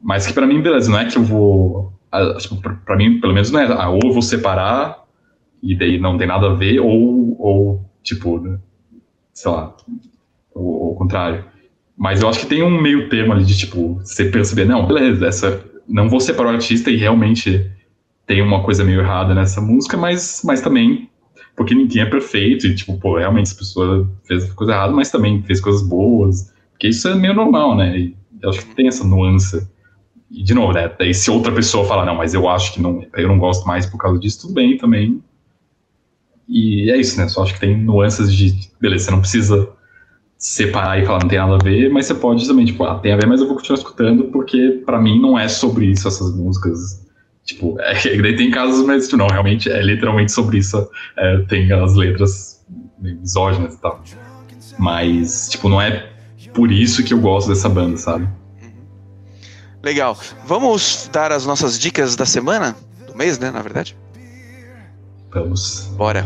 Mas 0.00 0.26
que 0.26 0.32
para 0.32 0.46
mim, 0.46 0.60
beleza, 0.60 0.90
não 0.90 0.98
é 0.98 1.04
que 1.04 1.16
eu 1.16 1.22
vou. 1.22 1.92
Tipo, 2.38 2.60
pra, 2.84 2.96
mim, 2.96 3.20
pelo 3.20 3.32
menos, 3.32 3.50
não 3.50 3.60
é. 3.60 3.72
Ah, 3.72 3.88
ou 3.88 4.00
eu 4.04 4.12
vou 4.12 4.20
separar 4.20 5.04
e 5.62 5.76
daí 5.76 5.98
não 5.98 6.18
tem 6.18 6.26
nada 6.26 6.50
a 6.50 6.54
ver, 6.54 6.80
ou, 6.80 7.40
ou 7.40 7.90
tipo, 8.02 8.38
né, 8.40 8.58
sei 9.32 9.50
lá, 9.50 9.74
o 10.54 10.94
contrário. 10.98 11.51
Mas 11.96 12.22
eu 12.22 12.28
acho 12.28 12.40
que 12.40 12.46
tem 12.46 12.62
um 12.62 12.80
meio 12.80 13.08
termo 13.08 13.32
ali 13.32 13.44
de, 13.44 13.56
tipo, 13.56 13.94
você 13.94 14.24
perceber, 14.24 14.64
não, 14.64 14.86
beleza, 14.86 15.26
essa, 15.26 15.64
não 15.88 16.08
vou 16.08 16.20
separar 16.20 16.50
o 16.50 16.54
artista 16.54 16.90
e 16.90 16.96
realmente 16.96 17.70
tem 18.26 18.40
uma 18.40 18.62
coisa 18.62 18.84
meio 18.84 19.00
errada 19.00 19.34
nessa 19.34 19.60
música, 19.60 19.96
mas, 19.96 20.42
mas 20.44 20.60
também, 20.60 21.10
porque 21.54 21.74
ninguém 21.74 22.02
é 22.02 22.06
perfeito 22.06 22.66
e, 22.66 22.74
tipo, 22.74 22.98
pô, 22.98 23.18
realmente 23.18 23.48
essa 23.48 23.56
pessoa 23.56 24.10
fez 24.24 24.50
coisa 24.52 24.72
errada, 24.72 24.92
mas 24.92 25.10
também 25.10 25.42
fez 25.42 25.60
coisas 25.60 25.82
boas, 25.82 26.52
porque 26.70 26.88
isso 26.88 27.08
é 27.08 27.14
meio 27.14 27.34
normal, 27.34 27.76
né? 27.76 27.98
E 27.98 28.16
eu 28.40 28.48
acho 28.50 28.66
que 28.66 28.74
tem 28.74 28.88
essa 28.88 29.04
nuance. 29.04 29.68
E, 30.30 30.42
de 30.42 30.54
novo, 30.54 30.72
né, 30.72 30.90
daí 30.98 31.12
se 31.12 31.30
outra 31.30 31.52
pessoa 31.52 31.86
fala, 31.86 32.06
não, 32.06 32.16
mas 32.16 32.32
eu 32.32 32.48
acho 32.48 32.72
que 32.72 32.80
não, 32.80 33.04
eu 33.14 33.28
não 33.28 33.38
gosto 33.38 33.66
mais 33.66 33.84
por 33.86 33.98
causa 33.98 34.18
disso, 34.18 34.42
tudo 34.42 34.54
bem 34.54 34.76
também. 34.76 35.22
E 36.48 36.90
é 36.90 36.96
isso, 36.96 37.18
né? 37.20 37.28
Só 37.28 37.42
acho 37.42 37.54
que 37.54 37.60
tem 37.60 37.76
nuances 37.76 38.34
de, 38.34 38.70
beleza, 38.80 39.04
você 39.04 39.10
não 39.10 39.20
precisa 39.20 39.68
separar 40.42 41.00
e 41.00 41.06
falar 41.06 41.20
não 41.20 41.28
tem 41.28 41.38
nada 41.38 41.54
a 41.54 41.58
ver, 41.58 41.88
mas 41.88 42.06
você 42.06 42.14
pode 42.14 42.46
também, 42.48 42.64
tipo, 42.64 42.82
ah, 42.82 42.98
tem 42.98 43.12
a 43.12 43.16
ver, 43.16 43.28
mas 43.28 43.40
eu 43.40 43.46
vou 43.46 43.56
continuar 43.56 43.78
escutando, 43.78 44.24
porque 44.24 44.82
para 44.84 45.00
mim 45.00 45.20
não 45.20 45.38
é 45.38 45.46
sobre 45.46 45.86
isso 45.86 46.08
essas 46.08 46.34
músicas. 46.34 47.06
Tipo, 47.44 47.76
é, 47.80 47.94
daí 48.20 48.36
tem 48.36 48.50
casos, 48.50 48.84
mas 48.84 49.04
tipo, 49.04 49.18
não, 49.18 49.28
realmente 49.28 49.70
é 49.70 49.80
literalmente 49.80 50.32
sobre 50.32 50.58
isso. 50.58 50.90
É, 51.16 51.38
tem 51.48 51.72
as 51.72 51.94
letras 51.94 52.66
misóginas 52.98 53.74
e 53.74 53.80
tal. 53.80 54.02
Mas, 54.78 55.48
tipo, 55.48 55.68
não 55.68 55.80
é 55.80 56.10
por 56.52 56.72
isso 56.72 57.04
que 57.04 57.14
eu 57.14 57.20
gosto 57.20 57.48
dessa 57.48 57.68
banda, 57.68 57.96
sabe? 57.96 58.28
Legal. 59.80 60.18
Vamos 60.44 61.08
dar 61.12 61.30
as 61.30 61.46
nossas 61.46 61.78
dicas 61.78 62.16
da 62.16 62.26
semana? 62.26 62.76
Do 63.06 63.16
mês, 63.16 63.38
né, 63.38 63.50
na 63.50 63.62
verdade? 63.62 63.96
Vamos. 65.30 65.92
Bora. 65.96 66.24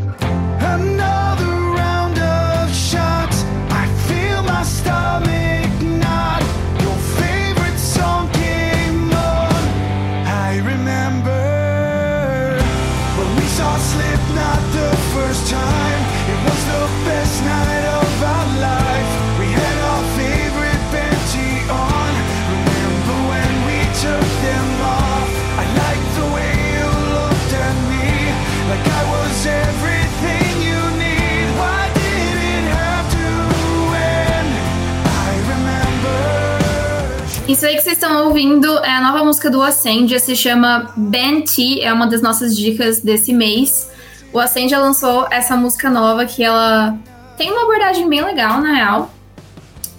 Isso 37.56 37.64
aí 37.64 37.76
que 37.76 37.80
vocês 37.80 37.96
estão 37.96 38.26
ouvindo 38.26 38.66
é 38.84 38.90
a 38.90 39.00
nova 39.00 39.24
música 39.24 39.48
do 39.48 39.62
Ascendia, 39.62 40.18
se 40.18 40.36
chama 40.36 40.92
Ben 40.94 41.40
T, 41.40 41.80
é 41.80 41.90
uma 41.90 42.06
das 42.06 42.20
nossas 42.20 42.54
dicas 42.54 43.00
desse 43.00 43.32
mês. 43.32 43.90
O 44.30 44.38
Ascendia 44.38 44.78
lançou 44.78 45.26
essa 45.30 45.56
música 45.56 45.88
nova 45.88 46.26
que 46.26 46.44
ela 46.44 46.94
tem 47.34 47.50
uma 47.50 47.62
abordagem 47.62 48.06
bem 48.10 48.22
legal, 48.22 48.60
na 48.60 48.74
real. 48.74 49.10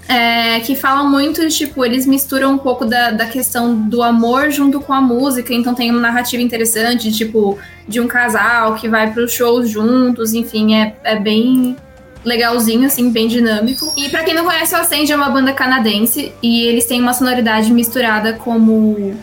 É, 0.08 0.60
que 0.60 0.76
fala 0.76 1.04
muito, 1.04 1.48
tipo, 1.48 1.84
eles 1.84 2.06
misturam 2.06 2.54
um 2.54 2.58
pouco 2.60 2.86
da, 2.86 3.10
da 3.10 3.26
questão 3.26 3.76
do 3.76 4.04
amor 4.04 4.52
junto 4.52 4.80
com 4.80 4.94
a 4.94 5.02
música, 5.02 5.52
então 5.52 5.74
tem 5.74 5.90
uma 5.90 6.00
narrativa 6.00 6.44
interessante, 6.44 7.12
tipo, 7.12 7.58
de 7.88 8.00
um 8.00 8.08
casal 8.08 8.76
que 8.76 8.88
vai 8.88 9.12
para 9.12 9.24
os 9.24 9.32
shows 9.32 9.68
juntos, 9.68 10.36
enfim, 10.36 10.76
é, 10.76 10.96
é 11.04 11.20
bem 11.20 11.76
legalzinho, 12.24 12.86
assim, 12.86 13.12
bem 13.12 13.28
dinâmico. 13.28 13.92
E 13.96 14.10
para 14.10 14.24
quem 14.24 14.34
não 14.34 14.46
conhece, 14.46 14.76
o 14.76 14.78
Ascend 14.78 15.12
é 15.12 15.16
uma 15.16 15.30
banda 15.30 15.54
canadense 15.54 16.34
e 16.42 16.66
eles 16.66 16.86
têm 16.86 17.02
uma 17.02 17.14
sonoridade 17.14 17.72
misturada 17.72 18.34
como. 18.34 19.16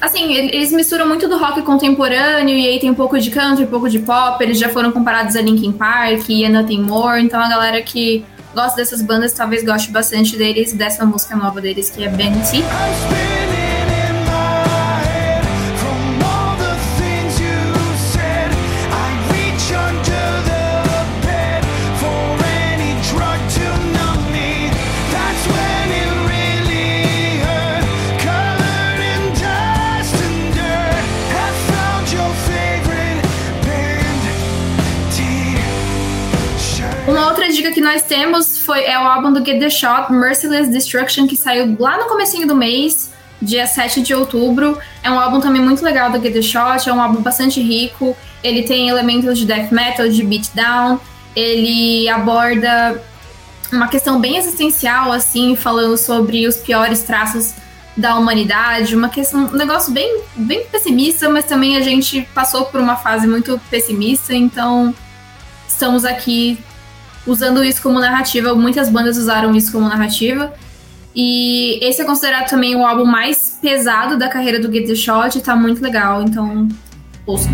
Assim, 0.00 0.34
eles 0.34 0.70
misturam 0.70 1.08
muito 1.08 1.26
do 1.28 1.38
rock 1.38 1.62
contemporâneo 1.62 2.54
e 2.54 2.68
aí 2.68 2.78
tem 2.78 2.90
um 2.90 2.94
pouco 2.94 3.18
de 3.18 3.30
country, 3.30 3.64
um 3.64 3.68
pouco 3.68 3.88
de 3.88 3.98
pop. 4.00 4.42
Eles 4.42 4.58
já 4.58 4.68
foram 4.68 4.92
comparados 4.92 5.34
a 5.36 5.40
Linkin 5.40 5.72
Park 5.72 6.28
e 6.28 6.44
a 6.44 6.50
Nothing 6.50 6.82
More, 6.82 7.22
então 7.22 7.40
a 7.40 7.48
galera 7.48 7.80
que 7.80 8.24
gosta 8.54 8.76
dessas 8.76 9.02
bandas 9.02 9.32
talvez 9.32 9.64
goste 9.64 9.90
bastante 9.90 10.36
deles, 10.36 10.72
dessa 10.72 11.04
música 11.04 11.34
nova 11.34 11.60
deles 11.60 11.90
que 11.90 12.04
é 12.04 12.08
Benty. 12.08 12.62
Dica 37.64 37.72
que 37.72 37.80
nós 37.80 38.02
temos 38.02 38.58
foi, 38.58 38.84
é 38.84 38.98
o 38.98 39.02
álbum 39.02 39.32
do 39.32 39.44
Get 39.44 39.58
The 39.58 39.70
Shot, 39.70 40.12
Merciless 40.12 40.70
Destruction, 40.70 41.26
que 41.26 41.36
saiu 41.36 41.74
lá 41.78 41.96
no 41.96 42.04
comecinho 42.04 42.46
do 42.46 42.54
mês, 42.54 43.10
dia 43.40 43.66
7 43.66 44.02
de 44.02 44.14
outubro. 44.14 44.78
É 45.02 45.10
um 45.10 45.18
álbum 45.18 45.40
também 45.40 45.62
muito 45.62 45.82
legal 45.82 46.10
do 46.10 46.20
Get 46.20 46.34
The 46.34 46.42
Shot, 46.42 46.88
é 46.88 46.92
um 46.92 47.00
álbum 47.00 47.22
bastante 47.22 47.62
rico, 47.62 48.14
ele 48.42 48.64
tem 48.64 48.88
elementos 48.88 49.38
de 49.38 49.46
death 49.46 49.72
metal, 49.72 50.08
de 50.08 50.22
beatdown, 50.22 51.00
ele 51.34 52.06
aborda 52.08 53.02
uma 53.72 53.88
questão 53.88 54.20
bem 54.20 54.36
existencial, 54.36 55.10
assim, 55.10 55.56
falando 55.56 55.96
sobre 55.96 56.46
os 56.46 56.56
piores 56.56 57.02
traços 57.02 57.54
da 57.96 58.16
humanidade, 58.16 58.94
uma 58.94 59.08
questão, 59.08 59.46
um 59.46 59.56
negócio 59.56 59.92
bem, 59.92 60.20
bem 60.36 60.66
pessimista, 60.66 61.30
mas 61.30 61.46
também 61.46 61.76
a 61.76 61.80
gente 61.80 62.28
passou 62.34 62.66
por 62.66 62.80
uma 62.80 62.96
fase 62.96 63.26
muito 63.26 63.58
pessimista, 63.70 64.34
então 64.34 64.94
estamos 65.66 66.04
aqui 66.04 66.58
usando 67.26 67.64
isso 67.64 67.82
como 67.82 67.98
narrativa. 67.98 68.54
Muitas 68.54 68.88
bandas 68.88 69.16
usaram 69.16 69.54
isso 69.54 69.72
como 69.72 69.88
narrativa. 69.88 70.52
E 71.14 71.78
esse 71.80 72.02
é 72.02 72.04
considerado 72.04 72.48
também 72.48 72.74
o 72.74 72.84
álbum 72.84 73.04
mais 73.04 73.58
pesado 73.62 74.18
da 74.18 74.28
carreira 74.28 74.58
do 74.58 74.72
Get 74.72 74.86
The 74.86 74.94
Shot 74.94 75.38
e 75.38 75.40
tá 75.40 75.54
muito 75.54 75.80
legal, 75.80 76.22
então 76.22 76.68
ouçam. 77.24 77.52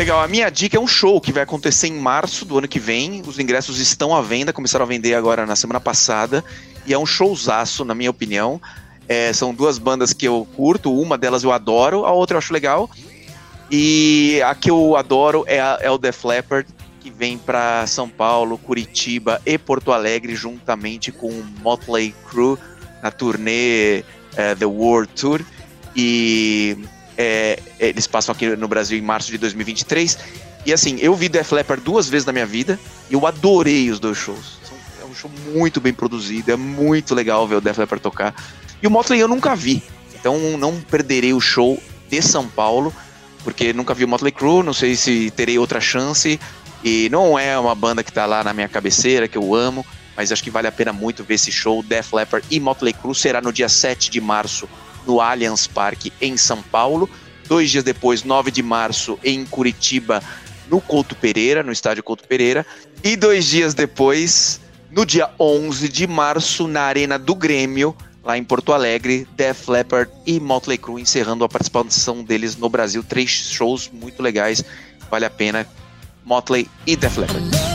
Legal, 0.00 0.22
a 0.22 0.26
minha 0.26 0.48
dica 0.48 0.78
é 0.78 0.80
um 0.80 0.86
show 0.86 1.20
que 1.20 1.30
vai 1.30 1.42
acontecer 1.42 1.86
em 1.86 1.92
março 1.92 2.46
do 2.46 2.56
ano 2.56 2.66
que 2.66 2.80
vem. 2.80 3.20
Os 3.26 3.38
ingressos 3.38 3.78
estão 3.78 4.16
à 4.16 4.22
venda, 4.22 4.50
começaram 4.50 4.86
a 4.86 4.88
vender 4.88 5.12
agora 5.12 5.44
na 5.44 5.54
semana 5.54 5.78
passada. 5.78 6.42
E 6.86 6.94
é 6.94 6.98
um 6.98 7.04
showzaço, 7.04 7.84
na 7.84 7.94
minha 7.94 8.08
opinião. 8.08 8.58
É, 9.06 9.30
são 9.34 9.52
duas 9.52 9.76
bandas 9.76 10.14
que 10.14 10.26
eu 10.26 10.48
curto, 10.56 10.90
uma 10.98 11.18
delas 11.18 11.44
eu 11.44 11.52
adoro, 11.52 12.06
a 12.06 12.12
outra 12.12 12.36
eu 12.36 12.38
acho 12.38 12.50
legal. 12.50 12.88
E 13.70 14.40
a 14.42 14.54
que 14.54 14.70
eu 14.70 14.96
adoro 14.96 15.44
é, 15.46 15.60
a, 15.60 15.78
é 15.82 15.90
o 15.90 15.98
Def 15.98 16.24
Leppard, 16.24 16.66
que 16.98 17.10
vem 17.10 17.36
para 17.36 17.86
São 17.86 18.08
Paulo, 18.08 18.56
Curitiba 18.56 19.38
e 19.44 19.58
Porto 19.58 19.92
Alegre, 19.92 20.34
juntamente 20.34 21.12
com 21.12 21.28
o 21.28 21.44
Motley 21.62 22.14
Crue, 22.26 22.56
na 23.02 23.10
turnê 23.10 24.02
é, 24.34 24.54
The 24.58 24.64
World 24.64 25.12
Tour. 25.12 25.42
E 25.94 26.78
é, 27.20 27.58
eles 27.78 28.06
passam 28.06 28.32
aqui 28.32 28.56
no 28.56 28.66
Brasil 28.66 28.98
em 28.98 29.02
março 29.02 29.30
de 29.30 29.36
2023. 29.36 30.18
E 30.64 30.72
assim, 30.72 30.96
eu 31.00 31.14
vi 31.14 31.28
Def 31.28 31.52
Leppard 31.52 31.84
duas 31.84 32.08
vezes 32.08 32.24
na 32.24 32.32
minha 32.32 32.46
vida 32.46 32.80
e 33.10 33.14
eu 33.14 33.26
adorei 33.26 33.90
os 33.90 34.00
dois 34.00 34.16
shows. 34.16 34.58
É 35.02 35.04
um 35.04 35.14
show 35.14 35.30
muito 35.52 35.82
bem 35.82 35.92
produzido, 35.92 36.50
é 36.50 36.56
muito 36.56 37.14
legal 37.14 37.46
ver 37.46 37.56
o 37.56 37.60
Def 37.60 37.76
Leppard 37.76 38.02
tocar. 38.02 38.34
E 38.82 38.86
o 38.86 38.90
Motley 38.90 39.20
eu 39.20 39.28
nunca 39.28 39.54
vi, 39.54 39.82
então 40.18 40.38
não 40.56 40.80
perderei 40.80 41.34
o 41.34 41.40
show 41.40 41.82
de 42.08 42.22
São 42.22 42.48
Paulo, 42.48 42.90
porque 43.44 43.74
nunca 43.74 43.92
vi 43.92 44.04
o 44.04 44.08
Motley 44.08 44.32
Crue, 44.32 44.62
não 44.62 44.72
sei 44.72 44.96
se 44.96 45.30
terei 45.30 45.58
outra 45.58 45.80
chance. 45.80 46.40
E 46.82 47.10
não 47.10 47.38
é 47.38 47.58
uma 47.58 47.74
banda 47.74 48.02
que 48.02 48.10
tá 48.10 48.24
lá 48.24 48.42
na 48.42 48.54
minha 48.54 48.68
cabeceira, 48.68 49.28
que 49.28 49.36
eu 49.36 49.54
amo, 49.54 49.84
mas 50.16 50.32
acho 50.32 50.42
que 50.42 50.50
vale 50.50 50.68
a 50.68 50.72
pena 50.72 50.94
muito 50.94 51.22
ver 51.22 51.34
esse 51.34 51.52
show. 51.52 51.82
Def 51.82 52.14
Leppard 52.14 52.46
e 52.50 52.58
Motley 52.58 52.94
Crue 52.94 53.14
será 53.14 53.42
no 53.42 53.52
dia 53.52 53.68
7 53.68 54.10
de 54.10 54.22
março 54.22 54.66
no 55.06 55.20
Allianz 55.20 55.66
Parque, 55.66 56.12
em 56.20 56.36
São 56.36 56.62
Paulo. 56.62 57.08
Dois 57.46 57.70
dias 57.70 57.84
depois, 57.84 58.22
9 58.22 58.50
de 58.50 58.62
março, 58.62 59.18
em 59.24 59.44
Curitiba, 59.44 60.22
no 60.68 60.80
Couto 60.80 61.14
Pereira, 61.16 61.62
no 61.62 61.72
estádio 61.72 62.02
Couto 62.02 62.26
Pereira. 62.26 62.64
E 63.02 63.16
dois 63.16 63.46
dias 63.46 63.74
depois, 63.74 64.60
no 64.90 65.04
dia 65.04 65.30
11 65.38 65.88
de 65.88 66.06
março, 66.06 66.68
na 66.68 66.82
Arena 66.82 67.18
do 67.18 67.34
Grêmio, 67.34 67.96
lá 68.22 68.36
em 68.36 68.44
Porto 68.44 68.72
Alegre, 68.72 69.26
Def 69.36 69.68
Leppard 69.68 70.10
e 70.26 70.38
Motley 70.38 70.78
Crue 70.78 71.00
encerrando 71.00 71.44
a 71.44 71.48
participação 71.48 72.22
deles 72.22 72.56
no 72.56 72.68
Brasil. 72.68 73.02
Três 73.02 73.30
shows 73.30 73.90
muito 73.92 74.22
legais, 74.22 74.64
vale 75.10 75.24
a 75.24 75.30
pena. 75.30 75.66
Motley 76.24 76.68
e 76.86 76.94
Def 76.96 77.16
Leppard. 77.16 77.69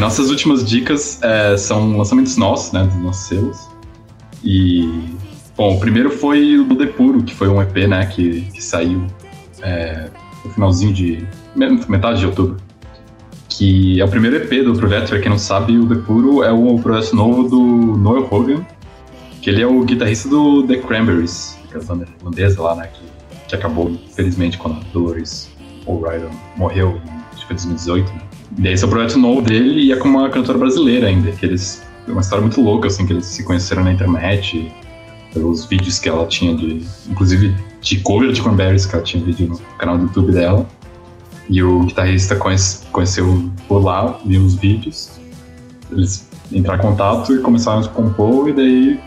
Nossas 0.00 0.30
últimas 0.30 0.64
dicas 0.64 1.22
é, 1.22 1.56
são 1.56 1.96
lançamentos 1.96 2.36
nossos, 2.36 2.72
né, 2.72 2.84
dos 2.84 2.96
nossos 2.96 3.28
selos. 3.28 3.68
E, 4.42 4.88
bom, 5.56 5.76
o 5.76 5.80
primeiro 5.80 6.10
foi 6.10 6.58
o 6.58 6.64
do 6.64 6.74
Depuro, 6.74 7.22
que 7.22 7.34
foi 7.34 7.48
um 7.48 7.60
EP, 7.60 7.76
né, 7.88 8.06
que, 8.06 8.42
que 8.52 8.62
saiu 8.62 9.06
é, 9.62 10.08
no 10.44 10.50
finalzinho 10.50 10.92
de. 10.92 11.26
metade 11.54 12.20
de 12.20 12.26
outubro. 12.26 12.56
que 13.48 14.00
é 14.00 14.04
o 14.04 14.08
primeiro 14.08 14.36
EP 14.36 14.64
do 14.64 14.74
projeto, 14.74 15.10
pra 15.10 15.20
quem 15.20 15.30
não 15.30 15.38
sabe, 15.38 15.78
o 15.78 15.84
Depuro 15.84 16.42
é 16.42 16.50
o 16.50 16.78
projeto 16.78 17.14
novo 17.14 17.48
do 17.48 17.60
Noel 17.98 18.26
Hogan, 18.30 18.64
que 19.42 19.50
ele 19.50 19.62
é 19.62 19.66
o 19.66 19.82
guitarrista 19.84 20.28
do 20.28 20.62
The 20.66 20.76
Cranberries, 20.78 21.58
que 21.68 21.76
é 21.76 21.80
a 21.80 21.82
banda 21.82 22.08
irlandesa 22.18 22.62
lá, 22.62 22.74
né, 22.74 22.88
que, 22.92 23.02
que 23.48 23.54
acabou, 23.54 23.90
infelizmente, 23.90 24.56
quando 24.56 24.78
a 24.78 24.84
Dolores 24.92 25.50
O'Riordan 25.86 26.30
morreu, 26.56 27.00
acho 27.32 27.40
que 27.40 27.46
foi 27.46 27.56
2018, 27.56 28.12
né? 28.12 28.29
E 28.58 28.68
esse 28.68 28.84
é 28.84 28.86
o 28.86 28.90
projeto 28.90 29.18
novo 29.18 29.42
dele 29.42 29.80
e 29.80 29.92
é 29.92 29.96
com 29.96 30.08
uma 30.08 30.28
cantora 30.28 30.58
brasileira 30.58 31.06
ainda, 31.06 31.30
que 31.32 31.46
eles... 31.46 31.82
É 32.08 32.12
uma 32.12 32.22
história 32.22 32.42
muito 32.42 32.60
louca, 32.60 32.88
assim, 32.88 33.06
que 33.06 33.12
eles 33.12 33.26
se 33.26 33.44
conheceram 33.44 33.84
na 33.84 33.92
internet, 33.92 34.72
pelos 35.32 35.64
vídeos 35.66 35.98
que 35.98 36.08
ela 36.08 36.26
tinha 36.26 36.54
de... 36.56 36.82
Inclusive, 37.08 37.54
de 37.80 38.00
cover 38.00 38.32
de 38.32 38.42
Cranberries, 38.42 38.86
que 38.86 38.94
ela 38.94 39.04
tinha 39.04 39.22
vídeo 39.22 39.48
no 39.48 39.58
canal 39.78 39.96
do 39.96 40.04
YouTube 40.04 40.32
dela. 40.32 40.66
E 41.48 41.62
o 41.62 41.80
guitarrista 41.80 42.36
conhece, 42.36 42.86
conheceu 42.92 43.50
por 43.68 43.84
lá, 43.84 44.18
viu 44.24 44.42
os 44.42 44.54
vídeos. 44.54 45.10
Eles 45.90 46.28
entraram 46.52 46.82
em 46.82 46.86
contato 46.86 47.34
e 47.34 47.38
começaram 47.38 47.80
a 47.80 47.88
compor, 47.88 48.48
e 48.48 48.52
daí 48.52 49.00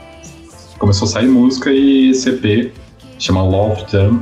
começou 0.77 1.07
a 1.07 1.11
sair 1.11 1.27
música 1.27 1.71
e 1.71 2.09
esse 2.09 2.29
EP 2.29 2.73
chama 3.17 3.41
Love 3.41 3.85
Term. 3.85 4.19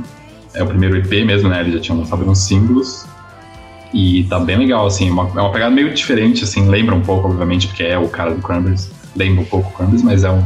É 0.54 0.62
o 0.62 0.66
primeiro 0.66 0.96
EP 0.96 1.26
mesmo, 1.26 1.48
né? 1.48 1.60
Eles 1.60 1.74
já 1.74 1.80
tinham 1.80 1.98
lançado 1.98 2.28
uns 2.28 2.38
símbolos. 2.38 3.06
E 3.92 4.24
tá 4.24 4.40
bem 4.40 4.56
legal, 4.56 4.86
assim, 4.86 5.10
uma, 5.10 5.24
é 5.24 5.40
uma 5.40 5.52
pegada 5.52 5.70
meio 5.70 5.92
diferente, 5.92 6.44
assim, 6.44 6.68
lembra 6.68 6.94
um 6.94 7.02
pouco, 7.02 7.28
obviamente, 7.28 7.66
porque 7.66 7.82
é 7.82 7.98
o 7.98 8.08
cara 8.08 8.34
do 8.34 8.40
Cranberries, 8.40 8.90
lembra 9.14 9.42
um 9.42 9.46
pouco 9.46 9.68
o 9.68 9.72
Cranberries, 9.72 10.02
mas 10.02 10.24
é 10.24 10.30
um, 10.30 10.42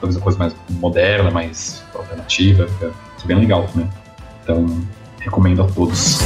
talvez 0.00 0.16
uma 0.16 0.22
coisa 0.22 0.38
mais 0.38 0.56
moderna, 0.70 1.30
mais 1.30 1.84
alternativa, 1.94 2.66
é, 2.80 2.86
é 2.86 3.26
bem 3.26 3.38
legal 3.38 3.68
também. 3.72 3.88
Então, 4.42 4.66
recomendo 5.20 5.62
a 5.62 5.66
todos. 5.66 6.20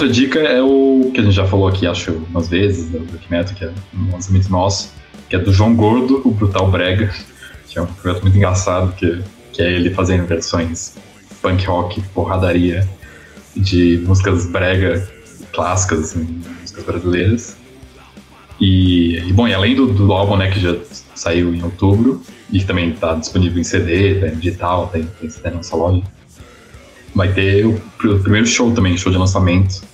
Outra 0.00 0.08
dica 0.08 0.38
é 0.38 0.62
o 0.62 1.10
que 1.12 1.20
a 1.20 1.22
gente 1.22 1.34
já 1.34 1.46
falou 1.46 1.68
aqui, 1.68 1.86
acho, 1.86 2.12
umas 2.30 2.48
vezes, 2.48 2.88
do 2.88 3.06
Metal, 3.28 3.54
que 3.54 3.64
é 3.64 3.72
um 3.94 4.12
lançamento 4.12 4.48
nosso, 4.48 4.94
que 5.28 5.36
é 5.36 5.38
do 5.38 5.52
João 5.52 5.76
Gordo, 5.76 6.22
o 6.24 6.30
Brutal 6.30 6.70
Brega, 6.70 7.12
que 7.68 7.78
é 7.78 7.82
um 7.82 7.86
projeto 7.86 8.22
muito 8.22 8.34
engraçado, 8.34 8.94
que, 8.94 9.22
que 9.52 9.60
é 9.60 9.70
ele 9.70 9.90
fazendo 9.90 10.26
versões 10.26 10.94
punk 11.42 11.66
rock, 11.66 12.00
porradaria, 12.14 12.88
de 13.54 14.02
músicas 14.06 14.46
brega 14.46 15.06
clássicas, 15.52 16.00
assim, 16.00 16.42
músicas 16.60 16.84
brasileiras. 16.84 17.56
E, 18.58 19.18
e, 19.18 19.32
bom, 19.34 19.46
e 19.46 19.52
além 19.52 19.74
do, 19.74 19.86
do 19.86 20.12
álbum, 20.14 20.36
né, 20.36 20.50
que 20.50 20.60
já 20.60 20.76
saiu 21.14 21.54
em 21.54 21.62
outubro, 21.62 22.22
e 22.50 22.58
que 22.58 22.64
também 22.64 22.90
está 22.90 23.14
disponível 23.14 23.60
em 23.60 23.64
CD, 23.64 24.14
tá 24.14 24.28
em 24.28 24.36
digital, 24.36 24.86
tem, 24.86 25.06
tem 25.20 25.28
CD 25.28 25.50
na 25.50 25.56
nossa 25.56 25.76
loja, 25.76 26.02
vai 27.14 27.32
ter 27.32 27.66
o, 27.66 27.74
o, 27.74 28.18
primeiro 28.20 28.46
show 28.46 28.72
também, 28.72 28.96
show 28.96 29.12
de 29.12 29.18
lançamento, 29.18 29.89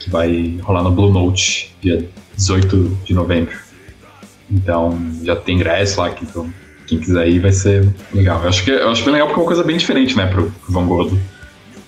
que 0.00 0.10
vai 0.10 0.58
rolar 0.62 0.82
no 0.82 0.90
Blue 0.90 1.12
Note, 1.12 1.76
dia 1.80 2.08
18 2.36 2.98
de 3.04 3.14
novembro. 3.14 3.56
Então 4.50 4.98
já 5.22 5.36
tem 5.36 5.54
ingresso 5.56 6.00
lá, 6.00 6.10
então 6.10 6.52
quem 6.86 6.98
quiser 6.98 7.28
ir 7.28 7.38
vai 7.38 7.52
ser 7.52 7.88
legal. 8.12 8.42
Eu 8.42 8.48
acho, 8.48 8.64
que, 8.64 8.70
eu 8.70 8.90
acho 8.90 9.04
bem 9.04 9.12
legal 9.12 9.28
porque 9.28 9.38
é 9.38 9.42
uma 9.42 9.46
coisa 9.46 9.62
bem 9.62 9.76
diferente, 9.76 10.16
né, 10.16 10.26
pro, 10.26 10.50
pro 10.50 10.72
Van 10.72 10.86
Gordo. 10.86 11.20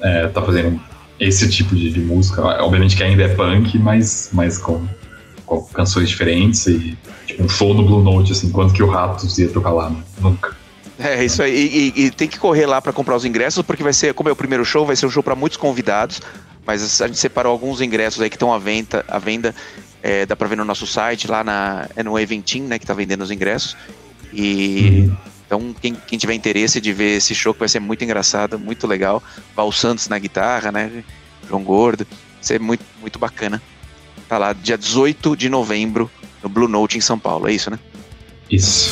É, 0.00 0.28
tá 0.28 0.42
fazendo 0.42 0.80
esse 1.18 1.48
tipo 1.48 1.74
de, 1.74 1.90
de, 1.90 2.00
música. 2.00 2.42
Obviamente 2.62 2.96
que 2.96 3.02
ainda 3.02 3.22
é 3.22 3.28
punk, 3.28 3.78
mas, 3.78 4.30
mas 4.32 4.58
com, 4.58 4.86
com 5.46 5.62
canções 5.66 6.08
diferentes 6.08 6.66
e 6.66 6.96
tipo 7.26 7.42
um 7.42 7.48
show 7.48 7.72
no 7.74 7.84
Blue 7.84 8.02
Note, 8.02 8.32
assim, 8.32 8.50
quanto 8.50 8.74
que 8.74 8.82
o 8.82 8.88
Ratos 8.88 9.38
ia 9.38 9.48
tocar 9.48 9.70
lá, 9.70 9.90
né? 9.90 10.02
Nunca. 10.20 10.56
É, 10.98 11.24
isso 11.24 11.42
aí. 11.42 11.52
E, 11.52 12.00
e, 12.00 12.04
e 12.06 12.10
tem 12.10 12.28
que 12.28 12.38
correr 12.38 12.66
lá 12.66 12.80
para 12.80 12.92
comprar 12.92 13.16
os 13.16 13.24
ingressos, 13.24 13.64
porque 13.64 13.82
vai 13.82 13.92
ser, 13.92 14.14
como 14.14 14.28
é 14.28 14.32
o 14.32 14.36
primeiro 14.36 14.64
show, 14.64 14.84
vai 14.84 14.94
ser 14.94 15.06
um 15.06 15.10
show 15.10 15.22
para 15.22 15.34
muitos 15.34 15.56
convidados. 15.56 16.20
Mas 16.66 17.00
a 17.00 17.06
gente 17.06 17.18
separou 17.18 17.52
alguns 17.52 17.80
ingressos 17.80 18.20
aí 18.20 18.30
que 18.30 18.36
estão 18.36 18.52
à 18.52 18.58
venda, 18.58 19.04
à 19.08 19.18
venda 19.18 19.54
é, 20.02 20.26
dá 20.26 20.34
para 20.34 20.48
ver 20.48 20.56
no 20.56 20.64
nosso 20.64 20.86
site, 20.86 21.28
lá 21.28 21.44
na, 21.44 21.88
é 21.94 22.02
no 22.02 22.18
Eventim, 22.18 22.62
né, 22.62 22.78
que 22.78 22.86
tá 22.86 22.92
vendendo 22.92 23.22
os 23.22 23.30
ingressos. 23.30 23.76
E 24.32 25.06
uhum. 25.06 25.16
então, 25.46 25.74
quem, 25.80 25.94
quem, 25.94 26.18
tiver 26.18 26.34
interesse 26.34 26.80
de 26.80 26.92
ver 26.92 27.16
esse 27.18 27.34
show, 27.34 27.52
que 27.54 27.60
vai 27.60 27.68
ser 27.68 27.80
muito 27.80 28.02
engraçado, 28.02 28.58
muito 28.58 28.86
legal. 28.86 29.22
Val 29.54 29.70
Santos 29.70 30.08
na 30.08 30.18
guitarra, 30.18 30.72
né? 30.72 31.04
João 31.48 31.62
Gordo. 31.62 32.06
Vai 32.10 32.42
ser 32.42 32.58
muito, 32.58 32.84
muito 33.00 33.18
bacana. 33.18 33.62
Tá 34.28 34.38
lá, 34.38 34.52
dia 34.52 34.78
18 34.78 35.36
de 35.36 35.48
novembro, 35.48 36.10
no 36.42 36.48
Blue 36.48 36.68
Note 36.68 36.96
em 36.96 37.00
São 37.00 37.18
Paulo. 37.18 37.48
É 37.48 37.52
isso, 37.52 37.70
né? 37.70 37.78
Isso. 38.50 38.90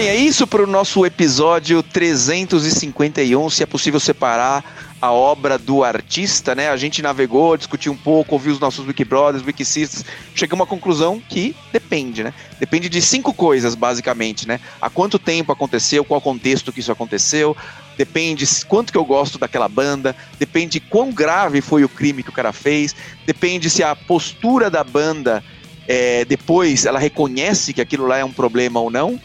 Bem, 0.00 0.08
é 0.08 0.16
isso 0.16 0.46
para 0.46 0.62
o 0.62 0.66
nosso 0.66 1.04
episódio 1.04 1.82
351, 1.82 3.50
se 3.50 3.62
é 3.62 3.66
possível 3.66 4.00
separar 4.00 4.96
a 4.98 5.12
obra 5.12 5.58
do 5.58 5.84
artista, 5.84 6.54
né? 6.54 6.70
A 6.70 6.76
gente 6.78 7.02
navegou, 7.02 7.54
discutiu 7.54 7.92
um 7.92 7.96
pouco, 7.98 8.34
ouviu 8.34 8.50
os 8.50 8.58
nossos 8.58 8.86
Wikibrothers, 8.86 9.44
Wikisisters, 9.44 10.06
chegamos 10.34 10.64
à 10.64 10.66
conclusão 10.66 11.20
que 11.28 11.54
depende, 11.70 12.24
né? 12.24 12.32
Depende 12.58 12.88
de 12.88 13.02
cinco 13.02 13.34
coisas, 13.34 13.74
basicamente, 13.74 14.48
né? 14.48 14.58
Há 14.80 14.88
quanto 14.88 15.18
tempo 15.18 15.52
aconteceu, 15.52 16.02
qual 16.02 16.18
contexto 16.18 16.72
que 16.72 16.80
isso 16.80 16.90
aconteceu, 16.90 17.54
depende 17.98 18.46
quanto 18.66 18.92
que 18.92 18.98
eu 18.98 19.04
gosto 19.04 19.36
daquela 19.38 19.68
banda, 19.68 20.16
depende 20.38 20.80
quão 20.80 21.12
grave 21.12 21.60
foi 21.60 21.84
o 21.84 21.90
crime 21.90 22.22
que 22.22 22.30
o 22.30 22.32
cara 22.32 22.54
fez, 22.54 22.96
depende 23.26 23.68
se 23.68 23.82
a 23.82 23.94
postura 23.94 24.70
da 24.70 24.82
banda 24.82 25.44
é, 25.86 26.24
depois 26.24 26.86
ela 26.86 26.98
reconhece 26.98 27.74
que 27.74 27.80
aquilo 27.80 28.06
lá 28.06 28.16
é 28.16 28.24
um 28.24 28.32
problema 28.32 28.78
ou 28.78 28.90
não, 28.90 29.20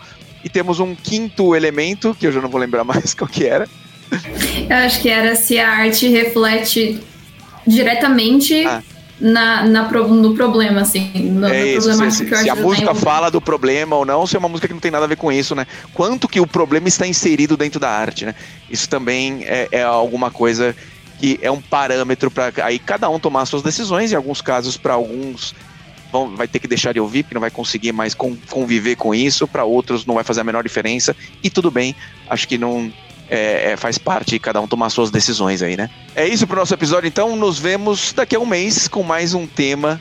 e 0.46 0.50
temos 0.50 0.80
um 0.80 0.94
quinto 0.94 1.56
elemento, 1.56 2.16
que 2.18 2.28
eu 2.28 2.32
já 2.32 2.40
não 2.40 2.50
vou 2.50 2.62
lembrar 2.62 2.84
mais 2.86 3.16
qual 3.16 3.28
que 3.28 3.46
era. 3.46 3.68
Eu 4.70 4.78
acho 4.78 5.02
que 5.02 5.10
era 5.10 5.36
se 5.36 5.58
a 5.58 5.68
arte 5.68 6.08
reflete 6.08 7.02
diretamente 7.66 8.64
ah. 8.64 8.84
na, 9.20 9.66
na, 9.66 9.90
no 9.90 10.36
problema, 10.36 10.82
assim. 10.82 11.12
No, 11.16 11.48
é 11.48 11.74
isso, 11.74 11.92
se, 11.92 12.12
se, 12.12 12.36
se 12.44 12.50
a 12.50 12.56
música 12.56 12.92
tem... 12.92 13.02
fala 13.02 13.32
do 13.32 13.42
problema 13.42 13.96
ou 13.96 14.06
não, 14.06 14.28
se 14.28 14.36
é 14.36 14.40
uma 14.40 14.48
música 14.48 14.68
que 14.68 14.74
não 14.76 14.80
tem 14.80 14.92
nada 14.92 15.06
a 15.06 15.08
ver 15.08 15.18
com 15.18 15.32
isso, 15.32 15.56
né? 15.56 15.66
Quanto 15.96 16.28
que 16.28 16.40
o 16.40 16.46
problema 16.46 16.88
está 16.88 17.08
inserido 17.08 17.58
dentro 17.58 17.80
da 17.80 17.90
arte, 17.90 18.26
né? 18.26 18.36
Isso 18.70 18.88
também 18.88 19.44
é, 19.46 19.68
é 19.72 19.82
alguma 19.82 20.30
coisa 20.30 20.76
que 21.18 21.40
é 21.42 21.50
um 21.50 21.62
parâmetro 21.62 22.30
para 22.30 22.54
aí 22.64 22.78
cada 22.78 23.10
um 23.10 23.20
tomar 23.20 23.48
suas 23.48 23.64
decisões, 23.64 24.12
em 24.12 24.16
alguns 24.16 24.42
casos 24.42 24.78
para 24.78 24.94
alguns 24.94 25.56
vão, 26.16 26.34
vai 26.34 26.48
ter 26.48 26.60
que 26.60 26.68
deixar 26.68 26.94
de 26.94 27.00
ouvir, 27.00 27.24
porque 27.24 27.36
não 27.36 27.42
vai 27.42 27.52
conseguir 27.52 27.92
mais 27.92 28.14
conviver 28.14 28.96
com 28.96 29.14
isso, 29.14 29.46
para 29.46 29.66
outros 29.66 30.06
não 30.06 30.16
vai 30.16 30.24
fazer 30.24 30.42
a 30.42 30.44
menor 30.44 30.64
diferença, 30.64 31.14
e 31.44 31.50
tudo 31.50 31.70
bem, 31.70 31.94
acho 32.30 32.48
que 32.48 32.58
não. 32.58 32.92
É, 33.28 33.72
é, 33.72 33.78
faz 33.78 33.98
parte 33.98 34.38
cada 34.38 34.62
um 34.62 34.68
tomar 34.68 34.88
suas 34.92 35.10
decisões 35.10 35.64
aí, 35.64 35.76
né? 35.76 35.90
É 36.16 36.28
isso 36.28 36.46
pro 36.46 36.58
nosso 36.58 36.76
episódio, 36.76 37.08
então. 37.08 37.36
Nos 37.36 37.58
vemos 37.58 38.14
daqui 38.14 38.36
a 38.36 38.40
um 38.40 38.46
mês 38.46 38.88
com 38.88 39.02
mais 39.02 39.34
um 39.34 39.48
tema 39.48 40.00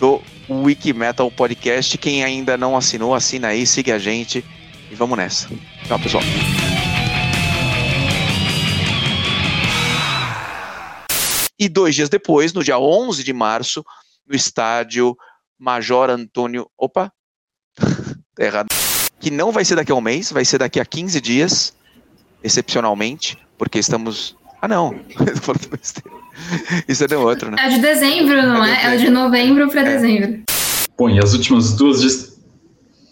do 0.00 0.20
Wiki 0.50 0.92
Metal 0.92 1.30
Podcast. 1.30 1.96
Quem 1.96 2.24
ainda 2.24 2.56
não 2.56 2.76
assinou, 2.76 3.14
assina 3.14 3.48
aí, 3.48 3.64
siga 3.64 3.94
a 3.94 3.98
gente 3.98 4.44
E 4.90 4.94
vamos 4.96 5.16
nessa. 5.16 5.48
Tchau, 5.86 6.00
pessoal. 6.00 6.24
E 11.56 11.68
dois 11.68 11.94
dias 11.94 12.08
depois, 12.08 12.52
no 12.52 12.64
dia 12.64 12.76
11 12.76 13.22
de 13.22 13.32
março, 13.32 13.84
no 14.28 14.34
estádio 14.34 15.16
Major 15.58 16.10
Antônio. 16.10 16.68
Opa! 16.76 17.12
tá 18.34 18.44
errado. 18.44 18.68
Que 19.18 19.30
não 19.30 19.50
vai 19.50 19.64
ser 19.64 19.76
daqui 19.76 19.90
a 19.90 19.94
um 19.94 20.00
mês, 20.00 20.30
vai 20.30 20.44
ser 20.44 20.58
daqui 20.58 20.78
a 20.78 20.84
15 20.84 21.20
dias, 21.20 21.74
excepcionalmente, 22.42 23.36
porque 23.56 23.78
estamos. 23.78 24.36
Ah, 24.62 24.68
não. 24.68 24.94
Isso 26.86 27.04
é 27.04 27.06
de 27.06 27.16
outro, 27.16 27.50
né? 27.50 27.56
É 27.58 27.68
de 27.68 27.80
dezembro, 27.80 28.40
não 28.42 28.64
é? 28.64 28.84
É, 28.84 28.94
é 28.94 28.96
de 28.96 29.10
novembro 29.10 29.68
para 29.68 29.80
é. 29.82 29.96
dezembro. 29.96 30.42
Bom, 30.96 31.10
e 31.10 31.18
as 31.18 31.32
últimas 31.32 31.74
duas. 31.74 32.00
Dis... 32.00 32.38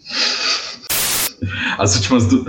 As 1.79 1.95
últimas 1.97 2.27
duas. 2.27 2.47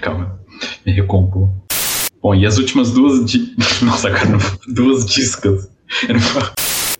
Calma, 0.00 0.38
me 0.84 0.92
recompor. 0.92 1.50
Bom, 2.22 2.34
e 2.34 2.46
as 2.46 2.58
últimas 2.58 2.92
duas. 2.92 3.24
Di... 3.24 3.54
Nossa, 3.82 4.10
cara, 4.10 4.38
duas 4.68 5.04
discas. 5.04 5.68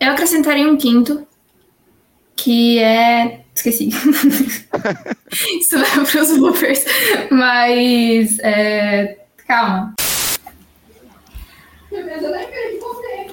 Eu 0.00 0.10
acrescentaria 0.10 0.68
um 0.68 0.76
quinto, 0.76 1.26
que 2.36 2.78
é. 2.78 3.40
Esqueci. 3.54 3.88
Isso 5.58 5.78
vai 5.78 6.06
para 6.06 6.22
os 6.22 6.36
bloopers. 6.36 6.84
Mas. 7.30 8.38
É... 8.40 9.18
Calma. 9.48 9.94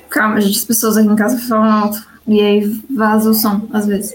Calma, 0.10 0.40
gente, 0.40 0.58
as 0.60 0.66
pessoas 0.66 0.98
aqui 0.98 1.08
em 1.08 1.16
casa 1.16 1.38
falam 1.48 1.72
alto. 1.72 2.14
E 2.28 2.40
aí 2.40 2.82
vaza 2.96 3.30
o 3.30 3.34
som, 3.34 3.68
às 3.74 3.86
vezes. 3.86 4.14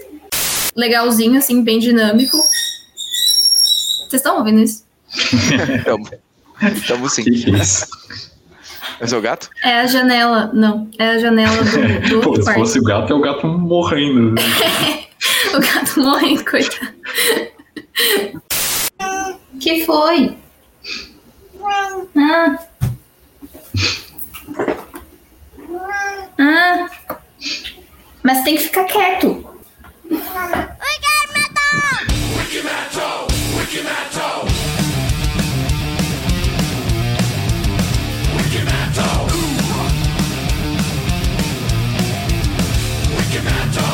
Legalzinho, 0.75 1.37
assim, 1.37 1.63
bem 1.63 1.77
dinâmico. 1.77 2.37
Vocês 2.37 4.13
estão 4.13 4.39
ouvindo 4.39 4.61
isso? 4.61 4.83
Estamos 6.73 7.13
sim. 7.13 7.23
É 8.99 9.07
seu 9.07 9.21
gato? 9.21 9.49
É 9.63 9.79
a 9.79 9.87
janela. 9.87 10.49
Não, 10.53 10.89
é 10.97 11.09
a 11.11 11.17
janela 11.19 11.55
do, 11.63 12.09
do 12.09 12.21
Pô, 12.21 12.35
se 12.35 12.43
quarto. 12.43 12.59
fosse 12.59 12.79
o 12.79 12.83
gato, 12.83 13.13
é 13.13 13.15
o 13.15 13.21
gato 13.21 13.47
morrendo. 13.47 14.35
o 15.55 15.59
gato 15.59 15.99
morrendo, 16.01 16.43
coitado. 16.45 16.93
que 19.59 19.85
foi? 19.85 20.37
Ah. 22.17 22.59
Ah. 26.37 26.89
Mas 28.23 28.43
tem 28.43 28.55
que 28.57 28.63
ficar 28.63 28.83
quieto. 28.85 29.45
Wiki 30.09 30.21
Metal! 31.33 31.87
Wiki 32.37 32.61
Metal! 32.63 33.27
Wiki 33.57 33.81
Metal! 33.83 34.48
Documental 43.29 43.88